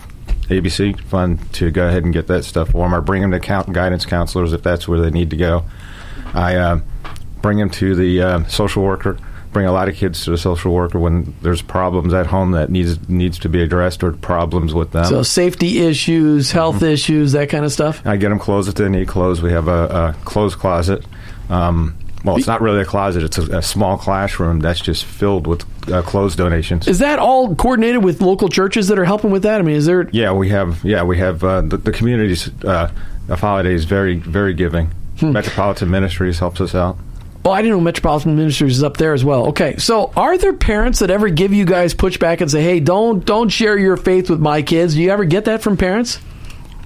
ABC 0.49 1.01
fund 1.05 1.39
to 1.53 1.71
go 1.71 1.87
ahead 1.87 2.03
and 2.03 2.13
get 2.13 2.27
that 2.27 2.45
stuff 2.45 2.71
for 2.71 2.85
them. 2.85 2.93
or 2.93 3.01
bring 3.01 3.23
them 3.23 3.31
to 3.31 3.39
count 3.39 3.73
guidance 3.73 4.05
counselors 4.05 4.53
if 4.53 4.65
that's 4.65 4.89
where 4.89 4.99
they 5.01 5.11
need 5.11 5.31
to 5.31 5.37
go. 5.37 5.65
I 6.35 6.57
uh, 6.57 6.81
bring 7.41 7.59
them 7.59 7.71
to 7.71 7.95
the 7.95 8.21
uh, 8.21 8.45
social 8.47 8.83
worker. 8.83 9.17
Bring 9.53 9.67
a 9.67 9.73
lot 9.73 9.89
of 9.89 9.97
kids 9.97 10.25
to 10.25 10.31
the 10.31 10.39
social 10.39 10.73
worker 10.73 10.99
when 10.99 11.35
there's 11.43 11.61
problems 11.61 12.15
at 12.15 12.27
home 12.27 12.53
that 12.53 12.71
needs 12.71 13.09
needs 13.09 13.39
to 13.41 13.49
be 13.49 13.61
addressed 13.63 14.05
or 14.05 14.13
problems 14.13 14.73
with 14.75 14.93
them. 14.93 15.07
So 15.07 15.23
safety 15.25 15.81
issues, 15.81 16.53
health 16.53 16.83
issues, 16.83 17.33
that 17.33 17.49
kind 17.49 17.65
of 17.65 17.73
stuff. 17.73 18.01
I 18.07 18.17
get 18.17 18.29
them 18.29 18.39
clothes 18.39 18.69
if 18.69 18.77
they 18.77 18.89
need 18.89 19.09
clothes. 19.09 19.43
We 19.43 19.51
have 19.51 19.67
a, 19.67 20.15
a 20.19 20.25
clothes 20.25 20.55
closet. 20.55 21.05
Um, 21.49 21.97
well, 22.25 22.37
it's 22.37 22.47
not 22.47 22.61
really 22.61 22.81
a 22.83 22.85
closet. 22.85 23.23
It's 23.23 23.39
a, 23.39 23.59
a 23.59 23.63
small 23.63 23.97
classroom 23.97 24.61
that's 24.61 24.81
just 24.81 25.05
filled 25.05 25.47
with 25.47 25.65
uh, 25.91 26.03
clothes 26.03 26.37
donations. 26.37 26.87
Is 26.87 26.99
that 26.99 27.19
all 27.19 27.55
coordinated 27.55 28.05
with 28.05 28.21
local 28.21 28.49
churches 28.49 28.89
that 28.89 28.99
are 28.99 29.05
helping 29.05 29.31
with 29.31 29.43
that? 29.45 29.61
I 29.61 29.63
mean, 29.63 29.77
is 29.77 29.87
there? 29.87 30.09
yeah, 30.13 30.33
we 30.33 30.51
have. 30.51 30.85
Yeah, 30.85 31.03
we 31.03 31.19
have 31.19 31.43
uh, 31.43 31.63
the, 31.63 31.77
the 31.79 31.93
community's 31.93 32.49
uh, 32.63 32.93
of 33.29 33.41
Holiday's 33.41 33.85
very 33.85 34.17
very 34.17 34.55
giving. 34.55 34.91
Metropolitan 35.23 35.91
Ministries 35.91 36.39
helps 36.39 36.61
us 36.61 36.75
out. 36.75 36.97
Oh, 37.43 37.51
I 37.51 37.63
didn't 37.63 37.79
know 37.79 37.81
Metropolitan 37.81 38.37
Ministries 38.37 38.77
is 38.77 38.83
up 38.83 38.99
there 38.99 39.15
as 39.15 39.25
well. 39.25 39.49
Okay, 39.49 39.77
so 39.79 40.13
are 40.15 40.37
there 40.37 40.53
parents 40.53 40.99
that 40.99 41.11
ever 41.11 41.31
give 41.31 41.55
you 41.55 41.65
guys 41.65 41.95
pushback 41.95 42.43
and 42.43 42.51
say, 42.51 42.63
"Hey, 42.63 42.81
don't 42.81 43.25
don't 43.25 43.49
share 43.49 43.79
your 43.79 43.97
faith 43.97 44.29
with 44.29 44.41
my 44.41 44.61
kids"? 44.61 44.95
Do 44.95 45.01
you 45.01 45.11
ever 45.11 45.25
get 45.25 45.47
that 45.47 45.63
from 45.63 45.79
parents? 45.79 46.19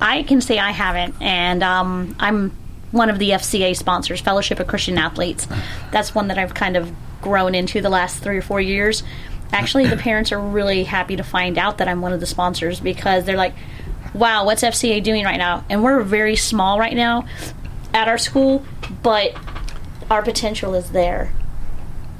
I 0.00 0.22
can 0.22 0.40
say 0.40 0.58
I 0.58 0.70
haven't, 0.70 1.16
and 1.20 1.62
um, 1.64 2.14
I'm 2.20 2.52
one 2.92 3.10
of 3.10 3.18
the 3.18 3.30
FCA 3.30 3.76
sponsors, 3.76 4.20
Fellowship 4.20 4.60
of 4.60 4.68
Christian 4.68 4.96
Athletes. 4.96 5.48
That's 5.90 6.14
one 6.14 6.28
that 6.28 6.38
I've 6.38 6.54
kind 6.54 6.76
of 6.76 6.92
grown 7.20 7.56
into 7.56 7.80
the 7.80 7.90
last 7.90 8.22
three 8.22 8.38
or 8.38 8.42
four 8.42 8.60
years. 8.60 9.02
Actually, 9.52 9.88
the 9.88 9.96
parents 9.96 10.30
are 10.30 10.38
really 10.38 10.84
happy 10.84 11.16
to 11.16 11.24
find 11.24 11.58
out 11.58 11.78
that 11.78 11.88
I'm 11.88 12.00
one 12.00 12.12
of 12.12 12.20
the 12.20 12.26
sponsors 12.26 12.78
because 12.78 13.24
they're 13.24 13.36
like, 13.36 13.54
"Wow, 14.12 14.44
what's 14.44 14.62
FCA 14.62 15.02
doing 15.02 15.24
right 15.24 15.38
now?" 15.38 15.64
And 15.68 15.82
we're 15.82 16.00
very 16.02 16.36
small 16.36 16.78
right 16.78 16.94
now 16.94 17.24
at 17.92 18.06
our 18.06 18.18
school, 18.18 18.64
but 19.02 19.34
our 20.10 20.22
potential 20.22 20.74
is 20.74 20.90
there. 20.90 21.32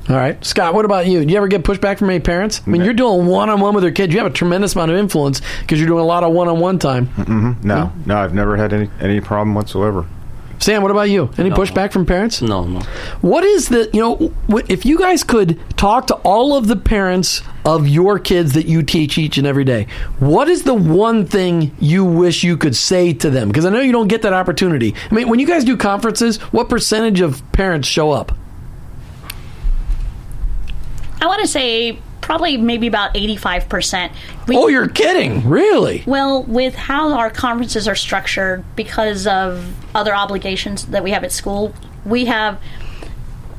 All 0.09 0.17
right, 0.17 0.43
Scott. 0.45 0.75
What 0.75 0.85
about 0.85 1.07
you? 1.07 1.25
Do 1.25 1.31
you 1.33 1.37
ever 1.39 1.49
get 1.49 1.63
pushback 1.63 1.99
from 1.99 2.11
any 2.11 2.21
parents? 2.21 2.61
I 2.67 2.69
mean, 2.71 2.83
you're 2.85 2.93
doing 2.93 3.25
one-on-one 3.27 3.75
with 3.75 3.85
your 3.85 3.93
kids. 3.93 4.13
You 4.13 4.19
have 4.21 4.31
a 4.31 4.35
tremendous 4.35 4.75
amount 4.75 4.91
of 4.91 4.99
influence 4.99 5.41
because 5.61 5.79
you're 5.81 5.89
doing 5.89 6.03
a 6.03 6.07
lot 6.07 6.23
of 6.25 6.33
one-on-one 6.35 6.79
time. 6.79 7.07
Mm-hmm. 7.07 7.67
No, 7.67 7.91
no, 8.05 8.17
I've 8.19 8.35
never 8.35 8.57
had 8.57 8.75
any 8.75 8.91
any 9.01 9.21
problem 9.21 9.55
whatsoever. 9.55 10.05
Sam, 10.59 10.83
what 10.83 10.91
about 10.91 11.09
you? 11.09 11.31
Any 11.39 11.49
No. 11.51 11.57
pushback 11.57 11.91
from 11.91 12.05
parents? 12.05 12.43
No, 12.43 12.65
no. 12.65 12.81
What 13.23 13.45
is 13.45 13.71
the 13.71 13.89
you 13.95 14.01
know 14.01 14.33
if 14.69 14.85
you 14.85 14.99
guys 14.99 15.25
could 15.25 15.59
talk 15.79 16.07
to 16.09 16.15
all 16.17 16.55
of 16.55 16.67
the 16.69 16.77
parents 16.77 17.43
of 17.65 17.89
your 17.89 18.19
kids 18.19 18.53
that 18.53 18.67
you 18.67 18.83
teach 18.83 19.17
each 19.17 19.39
and 19.39 19.47
every 19.47 19.65
day, 19.65 19.87
what 20.19 20.49
is 20.49 20.65
the 20.65 20.75
one 20.75 21.27
thing 21.27 21.75
you 21.81 22.05
wish 22.05 22.45
you 22.45 22.57
could 22.57 22.77
say 22.77 23.13
to 23.15 23.31
them? 23.31 23.49
Because 23.49 23.65
I 23.65 23.71
know 23.71 23.81
you 23.81 23.93
don't 23.93 24.09
get 24.09 24.23
that 24.23 24.33
opportunity. 24.33 24.95
I 25.11 25.15
mean, 25.15 25.29
when 25.29 25.39
you 25.39 25.47
guys 25.47 25.65
do 25.65 25.77
conferences, 25.77 26.37
what 26.53 26.69
percentage 26.69 27.21
of 27.21 27.43
parents 27.53 27.89
show 27.89 28.11
up? 28.11 28.37
I 31.21 31.27
want 31.27 31.41
to 31.41 31.49
say 31.49 31.99
probably 32.21 32.57
maybe 32.57 32.87
about 32.87 33.15
85%. 33.15 34.13
We, 34.47 34.57
Oh, 34.57 34.69
you're 34.69 34.89
kidding! 34.89 35.47
Really? 35.49 36.03
Well, 36.07 36.43
with 36.43 36.75
how 36.75 37.13
our 37.15 37.31
conferences 37.31 37.87
are 37.87 37.95
structured, 37.95 38.65
because 38.77 39.27
of 39.27 39.75
other 39.95 40.15
obligations 40.15 40.87
that 40.87 41.05
we 41.05 41.11
have 41.11 41.23
at 41.25 41.33
school, 41.33 41.75
we 42.05 42.25
have 42.27 42.61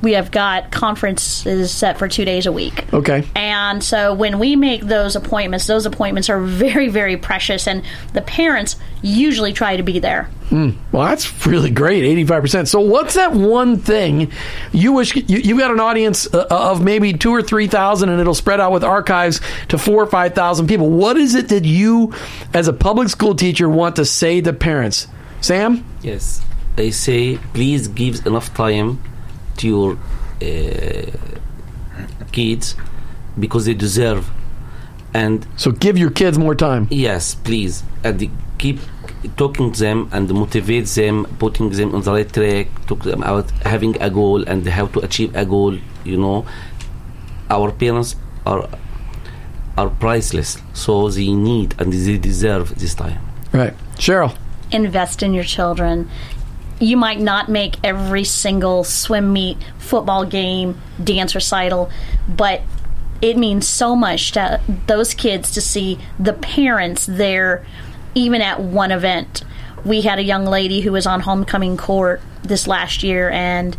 we 0.06 0.14
have 0.14 0.30
got 0.30 0.72
conferences 0.72 1.72
set 1.72 1.98
for 1.98 2.08
two 2.08 2.24
days 2.26 2.46
a 2.46 2.52
week. 2.52 2.86
Okay. 2.94 3.28
And 3.36 3.84
so 3.84 4.14
when 4.14 4.38
we 4.38 4.56
make 4.56 4.82
those 4.84 5.16
appointments, 5.16 5.66
those 5.66 5.88
appointments 5.88 6.30
are 6.30 6.40
very, 6.40 6.90
very 6.90 7.18
precious, 7.18 7.68
and 7.68 7.84
the 8.14 8.22
parents 8.22 8.76
usually 9.02 9.52
try 9.52 9.76
to 9.78 9.84
be 9.84 9.98
there. 10.00 10.30
Well, 10.52 11.08
that's 11.08 11.48
really 11.48 11.72
great, 11.72 12.04
eighty-five 12.04 12.42
percent. 12.42 12.68
So, 12.68 12.80
what's 12.80 13.16
that 13.16 13.34
one 13.34 13.80
thing 13.80 14.32
you 14.72 14.94
wish 14.94 15.16
you, 15.16 15.24
you've 15.28 15.58
got 15.58 15.72
an 15.72 15.80
audience 15.80 16.32
uh, 16.32 16.46
of 16.52 16.84
maybe 16.84 17.14
two 17.14 17.32
or 17.32 17.42
three 17.42 17.66
thousand, 17.68 18.10
and 18.10 18.22
it'll 18.22 18.36
spread 18.36 18.60
out 18.62 18.72
with 18.72 18.84
archives 18.84 19.42
to 19.70 19.80
four 19.80 20.04
or 20.04 20.06
five 20.06 20.36
thousand 20.36 20.68
people? 20.68 20.88
What 20.88 21.18
is 21.18 21.34
it 21.34 21.50
that 21.50 21.66
you, 21.66 22.14
as 22.54 22.68
a 22.68 22.74
public 22.74 23.10
school 23.10 23.34
teacher, 23.34 23.68
want 23.68 23.96
to 23.96 24.06
say 24.06 24.40
to 24.42 24.54
parents? 24.54 25.08
Sam, 25.42 25.84
Yes. 26.04 26.42
They 26.76 26.92
say, 26.92 27.38
please 27.54 27.88
give 27.88 28.26
enough 28.28 28.54
time 28.54 29.02
to 29.02 29.15
your 29.64 29.98
uh, 30.42 31.12
kids 32.32 32.76
because 33.40 33.66
they 33.66 33.74
deserve. 33.74 34.30
And 35.14 35.48
so 35.56 35.72
give 35.72 35.98
your 35.98 36.12
kids 36.12 36.38
more 36.38 36.56
time. 36.56 36.88
yes, 36.92 37.36
please, 37.36 37.84
and 38.04 38.20
the- 38.20 38.30
keep 38.58 38.80
talking 39.38 39.72
to 39.72 39.80
them 39.80 40.10
and 40.12 40.32
motivate 40.34 40.86
them, 40.88 41.26
putting 41.40 41.70
them 41.70 41.96
on 41.96 42.02
the 42.02 42.12
right 42.12 42.32
track, 42.32 42.68
talk 42.86 43.04
them 43.04 43.24
about 43.24 43.50
having 43.64 44.00
a 44.02 44.10
goal 44.10 44.44
and 44.44 44.68
how 44.68 44.88
to 44.88 45.00
achieve 45.00 45.36
a 45.36 45.46
goal. 45.46 45.78
You 46.04 46.18
know, 46.18 46.46
our 47.50 47.72
parents 47.72 48.16
are 48.46 48.68
are 49.78 49.90
priceless, 49.90 50.58
so 50.74 51.10
they 51.10 51.32
need 51.34 51.76
and 51.80 51.92
they 51.92 52.18
deserve 52.18 52.76
this 52.80 52.94
time. 52.96 53.20
Right, 53.52 53.74
Cheryl. 53.98 54.36
invest 54.72 55.22
in 55.24 55.34
your 55.34 55.44
children. 55.44 56.10
You 56.80 56.98
might 56.98 57.20
not 57.20 57.50
make 57.50 57.78
every 57.84 58.24
single 58.26 58.84
swim 58.84 59.32
meet, 59.32 59.58
football 59.78 60.26
game, 60.26 60.82
dance 61.02 61.34
recital, 61.34 61.90
but 62.28 62.62
it 63.22 63.38
means 63.38 63.68
so 63.68 63.96
much 63.96 64.34
to 64.34 64.60
those 64.88 65.14
kids 65.14 65.52
to 65.52 65.62
see 65.62 66.00
the 66.20 66.34
parents 66.34 67.06
there, 67.06 67.66
even 68.14 68.42
at 68.42 68.60
one 68.60 68.92
event. 68.92 69.44
We 69.86 70.02
had 70.02 70.20
a 70.20 70.24
young 70.24 70.46
lady 70.46 70.82
who 70.82 70.92
was 70.92 71.06
on 71.06 71.22
homecoming 71.22 71.78
court 71.78 72.22
this 72.44 72.68
last 72.68 73.04
year, 73.04 73.30
and 73.30 73.78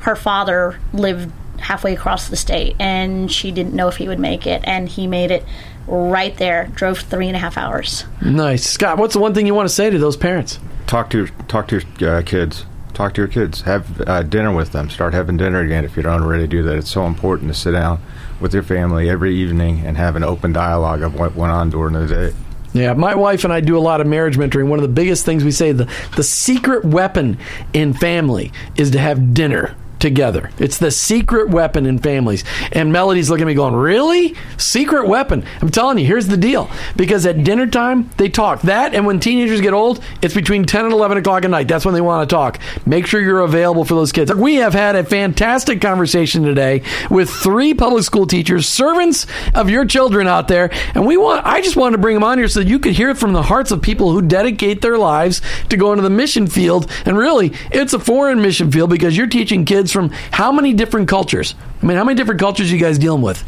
her 0.00 0.14
father 0.14 0.78
lived 0.92 1.32
halfway 1.58 1.94
across 1.94 2.28
the 2.28 2.36
state, 2.36 2.76
and 2.78 3.32
she 3.32 3.50
didn't 3.50 3.74
know 3.74 3.88
if 3.88 3.96
he 3.96 4.06
would 4.06 4.20
make 4.20 4.46
it, 4.46 4.62
and 4.64 4.88
he 4.88 5.06
made 5.06 5.32
it 5.32 5.44
right 5.88 6.36
there, 6.36 6.68
drove 6.74 7.00
three 7.00 7.26
and 7.26 7.36
a 7.36 7.38
half 7.40 7.58
hours. 7.58 8.04
Nice, 8.22 8.64
Scott. 8.64 8.98
What's 8.98 9.14
the 9.14 9.20
one 9.20 9.34
thing 9.34 9.46
you 9.46 9.54
want 9.54 9.68
to 9.68 9.74
say 9.74 9.90
to 9.90 9.98
those 9.98 10.16
parents? 10.16 10.60
Talk 10.88 11.10
to 11.10 11.18
your, 11.18 11.26
talk 11.48 11.68
to 11.68 11.82
your 11.98 12.16
uh, 12.16 12.22
kids. 12.22 12.64
Talk 12.94 13.12
to 13.14 13.20
your 13.20 13.28
kids. 13.28 13.60
Have 13.60 14.00
uh, 14.08 14.22
dinner 14.22 14.54
with 14.54 14.72
them. 14.72 14.88
Start 14.88 15.12
having 15.12 15.36
dinner 15.36 15.60
again 15.60 15.84
if 15.84 15.98
you 15.98 16.02
don't 16.02 16.22
already 16.22 16.46
do 16.46 16.62
that. 16.62 16.78
It's 16.78 16.90
so 16.90 17.04
important 17.04 17.52
to 17.52 17.54
sit 17.54 17.72
down 17.72 18.00
with 18.40 18.54
your 18.54 18.62
family 18.62 19.10
every 19.10 19.34
evening 19.34 19.84
and 19.84 19.98
have 19.98 20.16
an 20.16 20.24
open 20.24 20.54
dialogue 20.54 21.02
of 21.02 21.14
what 21.14 21.36
went 21.36 21.52
on 21.52 21.68
during 21.68 21.92
the 21.92 22.06
day. 22.06 22.34
Yeah, 22.72 22.94
my 22.94 23.14
wife 23.14 23.44
and 23.44 23.52
I 23.52 23.60
do 23.60 23.76
a 23.76 23.80
lot 23.80 24.00
of 24.00 24.06
marriage 24.06 24.38
mentoring. 24.38 24.68
One 24.68 24.78
of 24.78 24.82
the 24.82 24.88
biggest 24.88 25.26
things 25.26 25.44
we 25.44 25.50
say 25.50 25.72
the 25.72 25.90
the 26.16 26.22
secret 26.22 26.86
weapon 26.86 27.36
in 27.74 27.92
family 27.92 28.50
is 28.76 28.90
to 28.92 28.98
have 28.98 29.34
dinner 29.34 29.76
together. 29.98 30.50
It's 30.58 30.78
the 30.78 30.90
secret 30.90 31.50
weapon 31.50 31.86
in 31.86 31.98
families. 31.98 32.44
And 32.72 32.92
Melody's 32.92 33.30
looking 33.30 33.42
at 33.42 33.48
me 33.48 33.54
going, 33.54 33.74
Really? 33.74 34.34
Secret 34.56 35.06
weapon? 35.08 35.44
I'm 35.60 35.70
telling 35.70 35.98
you, 35.98 36.06
here's 36.06 36.26
the 36.26 36.36
deal. 36.36 36.70
Because 36.96 37.26
at 37.26 37.44
dinner 37.44 37.66
time, 37.66 38.10
they 38.16 38.28
talk. 38.28 38.62
That 38.62 38.94
and 38.94 39.06
when 39.06 39.20
teenagers 39.20 39.60
get 39.60 39.72
old, 39.72 40.02
it's 40.22 40.34
between 40.34 40.64
10 40.64 40.84
and 40.84 40.92
11 40.92 41.18
o'clock 41.18 41.44
at 41.44 41.50
night. 41.50 41.68
That's 41.68 41.84
when 41.84 41.94
they 41.94 42.00
want 42.00 42.28
to 42.28 42.34
talk. 42.34 42.58
Make 42.86 43.06
sure 43.06 43.20
you're 43.20 43.40
available 43.40 43.84
for 43.84 43.94
those 43.94 44.12
kids. 44.12 44.32
We 44.34 44.56
have 44.56 44.74
had 44.74 44.96
a 44.96 45.04
fantastic 45.04 45.80
conversation 45.80 46.42
today 46.42 46.82
with 47.10 47.30
three 47.30 47.74
public 47.74 48.04
school 48.04 48.26
teachers, 48.26 48.68
servants 48.68 49.26
of 49.54 49.70
your 49.70 49.84
children 49.84 50.26
out 50.26 50.48
there. 50.48 50.70
And 50.94 51.06
we 51.06 51.16
want, 51.16 51.46
I 51.46 51.60
just 51.60 51.76
wanted 51.76 51.96
to 51.96 52.02
bring 52.02 52.14
them 52.14 52.24
on 52.24 52.38
here 52.38 52.48
so 52.48 52.60
that 52.60 52.68
you 52.68 52.78
could 52.78 52.92
hear 52.92 53.10
it 53.10 53.18
from 53.18 53.32
the 53.32 53.42
hearts 53.42 53.70
of 53.70 53.82
people 53.82 54.12
who 54.12 54.22
dedicate 54.22 54.82
their 54.82 54.98
lives 54.98 55.40
to 55.68 55.76
go 55.76 55.92
into 55.92 56.02
the 56.02 56.10
mission 56.10 56.46
field. 56.46 56.90
And 57.04 57.16
really, 57.16 57.52
it's 57.70 57.92
a 57.92 57.98
foreign 57.98 58.40
mission 58.40 58.70
field 58.70 58.90
because 58.90 59.16
you're 59.16 59.26
teaching 59.26 59.64
kids 59.64 59.87
from 59.92 60.10
how 60.30 60.52
many 60.52 60.72
different 60.74 61.08
cultures? 61.08 61.54
I 61.82 61.86
mean, 61.86 61.96
how 61.96 62.04
many 62.04 62.16
different 62.16 62.40
cultures 62.40 62.70
are 62.70 62.74
you 62.74 62.80
guys 62.80 62.98
dealing 62.98 63.22
with? 63.22 63.42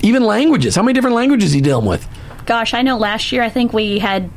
Even 0.00 0.22
languages. 0.24 0.76
How 0.76 0.82
many 0.82 0.92
different 0.94 1.16
languages 1.16 1.52
are 1.52 1.56
you 1.56 1.62
dealing 1.62 1.86
with? 1.86 2.06
Gosh, 2.46 2.72
I 2.74 2.82
know 2.82 2.96
last 2.98 3.32
year 3.32 3.42
I 3.42 3.48
think 3.48 3.72
we 3.72 3.98
had 3.98 4.30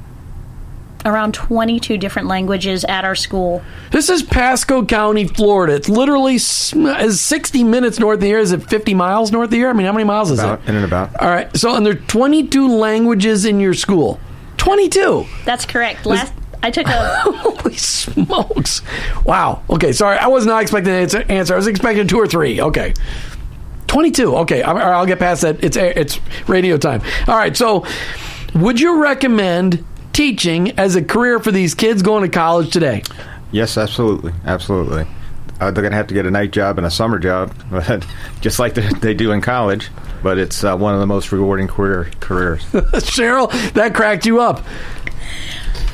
around 1.06 1.34
22 1.34 1.98
different 1.98 2.28
languages 2.28 2.84
at 2.86 3.06
our 3.06 3.16
school. 3.16 3.62
This 3.92 4.10
is 4.10 4.22
Pasco 4.22 4.86
County, 4.86 5.26
Florida. 5.28 5.74
It's 5.76 5.90
literally 5.90 6.36
is 6.36 7.22
60 7.22 7.64
minutes 7.64 8.00
north 8.00 8.18
of 8.20 8.24
here. 8.24 8.38
Is 8.38 8.52
it 8.52 8.64
50 8.70 8.94
miles 8.94 9.32
north 9.32 9.48
of 9.50 9.54
here? 9.54 9.70
I 9.70 9.74
mean, 9.74 9.86
how 9.88 9.94
many 9.94 10.04
miles 10.04 10.30
is 10.32 10.40
About 10.40 10.60
it? 10.62 10.70
in 10.70 10.76
and 10.76 10.86
about. 10.86 11.20
All 11.20 11.30
right. 11.30 11.56
So, 11.58 11.76
and 11.76 11.86
there 11.86 11.94
are 11.94 12.08
22 12.08 12.68
languages 12.68 13.46
in 13.46 13.60
your 13.60 13.74
school. 13.74 14.20
22. 14.58 15.26
That's 15.46 15.66
correct. 15.66 16.06
Last 16.06 16.34
I 16.64 16.72
took 16.72 16.88
a 16.88 16.92
Holy 17.22 17.76
smokes. 17.76 18.82
Wow. 19.26 19.64
Okay. 19.70 19.92
Sorry. 19.94 20.18
I 20.18 20.28
was 20.28 20.46
not 20.46 20.62
expecting 20.62 20.94
an 20.94 21.00
answer- 21.02 21.26
answer. 21.30 21.54
I 21.54 21.58
was 21.58 21.68
expecting 21.68 22.08
two 22.08 22.18
or 22.20 22.28
three. 22.28 22.62
Okay. 22.62 22.94
22. 23.88 24.36
Okay. 24.38 24.62
I'm- 24.62 24.78
I'll 24.78 25.06
get 25.06 25.20
past 25.20 25.42
that. 25.42 25.64
It's, 25.64 25.76
it's 25.78 26.20
radio 26.48 26.78
time. 26.78 27.02
All 27.28 27.36
right. 27.38 27.56
So, 27.56 27.86
would 28.56 28.80
you 28.80 29.02
recommend 29.02 29.84
teaching 30.14 30.72
as 30.80 30.96
a 30.96 31.04
career 31.04 31.40
for 31.40 31.52
these 31.52 31.74
kids 31.74 32.02
going 32.02 32.24
to 32.24 32.30
college 32.30 32.72
today? 32.72 33.04
Yes, 33.52 33.78
absolutely, 33.78 34.34
absolutely. 34.46 35.06
Uh, 35.60 35.72
they're 35.72 35.82
going 35.84 35.92
to 35.92 35.98
have 35.98 36.08
to 36.08 36.14
get 36.14 36.26
a 36.26 36.32
night 36.32 36.52
job 36.52 36.78
and 36.78 36.88
a 36.88 36.92
summer 36.92 37.20
job, 37.20 37.54
but 37.72 38.06
just 38.42 38.60
like 38.60 38.74
they, 38.74 38.88
they 39.00 39.14
do 39.14 39.32
in 39.32 39.42
college. 39.42 39.90
But 40.24 40.38
it's 40.38 40.64
uh, 40.64 40.78
one 40.78 40.94
of 40.94 41.00
the 41.00 41.08
most 41.08 41.32
rewarding 41.32 41.68
career 41.68 42.10
careers. 42.20 42.62
Cheryl, 42.72 43.52
that 43.74 43.96
cracked 43.96 44.26
you 44.26 44.40
up. 44.40 44.64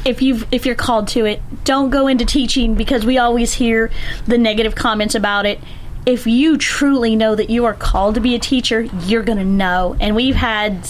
If 0.08 0.22
you 0.22 0.42
if 0.52 0.66
you're 0.66 0.76
called 0.76 1.10
to 1.10 1.26
it, 1.26 1.42
don't 1.66 1.90
go 1.90 2.08
into 2.08 2.26
teaching 2.26 2.76
because 2.76 3.06
we 3.06 3.18
always 3.18 3.54
hear 3.54 3.92
the 4.26 4.38
negative 4.38 4.74
comments 4.74 5.16
about 5.16 5.46
it. 5.46 5.60
If 6.06 6.26
you 6.26 6.58
truly 6.58 7.18
know 7.18 7.36
that 7.36 7.50
you 7.50 7.66
are 7.66 7.74
called 7.74 8.16
to 8.16 8.22
be 8.22 8.34
a 8.34 8.40
teacher, 8.40 8.84
you're 9.06 9.24
going 9.24 9.38
to 9.38 9.46
know. 9.46 9.98
And 10.00 10.16
we've 10.16 10.36
had 10.36 10.88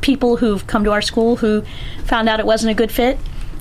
people 0.00 0.36
who've 0.36 0.66
come 0.66 0.82
to 0.84 0.90
our 0.90 1.02
school 1.02 1.36
who 1.36 1.62
found 2.04 2.28
out 2.28 2.40
it 2.40 2.46
wasn't 2.46 2.72
a 2.72 2.74
good 2.74 2.90
fit, 2.90 3.18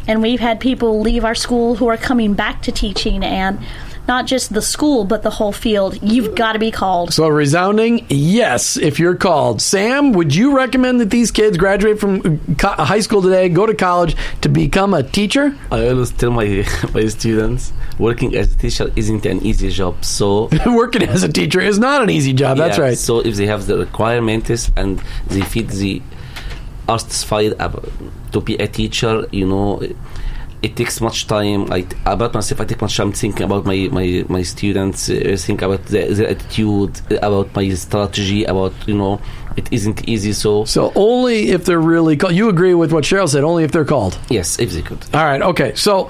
and 0.07 0.23
we've 0.23 0.39
had 0.39 0.59
people 0.59 0.99
leave 0.99 1.23
our 1.23 1.35
school 1.35 1.75
who 1.75 1.87
are 1.87 1.97
coming 1.97 2.33
back 2.33 2.63
to 2.63 2.71
teaching 2.71 3.23
and 3.23 3.59
not 4.07 4.25
just 4.25 4.53
the 4.53 4.61
school 4.61 5.05
but 5.05 5.23
the 5.23 5.29
whole 5.29 5.51
field. 5.51 5.99
You've 6.01 6.35
got 6.35 6.53
to 6.53 6.59
be 6.59 6.71
called. 6.71 7.13
So 7.13 7.27
resounding 7.27 8.05
yes, 8.09 8.77
if 8.77 8.99
you're 8.99 9.15
called. 9.15 9.61
Sam, 9.61 10.13
would 10.13 10.33
you 10.33 10.55
recommend 10.55 10.99
that 11.01 11.09
these 11.09 11.31
kids 11.31 11.57
graduate 11.57 11.99
from 11.99 12.41
uh, 12.63 12.85
high 12.85 12.99
school 12.99 13.21
today, 13.21 13.49
go 13.49 13.65
to 13.65 13.73
college 13.73 14.15
to 14.41 14.49
become 14.49 14.93
a 14.93 15.03
teacher? 15.03 15.55
I 15.71 15.87
always 15.87 16.11
tell 16.11 16.31
my 16.31 16.65
my 16.93 17.07
students 17.07 17.73
working 17.99 18.35
as 18.35 18.53
a 18.53 18.57
teacher 18.57 18.91
isn't 18.95 19.25
an 19.25 19.45
easy 19.45 19.69
job. 19.69 20.03
So 20.03 20.49
Working 20.65 21.03
as 21.03 21.23
a 21.23 21.31
teacher 21.31 21.61
is 21.61 21.79
not 21.79 22.01
an 22.01 22.09
easy 22.09 22.33
job. 22.33 22.57
That's 22.57 22.77
yeah, 22.77 22.83
right. 22.83 22.97
So 22.97 23.19
if 23.19 23.35
they 23.35 23.47
have 23.47 23.67
the 23.67 23.77
requirements 23.77 24.71
and 24.75 25.01
they 25.27 25.41
feel 25.41 25.65
they 25.65 26.01
are 26.87 26.99
satisfied 26.99 27.53
to 28.31 28.41
be 28.41 28.55
a 28.57 28.67
teacher, 28.67 29.25
you 29.31 29.47
know, 29.47 29.81
it 30.61 30.75
takes 30.75 30.99
much 31.01 31.27
time. 31.27 31.71
I 31.71 31.85
about 32.05 32.33
myself, 32.33 32.61
I 32.61 32.65
take 32.65 32.81
much 32.81 32.97
time 32.97 33.11
thinking 33.11 33.43
about 33.43 33.65
my 33.65 33.89
my 33.91 34.25
my 34.29 34.43
students, 34.43 35.09
uh, 35.09 35.35
think 35.37 35.61
about 35.61 35.85
their, 35.85 36.13
their 36.13 36.29
attitude, 36.29 36.99
about 37.21 37.53
my 37.55 37.69
strategy, 37.73 38.43
about 38.45 38.73
you 38.87 38.95
know, 38.95 39.21
it 39.57 39.67
isn't 39.71 40.07
easy. 40.07 40.33
So 40.33 40.65
So 40.65 40.91
only 40.95 41.49
if 41.49 41.65
they're 41.65 41.79
really 41.79 42.17
called. 42.17 42.33
You 42.33 42.49
agree 42.49 42.73
with 42.73 42.91
what 42.91 43.03
Cheryl 43.03 43.29
said? 43.29 43.43
Only 43.43 43.63
if 43.63 43.71
they're 43.71 43.85
called. 43.85 44.17
yes, 44.29 44.59
if 44.59 44.71
they 44.71 44.81
could. 44.81 45.03
All 45.13 45.23
right. 45.23 45.41
Okay. 45.41 45.75
So. 45.75 46.09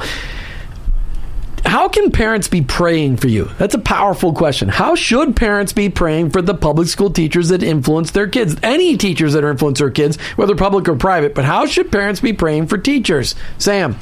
How 1.65 1.89
can 1.89 2.11
parents 2.11 2.47
be 2.47 2.61
praying 2.61 3.17
for 3.17 3.27
you? 3.27 3.49
That's 3.57 3.73
a 3.73 3.79
powerful 3.79 4.33
question. 4.33 4.69
How 4.69 4.93
should 4.93 5.35
parents 5.35 5.73
be 5.73 5.89
praying 5.89 6.29
for 6.29 6.43
the 6.43 6.53
public 6.53 6.87
school 6.87 7.09
teachers 7.09 7.49
that 7.49 7.63
influence 7.63 8.11
their 8.11 8.27
kids? 8.27 8.55
Any 8.61 8.97
teachers 8.97 9.33
that 9.33 9.43
are 9.43 9.49
influence 9.49 9.79
their 9.79 9.89
kids, 9.89 10.17
whether 10.35 10.55
public 10.55 10.87
or 10.87 10.95
private, 10.95 11.33
but 11.33 11.43
how 11.43 11.65
should 11.65 11.91
parents 11.91 12.19
be 12.21 12.33
praying 12.33 12.67
for 12.67 12.77
teachers? 12.77 13.33
Sam. 13.57 13.97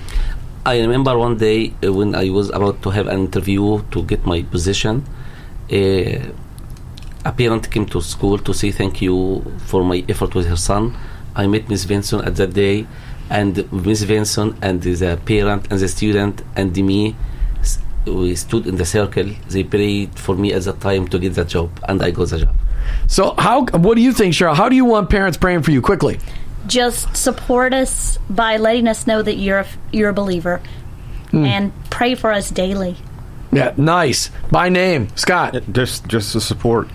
I 0.66 0.80
remember 0.80 1.18
one 1.18 1.38
day 1.38 1.74
uh, 1.84 1.92
when 1.92 2.16
I 2.16 2.30
was 2.30 2.50
about 2.50 2.82
to 2.84 2.90
have 2.90 3.08
an 3.08 3.20
interview 3.20 3.84
to 3.92 4.04
get 4.04 4.26
my 4.26 4.44
position, 4.44 5.04
uh, 5.70 5.76
a 7.26 7.32
parent 7.36 7.70
came 7.70 7.86
to 7.88 8.02
school 8.02 8.38
to 8.38 8.54
say 8.54 8.72
thank 8.72 9.02
you 9.02 9.44
for 9.66 9.84
my 9.84 10.06
effort 10.08 10.34
with 10.36 10.48
her 10.48 10.56
son. 10.56 10.96
I 11.36 11.48
met 11.48 11.68
Miss 11.68 11.84
Vinson 11.84 12.22
at 12.22 12.38
that 12.38 12.54
day, 12.54 12.88
and 13.30 13.70
Miss 13.74 14.04
Vinson 14.04 14.58
and 14.62 14.82
the 14.82 15.20
parent 15.26 15.68
and 15.70 15.82
the 15.82 15.88
student 15.90 16.42
and 16.56 16.74
me, 16.78 17.14
we 18.06 18.34
stood 18.36 18.66
in 18.66 18.78
the 18.78 18.86
circle. 18.86 19.32
They 19.50 19.66
prayed 19.66 20.18
for 20.18 20.36
me 20.36 20.54
at 20.54 20.64
that 20.64 20.80
time 20.80 21.10
to 21.10 21.20
get 21.20 21.34
that 21.34 21.50
job, 21.50 21.72
and 21.90 22.02
I 22.02 22.12
got 22.12 22.30
the 22.30 22.40
job. 22.40 22.56
So 23.08 23.36
how 23.38 23.66
what 23.66 23.96
do 23.96 24.02
you 24.02 24.14
think, 24.14 24.34
Cheryl? 24.34 24.56
How 24.56 24.70
do 24.70 24.78
you 24.78 24.86
want 24.86 25.10
parents 25.10 25.38
praying 25.38 25.64
for 25.64 25.72
you 25.72 25.82
quickly? 25.82 26.20
Just 26.68 27.16
support 27.16 27.74
us 27.74 28.18
by 28.30 28.58
letting 28.58 28.88
us 28.88 29.06
know 29.08 29.22
that 29.22 29.36
you're 29.36 29.60
a, 29.60 29.68
you're 29.92 30.10
a 30.10 30.14
believer 30.14 30.62
and 31.32 31.74
pray 31.90 32.14
for 32.14 32.32
us 32.32 32.52
daily. 32.52 32.96
Yeah, 33.52 33.74
nice. 33.76 34.30
By 34.52 34.70
name, 34.70 35.10
Scott. 35.16 35.56
just 35.72 36.06
just 36.08 36.34
the 36.34 36.42
support 36.42 36.90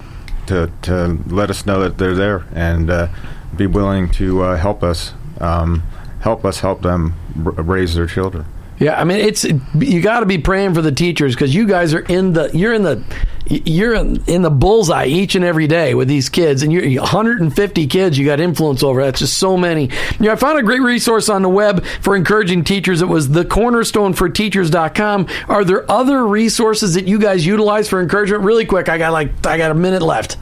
to 0.47 0.71
to 0.83 1.19
let 1.27 1.51
us 1.51 1.67
know 1.67 1.81
that 1.81 1.99
they're 1.99 2.15
there 2.15 2.45
and 2.55 2.89
uh, 2.91 3.09
be 3.57 3.67
willing 3.67 4.11
to 4.13 4.43
uh, 4.43 4.57
help 4.57 4.83
us 4.83 5.13
um, 5.41 5.83
help 6.21 6.45
us 6.45 6.61
help 6.61 6.83
them 6.83 7.15
r- 7.45 7.53
raise 7.63 7.95
their 7.95 8.07
children. 8.07 8.45
Yeah, 8.79 9.01
I 9.01 9.05
mean 9.05 9.19
it's 9.19 9.45
you 9.75 10.01
got 10.01 10.21
to 10.21 10.27
be 10.27 10.39
praying 10.39 10.75
for 10.75 10.83
the 10.83 10.93
teachers 10.93 11.35
because 11.35 11.53
you 11.55 11.67
guys 11.67 11.93
are 11.95 12.01
in 12.01 12.33
the 12.33 12.51
you're 12.55 12.75
in 12.75 12.83
the 12.83 13.03
you're 13.49 13.95
in, 13.95 14.23
in 14.27 14.43
the 14.43 14.51
bullseye 14.51 15.07
each 15.07 15.35
and 15.35 15.45
every 15.45 15.67
day 15.67 15.95
with 15.95 16.09
these 16.09 16.29
kids, 16.29 16.63
and 16.63 16.73
you're 16.73 17.01
150 17.01 17.87
kids 17.87 18.19
you 18.19 18.27
got 18.27 18.41
influence 18.41 18.83
over. 18.83 19.03
That's 19.03 19.21
just 19.21 19.39
so 19.39 19.57
many. 19.57 19.85
You 19.85 20.27
know, 20.27 20.33
I 20.33 20.37
found 20.37 20.59
a 20.59 20.63
great 20.63 20.83
resource 20.83 21.29
on 21.29 21.43
the 21.43 21.49
web 21.49 21.85
for 22.03 22.15
encouraging 22.15 22.65
teachers. 22.65 23.01
It 23.01 23.09
was 23.09 23.31
the 23.31 23.45
cornerstone 23.45 24.13
for 24.13 24.29
teachers.com. 24.29 25.29
Are 25.49 25.65
there 25.65 25.91
other 25.91 26.27
resources 26.27 26.95
that 26.95 27.07
you 27.07 27.19
guys 27.19 27.47
utilize 27.47 27.89
for 27.89 28.01
encouragement? 28.01 28.45
Really 28.45 28.67
quick, 28.67 28.89
I 28.89 28.99
got 28.99 29.13
like 29.13 29.47
I 29.47 29.57
got 29.57 29.71
a 29.71 29.75
minute 29.75 30.03
left. 30.03 30.37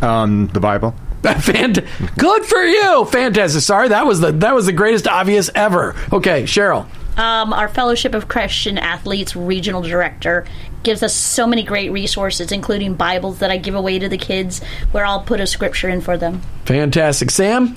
Um, 0.00 0.46
the 0.48 0.60
Bible. 0.60 0.94
Fant- 1.22 2.16
Good 2.16 2.46
for 2.46 2.62
you. 2.62 3.04
Fantastic. 3.06 3.60
Sorry, 3.62 3.88
that 3.88 4.06
was 4.06 4.20
the 4.20 4.32
that 4.32 4.54
was 4.54 4.66
the 4.66 4.72
greatest 4.72 5.06
obvious 5.06 5.50
ever. 5.54 5.94
Okay, 6.12 6.44
Cheryl. 6.44 6.86
Um, 7.18 7.52
our 7.52 7.68
Fellowship 7.68 8.14
of 8.14 8.28
Christian 8.28 8.78
Athletes 8.78 9.36
regional 9.36 9.82
director 9.82 10.46
gives 10.82 11.02
us 11.02 11.14
so 11.14 11.46
many 11.46 11.62
great 11.62 11.90
resources, 11.90 12.52
including 12.52 12.94
Bibles 12.94 13.38
that 13.38 13.50
I 13.50 13.56
give 13.56 13.74
away 13.74 13.98
to 13.98 14.08
the 14.08 14.18
kids, 14.18 14.62
where 14.92 15.04
I'll 15.04 15.22
put 15.22 15.40
a 15.40 15.46
scripture 15.46 15.88
in 15.88 16.00
for 16.00 16.16
them. 16.16 16.42
Fantastic. 16.64 17.30
Sam, 17.30 17.76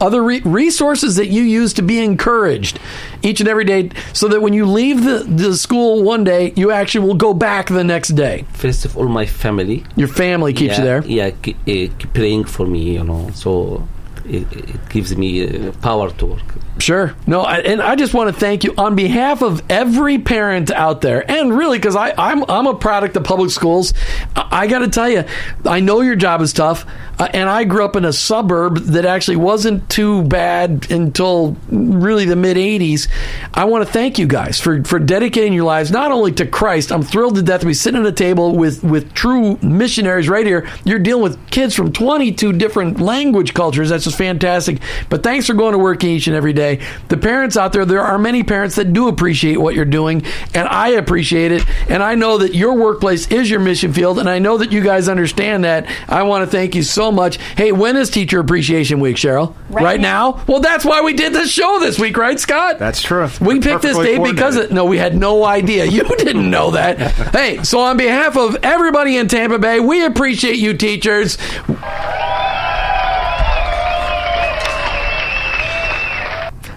other 0.00 0.22
re- 0.22 0.42
resources 0.44 1.16
that 1.16 1.28
you 1.28 1.42
use 1.42 1.72
to 1.74 1.82
be 1.82 1.98
encouraged 2.02 2.78
each 3.22 3.40
and 3.40 3.48
every 3.48 3.64
day 3.64 3.90
so 4.12 4.28
that 4.28 4.42
when 4.42 4.52
you 4.52 4.66
leave 4.66 5.04
the, 5.04 5.24
the 5.26 5.56
school 5.56 6.02
one 6.02 6.24
day, 6.24 6.52
you 6.56 6.70
actually 6.70 7.06
will 7.06 7.14
go 7.14 7.32
back 7.32 7.68
the 7.68 7.84
next 7.84 8.10
day. 8.10 8.44
First 8.52 8.84
of 8.84 8.96
all, 8.96 9.08
my 9.08 9.26
family. 9.26 9.84
Your 9.96 10.08
family 10.08 10.52
keeps 10.52 10.78
yeah, 10.78 10.78
you 10.78 10.84
there. 10.84 11.06
Yeah, 11.06 11.30
keep, 11.30 11.56
uh, 11.60 11.94
keep 11.98 12.12
praying 12.12 12.44
for 12.44 12.66
me, 12.66 12.94
you 12.94 13.04
know. 13.04 13.30
So 13.30 13.88
it, 14.28 14.52
it 14.52 14.88
gives 14.88 15.16
me 15.16 15.68
uh, 15.68 15.72
power 15.82 16.10
to 16.10 16.26
work. 16.26 16.54
Sure. 16.78 17.14
No, 17.26 17.40
I, 17.40 17.58
and 17.58 17.80
I 17.80 17.96
just 17.96 18.12
want 18.12 18.32
to 18.34 18.38
thank 18.38 18.62
you 18.62 18.74
on 18.76 18.96
behalf 18.96 19.42
of 19.42 19.62
every 19.70 20.18
parent 20.18 20.70
out 20.70 21.00
there, 21.00 21.28
and 21.30 21.56
really 21.56 21.78
because 21.78 21.96
I'm 21.96 22.44
I'm 22.50 22.66
a 22.66 22.74
product 22.74 23.16
of 23.16 23.24
public 23.24 23.50
schools. 23.50 23.94
I, 24.34 24.66
I 24.66 24.66
got 24.66 24.80
to 24.80 24.88
tell 24.88 25.08
you, 25.08 25.24
I 25.64 25.80
know 25.80 26.02
your 26.02 26.16
job 26.16 26.42
is 26.42 26.52
tough, 26.52 26.84
uh, 27.18 27.28
and 27.32 27.48
I 27.48 27.64
grew 27.64 27.84
up 27.84 27.96
in 27.96 28.04
a 28.04 28.12
suburb 28.12 28.78
that 28.78 29.06
actually 29.06 29.36
wasn't 29.36 29.88
too 29.88 30.22
bad 30.24 30.90
until 30.90 31.56
really 31.68 32.26
the 32.26 32.36
mid 32.36 32.58
'80s. 32.58 33.08
I 33.54 33.64
want 33.64 33.86
to 33.86 33.92
thank 33.92 34.18
you 34.18 34.26
guys 34.26 34.60
for 34.60 34.84
for 34.84 34.98
dedicating 34.98 35.54
your 35.54 35.64
lives 35.64 35.90
not 35.90 36.12
only 36.12 36.32
to 36.32 36.46
Christ. 36.46 36.92
I'm 36.92 37.02
thrilled 37.02 37.36
to 37.36 37.42
death 37.42 37.60
to 37.60 37.66
be 37.66 37.74
sitting 37.74 38.00
at 38.00 38.06
a 38.06 38.12
table 38.12 38.54
with 38.54 38.84
with 38.84 39.14
true 39.14 39.56
missionaries 39.62 40.28
right 40.28 40.46
here. 40.46 40.68
You're 40.84 40.98
dealing 40.98 41.22
with 41.22 41.50
kids 41.50 41.74
from 41.74 41.92
22 41.92 42.52
different 42.52 43.00
language 43.00 43.54
cultures. 43.54 43.88
That's 43.88 44.04
just 44.04 44.15
fantastic. 44.16 44.80
But 45.08 45.22
thanks 45.22 45.46
for 45.46 45.54
going 45.54 45.72
to 45.72 45.78
work 45.78 46.02
each 46.04 46.26
and 46.26 46.36
every 46.36 46.52
day. 46.52 46.80
The 47.08 47.16
parents 47.16 47.56
out 47.56 47.72
there, 47.72 47.84
there 47.84 48.02
are 48.02 48.18
many 48.18 48.42
parents 48.42 48.76
that 48.76 48.92
do 48.92 49.08
appreciate 49.08 49.58
what 49.58 49.74
you're 49.74 49.84
doing, 49.84 50.24
and 50.54 50.68
I 50.68 50.88
appreciate 50.90 51.52
it. 51.52 51.64
And 51.90 52.02
I 52.02 52.14
know 52.14 52.38
that 52.38 52.54
your 52.54 52.74
workplace 52.74 53.28
is 53.28 53.50
your 53.50 53.60
mission 53.60 53.92
field, 53.92 54.18
and 54.18 54.28
I 54.28 54.38
know 54.38 54.58
that 54.58 54.72
you 54.72 54.80
guys 54.82 55.08
understand 55.08 55.64
that. 55.64 55.86
I 56.08 56.22
want 56.24 56.44
to 56.44 56.50
thank 56.50 56.74
you 56.74 56.82
so 56.82 57.12
much. 57.12 57.36
Hey, 57.56 57.72
when 57.72 57.96
is 57.96 58.10
Teacher 58.10 58.40
Appreciation 58.40 59.00
Week, 59.00 59.16
Cheryl? 59.16 59.54
Right 59.70 60.00
now? 60.00 60.42
Well, 60.46 60.60
that's 60.60 60.84
why 60.84 61.02
we 61.02 61.12
did 61.12 61.32
this 61.32 61.50
show 61.50 61.78
this 61.80 61.98
week, 61.98 62.16
right, 62.16 62.38
Scott? 62.38 62.78
That's 62.78 63.02
true. 63.02 63.28
We 63.40 63.60
picked 63.60 63.82
this 63.82 63.96
Perfectly 63.96 64.04
day 64.06 64.18
because 64.18 64.54
coordinated. 64.54 64.70
it, 64.70 64.74
no, 64.74 64.84
we 64.84 64.98
had 64.98 65.16
no 65.16 65.44
idea. 65.44 65.84
You 65.84 66.04
didn't 66.18 66.50
know 66.50 66.72
that. 66.72 66.98
hey, 67.32 67.62
so 67.62 67.80
on 67.80 67.96
behalf 67.96 68.36
of 68.36 68.56
everybody 68.62 69.16
in 69.16 69.28
Tampa 69.28 69.58
Bay, 69.58 69.80
we 69.80 70.04
appreciate 70.04 70.56
you, 70.56 70.74
teachers. 70.74 71.38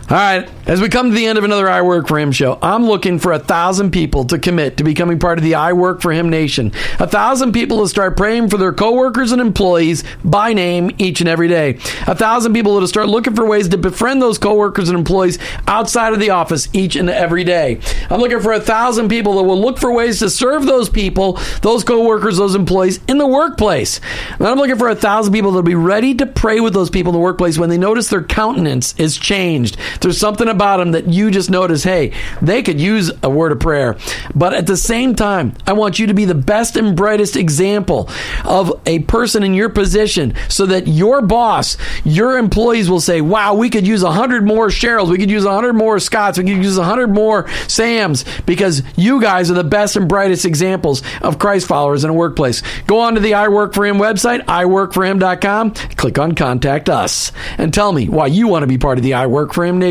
All 0.10 0.16
right, 0.16 0.50
as 0.66 0.82
we 0.82 0.90
come 0.90 1.12
to 1.12 1.16
the 1.16 1.28
end 1.28 1.38
of 1.38 1.44
another 1.44 1.70
I 1.70 1.84
Work 1.84 2.08
for 2.08 2.18
Him 2.18 2.32
show, 2.32 2.58
I'm 2.64 2.88
looking 2.88 3.20
for 3.20 3.32
a 3.32 3.38
thousand 3.38 3.92
people 3.92 4.26
to 4.26 4.40
commit 4.40 4.78
to 4.78 4.84
becoming 4.84 5.20
part 5.20 5.38
of 5.38 5.44
the 5.44 5.54
I 5.54 5.74
Work 5.74 6.02
for 6.02 6.12
Him 6.12 6.30
Nation. 6.30 6.72
A 6.98 7.06
thousand 7.06 7.52
people 7.52 7.84
to 7.84 7.88
start 7.88 8.18
praying 8.18 8.50
for 8.50 8.58
their 8.58 8.74
coworkers 8.74 9.32
and 9.32 9.40
employees 9.40 10.04
by 10.26 10.54
name 10.54 10.90
each 10.98 11.22
and 11.22 11.30
every 11.30 11.48
day. 11.48 11.78
A 12.08 12.16
thousand 12.16 12.54
people 12.54 12.80
to 12.80 12.88
start 12.88 13.08
looking 13.08 13.36
for 13.36 13.46
ways 13.46 13.70
to 13.70 13.78
befriend 13.78 14.20
those 14.20 14.40
coworkers 14.40 14.90
and 14.90 14.98
employees 14.98 15.38
outside 15.68 16.12
of 16.12 16.20
the 16.20 16.32
office 16.32 16.70
each 16.74 16.96
and 16.96 17.08
every 17.08 17.44
day. 17.44 17.80
I'm 18.10 18.20
looking 18.20 18.40
for 18.40 18.54
a 18.54 18.60
thousand 18.60 19.10
people 19.10 19.36
that 19.36 19.44
will 19.44 19.62
look 19.62 19.78
for 19.78 19.94
ways 19.94 20.18
to 20.20 20.30
serve 20.32 20.66
those 20.66 20.90
people, 20.90 21.34
those 21.62 21.84
coworkers, 21.84 22.38
those 22.38 22.56
employees 22.56 23.00
in 23.08 23.20
the 23.20 23.28
workplace. 23.28 24.02
And 24.40 24.48
I'm 24.48 24.58
looking 24.58 24.78
for 24.80 24.90
a 24.90 24.96
thousand 24.96 25.34
people 25.34 25.52
that'll 25.52 25.62
be 25.62 25.76
ready 25.76 26.16
to 26.16 26.26
pray 26.26 26.60
with 26.62 26.74
those 26.74 26.90
people 26.90 27.12
in 27.12 27.14
the 27.14 27.24
workplace 27.24 27.60
when 27.60 27.70
they 27.70 27.78
notice 27.78 28.08
their 28.10 28.24
countenance 28.24 28.96
is 28.98 29.16
changed. 29.16 29.78
There's 30.02 30.18
something 30.18 30.48
about 30.48 30.78
them 30.78 30.92
that 30.92 31.08
you 31.08 31.32
just 31.32 31.50
notice, 31.50 31.84
hey, 31.84 32.14
they 32.42 32.64
could 32.64 32.80
use 32.80 33.12
a 33.24 33.30
word 33.30 33.52
of 33.52 33.60
prayer. 33.60 33.98
But 34.34 34.54
at 34.54 34.68
the 34.68 34.78
same 34.78 35.16
time, 35.16 35.54
I 35.68 35.74
want 35.74 36.00
you 36.00 36.08
to 36.08 36.14
be 36.14 36.26
the 36.26 36.36
best 36.36 36.76
and 36.76 36.96
brightest 36.96 37.36
example 37.36 38.10
of 38.46 38.80
a 38.86 39.00
person 39.00 39.44
in 39.44 39.54
your 39.54 39.70
position 39.70 40.34
so 40.48 40.66
that 40.68 40.88
your 40.88 41.22
boss, 41.22 41.78
your 42.04 42.38
employees 42.38 42.90
will 42.90 43.02
say, 43.02 43.22
wow, 43.22 43.54
we 43.54 43.70
could 43.70 43.86
use 43.86 44.04
100 44.04 44.46
more 44.46 44.68
Cheryls, 44.68 45.10
we 45.10 45.18
could 45.18 45.30
use 45.30 45.46
100 45.46 45.74
more 45.74 46.00
Scotts, 46.00 46.38
we 46.38 46.46
could 46.46 46.64
use 46.64 46.78
100 46.78 47.08
more 47.08 47.50
Sams 47.68 48.26
because 48.46 48.84
you 48.96 49.22
guys 49.22 49.52
are 49.52 49.56
the 49.56 49.64
best 49.64 49.96
and 49.96 50.08
brightest 50.08 50.46
examples 50.46 51.04
of 51.22 51.40
Christ 51.40 51.68
followers 51.68 52.04
in 52.04 52.10
a 52.10 52.14
workplace. 52.14 52.62
Go 52.88 53.00
on 53.00 53.16
to 53.16 53.20
the 53.20 53.34
I 53.34 53.48
Work 53.50 53.74
for 53.74 53.86
Him 53.86 53.98
website, 53.98 54.46
iworkforhim.com, 54.46 55.72
click 55.72 56.18
on 56.18 56.36
Contact 56.36 56.90
Us, 56.90 57.32
and 57.58 57.74
tell 57.74 57.92
me 57.92 58.08
why 58.08 58.28
you 58.28 58.48
want 58.48 58.64
to 58.64 58.68
be 58.68 58.78
part 58.78 58.98
of 58.98 59.04
the 59.04 59.14
I 59.14 59.28
Work 59.28 59.54
for 59.54 59.66
Him 59.66 59.78
Nation. 59.78 59.89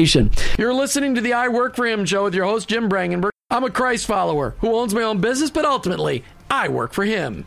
You're 0.58 0.74
listening 0.74 1.14
to 1.16 1.20
the 1.20 1.32
I 1.32 1.48
Work 1.48 1.74
for 1.74 1.86
Him 1.86 2.04
show 2.04 2.24
with 2.24 2.34
your 2.34 2.44
host, 2.44 2.68
Jim 2.68 2.88
Brangenberg. 2.88 3.30
I'm 3.50 3.64
a 3.64 3.70
Christ 3.70 4.06
follower 4.06 4.54
who 4.60 4.76
owns 4.76 4.94
my 4.94 5.02
own 5.02 5.20
business, 5.20 5.50
but 5.50 5.64
ultimately, 5.64 6.22
I 6.50 6.68
work 6.68 6.92
for 6.92 7.04
Him. 7.04 7.46